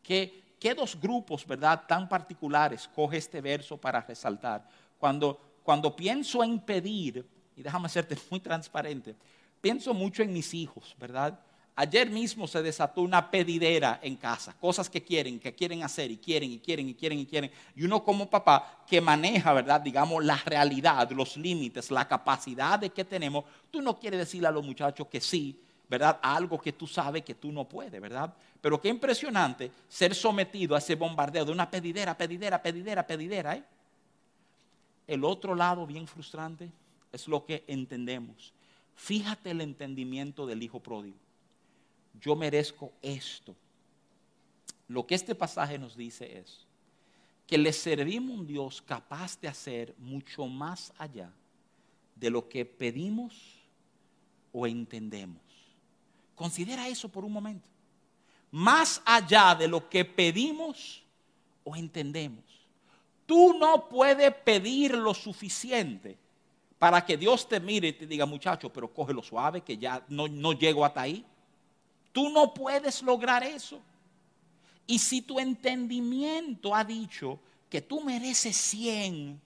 Que 0.02 0.47
¿qué 0.58 0.74
dos 0.74 0.98
grupos, 1.00 1.46
verdad, 1.46 1.84
tan 1.86 2.08
particulares 2.08 2.88
coge 2.94 3.18
este 3.18 3.40
verso 3.40 3.76
para 3.76 4.00
resaltar? 4.00 4.68
Cuando, 4.98 5.40
cuando 5.62 5.94
pienso 5.94 6.42
en 6.42 6.58
pedir, 6.60 7.26
y 7.56 7.62
déjame 7.62 7.88
serte 7.88 8.16
muy 8.30 8.40
transparente, 8.40 9.14
pienso 9.60 9.94
mucho 9.94 10.22
en 10.22 10.32
mis 10.32 10.54
hijos, 10.54 10.94
¿verdad? 10.98 11.38
Ayer 11.80 12.10
mismo 12.10 12.48
se 12.48 12.60
desató 12.60 13.02
una 13.02 13.30
pedidera 13.30 14.00
en 14.02 14.16
casa, 14.16 14.52
cosas 14.58 14.90
que 14.90 15.04
quieren, 15.04 15.38
que 15.38 15.54
quieren 15.54 15.84
hacer 15.84 16.10
y 16.10 16.16
quieren 16.16 16.50
y 16.50 16.58
quieren 16.58 16.88
y 16.88 16.94
quieren 16.94 17.20
y 17.20 17.26
quieren. 17.26 17.52
Y 17.76 17.84
uno 17.84 18.02
como 18.02 18.28
papá 18.28 18.82
que 18.84 19.00
maneja, 19.00 19.52
¿verdad? 19.52 19.80
Digamos, 19.80 20.24
la 20.24 20.38
realidad, 20.44 21.08
los 21.12 21.36
límites, 21.36 21.92
la 21.92 22.08
capacidad 22.08 22.80
de 22.80 22.90
que 22.90 23.04
tenemos, 23.04 23.44
tú 23.70 23.80
no 23.80 23.96
quieres 23.96 24.18
decirle 24.18 24.48
a 24.48 24.50
los 24.50 24.66
muchachos 24.66 25.06
que 25.06 25.20
sí, 25.20 25.56
¿verdad? 25.88 26.18
algo 26.22 26.60
que 26.60 26.72
tú 26.72 26.86
sabes 26.86 27.22
que 27.22 27.34
tú 27.34 27.50
no 27.50 27.68
puedes, 27.68 28.00
¿verdad? 28.00 28.34
Pero 28.60 28.80
qué 28.80 28.88
impresionante 28.88 29.70
ser 29.88 30.14
sometido 30.14 30.74
a 30.74 30.78
ese 30.78 30.94
bombardeo 30.94 31.44
de 31.44 31.52
una 31.52 31.70
pedidera, 31.70 32.16
pedidera, 32.16 32.62
pedidera, 32.62 33.06
pedidera. 33.06 33.56
¿eh? 33.56 33.64
El 35.06 35.24
otro 35.24 35.54
lado 35.54 35.86
bien 35.86 36.06
frustrante 36.06 36.70
es 37.12 37.26
lo 37.26 37.44
que 37.44 37.64
entendemos. 37.66 38.52
Fíjate 38.94 39.50
el 39.52 39.60
entendimiento 39.60 40.46
del 40.46 40.62
hijo 40.62 40.80
pródigo. 40.80 41.16
Yo 42.20 42.36
merezco 42.36 42.92
esto. 43.00 43.54
lo 44.88 45.06
que 45.06 45.14
este 45.14 45.34
pasaje 45.34 45.78
nos 45.78 45.96
dice 45.96 46.38
es 46.38 46.66
que 47.46 47.58
le 47.58 47.72
servimos 47.72 48.38
un 48.38 48.46
Dios 48.46 48.82
capaz 48.82 49.38
de 49.40 49.48
hacer 49.48 49.94
mucho 49.98 50.46
más 50.46 50.92
allá 50.98 51.30
de 52.16 52.30
lo 52.30 52.48
que 52.48 52.64
pedimos 52.64 53.62
o 54.52 54.66
entendemos. 54.66 55.47
Considera 56.38 56.86
eso 56.86 57.08
por 57.08 57.24
un 57.24 57.32
momento. 57.32 57.68
Más 58.52 59.02
allá 59.04 59.56
de 59.56 59.66
lo 59.66 59.88
que 59.88 60.04
pedimos 60.04 61.02
o 61.64 61.74
entendemos. 61.74 62.44
Tú 63.26 63.58
no 63.58 63.88
puedes 63.88 64.32
pedir 64.36 64.94
lo 64.94 65.12
suficiente 65.12 66.16
para 66.78 67.04
que 67.04 67.16
Dios 67.16 67.48
te 67.48 67.58
mire 67.58 67.88
y 67.88 67.92
te 67.92 68.06
diga, 68.06 68.24
muchacho, 68.24 68.72
pero 68.72 68.94
cógelo 68.94 69.20
suave, 69.20 69.62
que 69.62 69.76
ya 69.76 70.04
no, 70.08 70.28
no 70.28 70.52
llego 70.52 70.84
hasta 70.84 71.02
ahí. 71.02 71.24
Tú 72.12 72.30
no 72.30 72.54
puedes 72.54 73.02
lograr 73.02 73.42
eso. 73.42 73.80
Y 74.86 75.00
si 75.00 75.20
tu 75.20 75.40
entendimiento 75.40 76.72
ha 76.72 76.84
dicho 76.84 77.40
que 77.68 77.82
tú 77.82 78.00
mereces 78.00 78.56
100, 78.56 79.40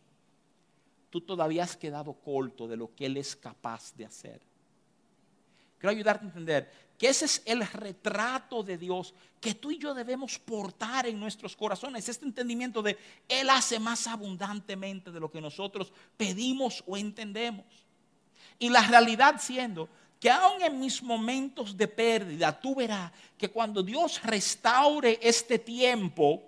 tú 1.09 1.23
todavía 1.23 1.65
has 1.65 1.75
quedado 1.75 2.13
corto 2.13 2.69
de 2.69 2.77
lo 2.77 2.95
que 2.95 3.07
Él 3.07 3.17
es 3.17 3.35
capaz 3.35 3.95
de 3.97 4.05
hacer. 4.05 4.52
Quiero 5.83 5.97
ayudarte 5.97 6.25
a 6.25 6.29
entender 6.29 6.73
que 6.97 7.09
ese 7.09 7.25
es 7.25 7.43
el 7.45 7.67
retrato 7.67 8.63
de 8.63 8.79
Dios 8.79 9.15
que 9.41 9.53
tú 9.53 9.73
y 9.73 9.79
yo 9.79 9.95
debemos 9.95 10.39
portar 10.39 11.07
en 11.09 11.19
nuestros 11.19 11.57
corazones. 11.57 12.09
Este 12.09 12.25
entendimiento 12.25 12.83
de 12.83 12.97
Él 13.29 13.51
hace 13.51 13.81
más 13.81 14.07
abundantemente 14.07 15.11
de 15.11 15.19
lo 15.19 15.29
que 15.29 15.41
nosotros 15.41 15.93
pedimos 16.17 16.85
o 16.87 16.97
entendemos. 16.97 17.67
Y 18.61 18.69
la 18.69 18.87
realidad 18.87 19.41
siendo 19.41 19.89
que 20.21 20.31
aun 20.31 20.63
en 20.63 20.79
mis 20.79 21.03
momentos 21.03 21.77
de 21.77 21.89
pérdida, 21.89 22.61
tú 22.61 22.77
verás 22.77 23.11
que 23.37 23.49
cuando 23.49 23.83
Dios 23.83 24.23
restaure 24.23 25.19
este 25.21 25.59
tiempo, 25.59 26.45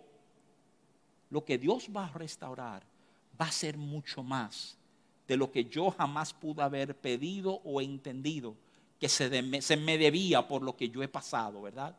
lo 1.29 1.45
que 1.45 1.59
Dios 1.59 1.89
va 1.89 2.05
a 2.05 2.13
restaurar 2.13 2.85
va 3.41 3.47
a 3.47 3.51
ser 3.51 3.77
mucho 3.77 4.23
más 4.23 4.77
de 5.27 5.37
lo 5.37 5.51
que 5.51 5.65
yo 5.65 5.91
jamás 5.91 6.33
pude 6.33 6.63
haber 6.63 6.97
pedido 6.97 7.61
o 7.65 7.81
entendido 7.81 8.55
que 8.99 9.09
se, 9.09 9.77
me 9.77 9.99
debía 9.99 10.47
por 10.47 10.63
lo 10.63 10.77
que 10.77 10.89
yo 10.89 11.03
he 11.03 11.09
pasado, 11.09 11.63
¿verdad? 11.63 11.97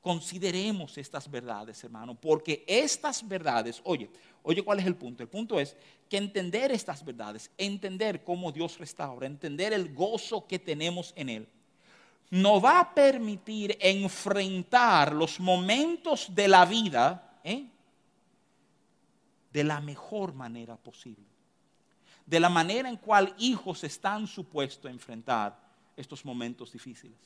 Consideremos 0.00 0.96
estas 0.96 1.30
verdades, 1.30 1.82
hermano, 1.82 2.14
porque 2.14 2.64
estas 2.66 3.26
verdades, 3.26 3.80
oye, 3.84 4.08
oye, 4.42 4.62
¿cuál 4.62 4.78
es 4.78 4.86
el 4.86 4.94
punto? 4.94 5.22
El 5.22 5.28
punto 5.28 5.58
es 5.58 5.76
que 6.08 6.16
entender 6.16 6.70
estas 6.70 7.04
verdades, 7.04 7.50
entender 7.58 8.22
cómo 8.22 8.52
Dios 8.52 8.78
restaura, 8.78 9.26
entender 9.26 9.72
el 9.72 9.92
gozo 9.92 10.46
que 10.46 10.58
tenemos 10.58 11.12
en 11.16 11.28
Él, 11.28 11.48
nos 12.30 12.62
va 12.62 12.80
a 12.80 12.94
permitir 12.94 13.76
enfrentar 13.80 15.12
los 15.12 15.40
momentos 15.40 16.34
de 16.34 16.46
la 16.46 16.64
vida 16.64 17.40
¿eh? 17.42 17.66
de 19.52 19.64
la 19.64 19.80
mejor 19.80 20.34
manera 20.34 20.76
posible. 20.76 21.24
De 22.26 22.38
la 22.38 22.50
manera 22.50 22.88
en 22.88 22.98
cual 22.98 23.34
hijos 23.38 23.82
están 23.84 24.26
supuestos 24.26 24.86
a 24.86 24.92
enfrentar 24.92 25.67
estos 25.98 26.24
momentos 26.24 26.72
difíciles. 26.72 27.18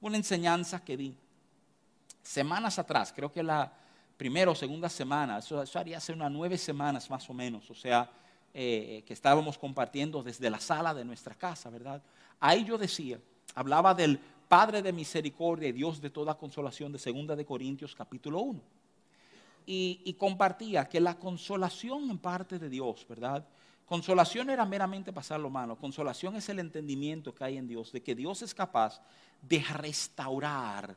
Una 0.00 0.16
enseñanza 0.16 0.84
que 0.84 0.96
di 0.96 1.14
semanas 2.22 2.78
atrás, 2.78 3.12
creo 3.14 3.32
que 3.32 3.42
la 3.42 3.72
primera 4.16 4.50
o 4.50 4.54
segunda 4.54 4.88
semana, 4.88 5.38
eso, 5.38 5.62
haría 5.74 5.98
hace 5.98 6.12
unas 6.12 6.30
nueve 6.30 6.58
semanas 6.58 7.08
más 7.08 7.28
o 7.30 7.34
menos, 7.34 7.70
o 7.70 7.74
sea, 7.74 8.10
eh, 8.52 9.02
que 9.06 9.14
estábamos 9.14 9.56
compartiendo 9.56 10.22
desde 10.22 10.50
la 10.50 10.60
sala 10.60 10.92
de 10.92 11.04
nuestra 11.04 11.34
casa, 11.34 11.70
¿verdad? 11.70 12.02
Ahí 12.40 12.64
yo 12.64 12.76
decía, 12.76 13.18
hablaba 13.54 13.94
del 13.94 14.18
Padre 14.48 14.82
de 14.82 14.92
misericordia 14.92 15.68
y 15.68 15.72
Dios 15.72 16.00
de 16.00 16.10
toda 16.10 16.36
consolación 16.36 16.92
de 16.92 16.98
segunda 16.98 17.34
de 17.34 17.44
Corintios 17.44 17.94
capítulo 17.94 18.40
1. 18.40 18.60
Y, 19.64 20.02
y 20.04 20.12
compartía 20.14 20.88
que 20.88 21.00
la 21.00 21.18
consolación 21.18 22.10
en 22.10 22.18
parte 22.18 22.58
de 22.58 22.68
Dios, 22.68 23.06
¿verdad? 23.08 23.46
Consolación 23.92 24.48
era 24.48 24.64
meramente 24.64 25.12
pasar 25.12 25.38
lo 25.38 25.50
malo. 25.50 25.76
Consolación 25.76 26.34
es 26.36 26.48
el 26.48 26.60
entendimiento 26.60 27.34
que 27.34 27.44
hay 27.44 27.58
en 27.58 27.68
Dios, 27.68 27.92
de 27.92 28.02
que 28.02 28.14
Dios 28.14 28.40
es 28.40 28.54
capaz 28.54 29.02
de 29.42 29.62
restaurar 29.62 30.96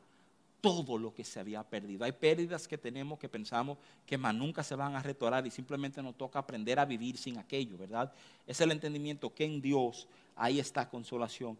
todo 0.62 0.96
lo 0.96 1.12
que 1.12 1.22
se 1.22 1.38
había 1.38 1.62
perdido. 1.62 2.06
Hay 2.06 2.12
pérdidas 2.12 2.66
que 2.66 2.78
tenemos 2.78 3.18
que 3.18 3.28
pensamos 3.28 3.76
que 4.06 4.16
más 4.16 4.34
nunca 4.34 4.62
se 4.62 4.74
van 4.74 4.96
a 4.96 5.02
restaurar 5.02 5.46
y 5.46 5.50
simplemente 5.50 6.02
nos 6.02 6.16
toca 6.16 6.38
aprender 6.38 6.78
a 6.78 6.86
vivir 6.86 7.18
sin 7.18 7.36
aquello, 7.36 7.76
¿verdad? 7.76 8.10
Es 8.46 8.62
el 8.62 8.72
entendimiento 8.72 9.34
que 9.34 9.44
en 9.44 9.60
Dios 9.60 10.08
ahí 10.34 10.58
está 10.58 10.88
consolación. 10.88 11.58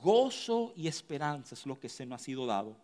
Gozo 0.00 0.72
y 0.76 0.86
esperanza 0.86 1.56
es 1.56 1.66
lo 1.66 1.80
que 1.80 1.88
se 1.88 2.06
nos 2.06 2.20
ha 2.20 2.24
sido 2.24 2.46
dado 2.46 2.76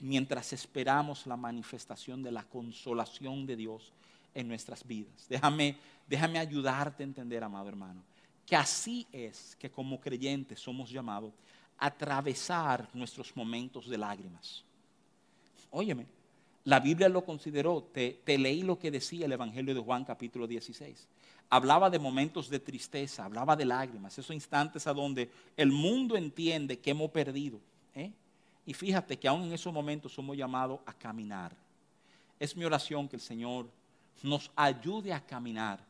mientras 0.00 0.52
esperamos 0.52 1.24
la 1.24 1.36
manifestación 1.36 2.20
de 2.20 2.32
la 2.32 2.42
consolación 2.42 3.46
de 3.46 3.54
Dios 3.54 3.92
en 4.34 4.48
nuestras 4.48 4.86
vidas. 4.86 5.26
Déjame, 5.28 5.76
déjame 6.06 6.38
ayudarte 6.38 7.02
a 7.02 7.06
entender, 7.06 7.42
amado 7.42 7.68
hermano, 7.68 8.02
que 8.46 8.56
así 8.56 9.06
es 9.12 9.56
que 9.58 9.70
como 9.70 10.00
creyentes 10.00 10.60
somos 10.60 10.90
llamados 10.90 11.32
a 11.78 11.86
atravesar 11.86 12.88
nuestros 12.94 13.36
momentos 13.36 13.88
de 13.88 13.98
lágrimas. 13.98 14.64
Óyeme, 15.70 16.06
la 16.64 16.80
Biblia 16.80 17.08
lo 17.08 17.24
consideró, 17.24 17.82
te, 17.82 18.20
leí 18.26 18.62
lo 18.62 18.78
que 18.78 18.90
decía 18.90 19.26
el 19.26 19.32
Evangelio 19.32 19.74
de 19.74 19.80
Juan 19.80 20.04
capítulo 20.04 20.46
16. 20.46 21.08
Hablaba 21.50 21.88
de 21.88 21.98
momentos 21.98 22.50
de 22.50 22.58
tristeza, 22.58 23.24
hablaba 23.24 23.56
de 23.56 23.64
lágrimas, 23.64 24.18
esos 24.18 24.34
instantes 24.34 24.86
a 24.86 24.92
donde 24.92 25.30
el 25.56 25.72
mundo 25.72 26.14
entiende 26.16 26.78
que 26.78 26.90
hemos 26.90 27.10
perdido. 27.10 27.58
¿eh? 27.94 28.12
Y 28.66 28.74
fíjate 28.74 29.18
que 29.18 29.28
aún 29.28 29.44
en 29.44 29.52
esos 29.54 29.72
momentos 29.72 30.12
somos 30.12 30.36
llamados 30.36 30.80
a 30.84 30.92
caminar. 30.92 31.56
Es 32.38 32.54
mi 32.54 32.66
oración 32.66 33.08
que 33.08 33.16
el 33.16 33.22
Señor 33.22 33.70
nos 34.22 34.50
ayude 34.56 35.12
a 35.12 35.24
caminar 35.24 35.84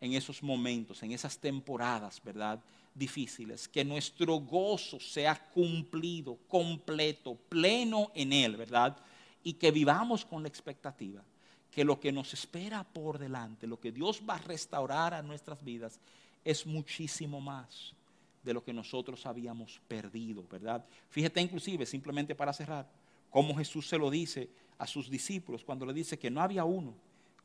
en 0.00 0.14
esos 0.14 0.42
momentos, 0.42 1.02
en 1.02 1.12
esas 1.12 1.38
temporadas, 1.38 2.20
¿verdad? 2.24 2.60
Difíciles, 2.94 3.68
que 3.68 3.84
nuestro 3.84 4.36
gozo 4.36 4.98
sea 4.98 5.34
cumplido, 5.50 6.38
completo, 6.48 7.36
pleno 7.48 8.10
en 8.14 8.32
Él, 8.32 8.56
¿verdad? 8.56 8.96
Y 9.42 9.54
que 9.54 9.70
vivamos 9.70 10.24
con 10.24 10.42
la 10.42 10.48
expectativa 10.48 11.22
que 11.70 11.84
lo 11.84 12.00
que 12.00 12.10
nos 12.12 12.34
espera 12.34 12.82
por 12.82 13.18
delante, 13.18 13.66
lo 13.66 13.78
que 13.78 13.92
Dios 13.92 14.22
va 14.28 14.34
a 14.34 14.38
restaurar 14.38 15.14
a 15.14 15.22
nuestras 15.22 15.62
vidas, 15.62 16.00
es 16.44 16.66
muchísimo 16.66 17.40
más 17.40 17.94
de 18.42 18.54
lo 18.54 18.64
que 18.64 18.72
nosotros 18.72 19.24
habíamos 19.26 19.80
perdido, 19.86 20.44
¿verdad? 20.50 20.84
Fíjate 21.10 21.40
inclusive, 21.40 21.86
simplemente 21.86 22.34
para 22.34 22.52
cerrar, 22.52 22.88
cómo 23.30 23.54
Jesús 23.54 23.88
se 23.88 23.98
lo 23.98 24.10
dice 24.10 24.48
a 24.78 24.86
sus 24.86 25.08
discípulos 25.08 25.62
cuando 25.62 25.86
le 25.86 25.92
dice 25.92 26.18
que 26.18 26.30
no 26.30 26.40
había 26.40 26.64
uno 26.64 26.94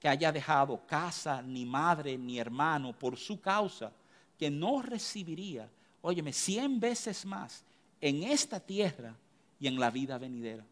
que 0.05 0.09
haya 0.09 0.31
dejado 0.31 0.85
casa, 0.85 1.41
ni 1.41 1.65
madre, 1.65 2.15
ni 2.15 2.37
hermano 2.37 2.93
por 2.93 3.17
su 3.17 3.41
causa, 3.41 3.91
que 4.37 4.51
no 4.51 4.83
recibiría, 4.83 5.67
óyeme, 6.03 6.31
cien 6.31 6.79
veces 6.79 7.25
más 7.25 7.63
en 7.99 8.21
esta 8.21 8.59
tierra 8.59 9.15
y 9.59 9.65
en 9.65 9.79
la 9.79 9.89
vida 9.89 10.19
venidera. 10.19 10.63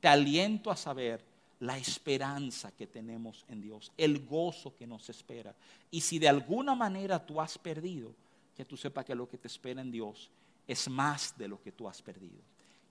Te 0.00 0.08
aliento 0.08 0.72
a 0.72 0.76
saber 0.76 1.22
la 1.60 1.78
esperanza 1.78 2.72
que 2.72 2.88
tenemos 2.88 3.44
en 3.48 3.62
Dios, 3.62 3.92
el 3.96 4.26
gozo 4.26 4.74
que 4.74 4.84
nos 4.84 5.08
espera. 5.10 5.54
Y 5.92 6.00
si 6.00 6.18
de 6.18 6.28
alguna 6.28 6.74
manera 6.74 7.24
tú 7.24 7.40
has 7.40 7.56
perdido, 7.58 8.12
que 8.56 8.64
tú 8.64 8.76
sepas 8.76 9.04
que 9.04 9.14
lo 9.14 9.28
que 9.28 9.38
te 9.38 9.46
espera 9.46 9.80
en 9.80 9.92
Dios 9.92 10.28
es 10.66 10.88
más 10.88 11.38
de 11.38 11.46
lo 11.46 11.62
que 11.62 11.70
tú 11.70 11.88
has 11.88 12.02
perdido. 12.02 12.40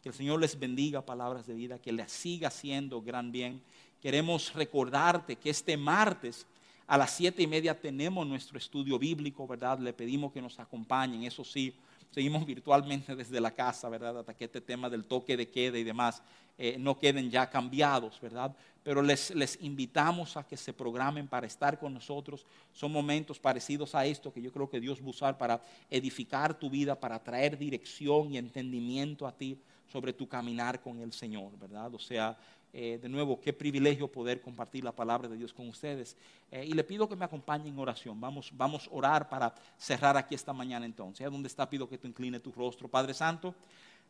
Que 0.02 0.08
el 0.08 0.16
Señor 0.16 0.40
les 0.40 0.58
bendiga 0.58 1.06
palabras 1.06 1.46
de 1.46 1.54
vida, 1.54 1.80
que 1.80 1.92
les 1.92 2.14
siga 2.14 2.48
haciendo 2.48 3.02
gran 3.02 3.34
bien 3.34 3.62
Queremos 4.02 4.54
recordarte 4.54 5.36
que 5.36 5.50
este 5.50 5.78
martes 5.78 6.46
a 6.88 6.98
las 6.98 7.12
siete 7.12 7.42
y 7.42 7.48
media 7.48 7.80
tenemos 7.80 8.28
nuestro 8.28 8.58
estudio 8.58 9.00
bíblico, 9.00 9.48
¿verdad? 9.48 9.80
Le 9.80 9.94
pedimos 9.94 10.32
que 10.32 10.42
nos 10.42 10.60
acompañen, 10.60 11.24
eso 11.24 11.44
sí, 11.44 11.74
seguimos 12.12 12.46
virtualmente 12.46 13.16
desde 13.16 13.42
la 13.42 13.52
casa, 13.52 13.90
¿verdad? 13.90 14.20
Hasta 14.20 14.34
que 14.34 14.46
este 14.46 14.62
tema 14.62 14.90
del 14.90 15.06
toque 15.06 15.36
de 15.36 15.50
queda 15.50 15.78
y 15.78 15.84
demás 15.84 16.22
eh, 16.58 16.78
no 16.80 16.98
queden 16.98 17.30
ya 17.30 17.50
cambiados, 17.50 18.22
¿verdad? 18.22 18.56
Pero 18.84 19.02
les, 19.02 19.34
les 19.34 19.60
invitamos 19.62 20.38
a 20.38 20.48
que 20.48 20.56
se 20.56 20.74
programen 20.74 21.28
para 21.28 21.48
estar 21.48 21.80
con 21.80 21.94
nosotros. 21.94 22.46
Son 22.72 22.92
momentos 22.92 23.40
parecidos 23.40 23.96
a 23.96 24.06
esto 24.06 24.32
que 24.32 24.42
yo 24.42 24.52
creo 24.52 24.70
que 24.70 24.80
Dios 24.80 25.02
va 25.02 25.08
a 25.08 25.10
usar 25.10 25.38
para 25.38 25.62
edificar 25.90 26.58
tu 26.58 26.70
vida, 26.70 26.98
para 27.00 27.22
traer 27.22 27.58
dirección 27.58 28.32
y 28.32 28.38
entendimiento 28.38 29.26
a 29.26 29.32
ti 29.32 29.60
sobre 29.92 30.14
tu 30.14 30.28
caminar 30.28 30.82
con 30.82 31.00
el 31.00 31.12
Señor, 31.12 31.58
¿verdad? 31.60 31.94
O 31.94 32.00
sea, 32.00 32.38
eh, 32.78 33.00
de 33.02 33.08
nuevo, 33.08 33.40
qué 33.40 33.54
privilegio 33.54 34.12
poder 34.12 34.42
compartir 34.42 34.84
la 34.84 34.92
palabra 34.92 35.30
de 35.30 35.38
Dios 35.38 35.54
con 35.54 35.70
ustedes. 35.70 36.18
Eh, 36.52 36.66
y 36.66 36.74
le 36.74 36.84
pido 36.84 37.08
que 37.08 37.16
me 37.16 37.24
acompañen 37.24 37.68
en 37.68 37.80
oración. 37.80 38.20
Vamos, 38.20 38.52
vamos 38.52 38.88
a 38.88 38.94
orar 38.94 39.30
para 39.30 39.56
cerrar 39.78 40.18
aquí 40.18 40.36
esta 40.36 40.52
mañana 40.52 40.86
entonces. 40.86 41.26
¿Dónde 41.32 41.48
está? 41.48 41.70
Pido 41.70 41.88
que 41.88 41.98
tú 41.98 42.06
incline 42.06 42.38
tu 42.42 42.52
rostro. 42.52 42.90
Padre 42.90 43.14
Santo, 43.14 43.56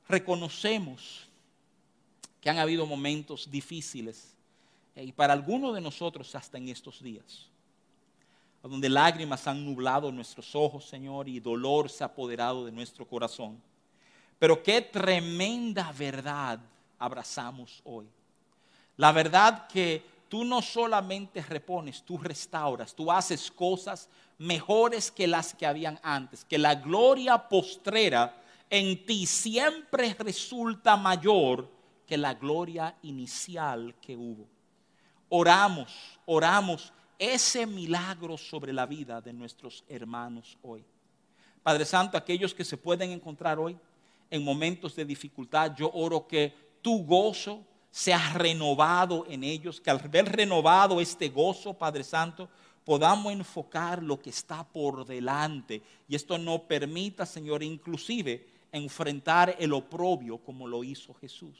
reconocemos 0.09 1.27
que 2.41 2.49
han 2.49 2.57
habido 2.57 2.87
momentos 2.87 3.51
difíciles 3.51 4.33
eh, 4.95 5.03
y 5.03 5.11
para 5.11 5.33
algunos 5.33 5.75
de 5.75 5.81
nosotros 5.81 6.33
hasta 6.33 6.57
en 6.57 6.69
estos 6.69 7.03
días, 7.03 7.47
donde 8.63 8.89
lágrimas 8.89 9.45
han 9.45 9.63
nublado 9.63 10.11
nuestros 10.11 10.55
ojos, 10.55 10.85
Señor, 10.85 11.29
y 11.29 11.39
dolor 11.39 11.87
se 11.87 12.03
ha 12.03 12.07
apoderado 12.07 12.65
de 12.65 12.71
nuestro 12.71 13.07
corazón. 13.07 13.61
Pero 14.39 14.63
qué 14.63 14.81
tremenda 14.81 15.91
verdad 15.91 16.59
abrazamos 16.97 17.79
hoy 17.83 18.07
La 18.97 19.11
verdad 19.11 19.67
que 19.67 20.03
tú 20.29 20.43
no 20.43 20.61
solamente 20.61 21.41
repones, 21.41 22.03
tú 22.03 22.17
restauras, 22.17 22.95
tú 22.95 23.11
haces 23.11 23.51
cosas 23.51 24.09
mejores 24.37 25.11
que 25.11 25.27
las 25.27 25.53
que 25.53 25.65
habían 25.65 25.99
antes, 26.03 26.43
que 26.45 26.57
la 26.57 26.75
gloria 26.75 27.37
postrera 27.37 28.41
en 28.69 29.05
ti 29.05 29.25
siempre 29.25 30.13
resulta 30.19 30.97
mayor 30.97 31.69
que 32.05 32.17
la 32.17 32.33
gloria 32.33 32.95
inicial 33.01 33.95
que 34.01 34.15
hubo. 34.15 34.47
Oramos, 35.29 36.19
oramos 36.25 36.93
ese 37.17 37.65
milagro 37.65 38.37
sobre 38.37 38.73
la 38.73 38.85
vida 38.85 39.21
de 39.21 39.33
nuestros 39.33 39.83
hermanos 39.87 40.57
hoy. 40.61 40.83
Padre 41.63 41.85
Santo, 41.85 42.17
aquellos 42.17 42.53
que 42.53 42.63
se 42.63 42.77
pueden 42.77 43.11
encontrar 43.11 43.57
hoy 43.57 43.77
en 44.29 44.43
momentos 44.43 44.95
de 44.95 45.05
dificultad, 45.05 45.75
yo 45.75 45.89
oro 45.93 46.27
que 46.27 46.53
tu 46.81 47.03
gozo 47.05 47.63
sea 47.95 48.33
renovado 48.33 49.23
en 49.29 49.45
ellos, 49.45 49.79
que 49.79 49.89
al 49.89 49.99
ver 49.99 50.25
renovado 50.35 50.99
este 50.99 51.29
gozo, 51.29 51.73
Padre 51.73 52.03
Santo, 52.03 52.49
podamos 52.83 53.31
enfocar 53.31 54.03
lo 54.03 54.19
que 54.19 54.31
está 54.31 54.65
por 54.65 55.05
delante. 55.05 55.81
Y 56.05 56.13
esto 56.13 56.37
no 56.37 56.63
permita, 56.63 57.25
Señor, 57.25 57.63
inclusive 57.63 58.49
enfrentar 58.73 59.55
el 59.57 59.71
oprobio 59.71 60.39
como 60.39 60.67
lo 60.67 60.83
hizo 60.83 61.13
Jesús. 61.13 61.55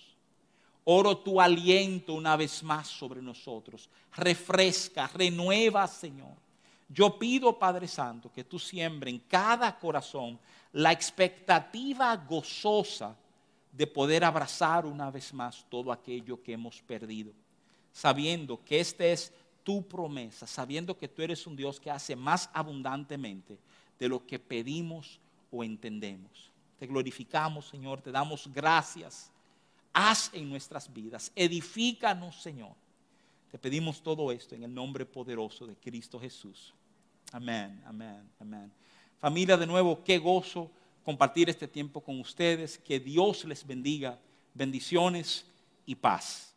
Oro 0.83 1.19
tu 1.19 1.39
aliento 1.39 2.13
una 2.13 2.35
vez 2.35 2.61
más 2.63 2.89
sobre 2.89 3.21
nosotros. 3.21 3.89
Refresca, 4.13 5.09
renueva, 5.13 5.87
Señor. 5.87 6.35
Yo 6.89 7.17
pido, 7.17 7.57
Padre 7.57 7.87
Santo, 7.87 8.29
que 8.29 8.43
tú 8.43 8.59
siembres 8.59 9.13
en 9.13 9.19
cada 9.21 9.79
corazón 9.79 10.37
la 10.73 10.91
expectativa 10.91 12.13
gozosa 12.17 13.15
de 13.75 13.87
poder 13.87 14.23
abrazar 14.23 14.85
una 14.85 15.11
vez 15.11 15.33
más 15.33 15.65
todo 15.69 15.91
aquello 15.91 16.41
que 16.41 16.53
hemos 16.53 16.81
perdido, 16.81 17.33
sabiendo 17.91 18.63
que 18.63 18.79
esta 18.79 19.05
es 19.05 19.33
tu 19.63 19.85
promesa, 19.87 20.47
sabiendo 20.47 20.97
que 20.97 21.07
tú 21.07 21.21
eres 21.21 21.45
un 21.45 21.55
Dios 21.55 21.79
que 21.79 21.91
hace 21.91 22.15
más 22.15 22.49
abundantemente 22.53 23.57
de 23.99 24.07
lo 24.07 24.25
que 24.25 24.39
pedimos 24.39 25.19
o 25.51 25.63
entendemos. 25.63 26.51
Te 26.79 26.87
glorificamos, 26.87 27.67
Señor, 27.67 28.01
te 28.01 28.11
damos 28.11 28.49
gracias 28.53 29.31
haz 29.95 30.29
en 30.33 30.49
nuestras 30.49 30.91
vidas. 30.93 31.31
Edifícanos, 31.35 32.41
Señor. 32.41 32.73
Te 33.49 33.57
pedimos 33.57 34.03
todo 34.03 34.31
esto 34.31 34.53
en 34.53 34.63
el 34.63 34.73
nombre 34.73 35.05
poderoso 35.05 35.65
de 35.65 35.75
Cristo 35.77 36.19
Jesús. 36.19 36.73
Amén, 37.31 37.81
amén, 37.85 38.29
amén. 38.39 38.71
Familia, 39.19 39.55
de 39.55 39.65
nuevo, 39.65 40.03
qué 40.03 40.17
gozo 40.19 40.69
compartir 41.05 41.49
este 41.49 41.67
tiempo 41.67 42.01
con 42.01 42.19
ustedes. 42.19 42.77
Que 42.79 42.99
Dios 42.99 43.45
les 43.45 43.65
bendiga. 43.65 44.19
Bendiciones 44.53 45.45
y 45.85 45.95
paz. 45.95 46.54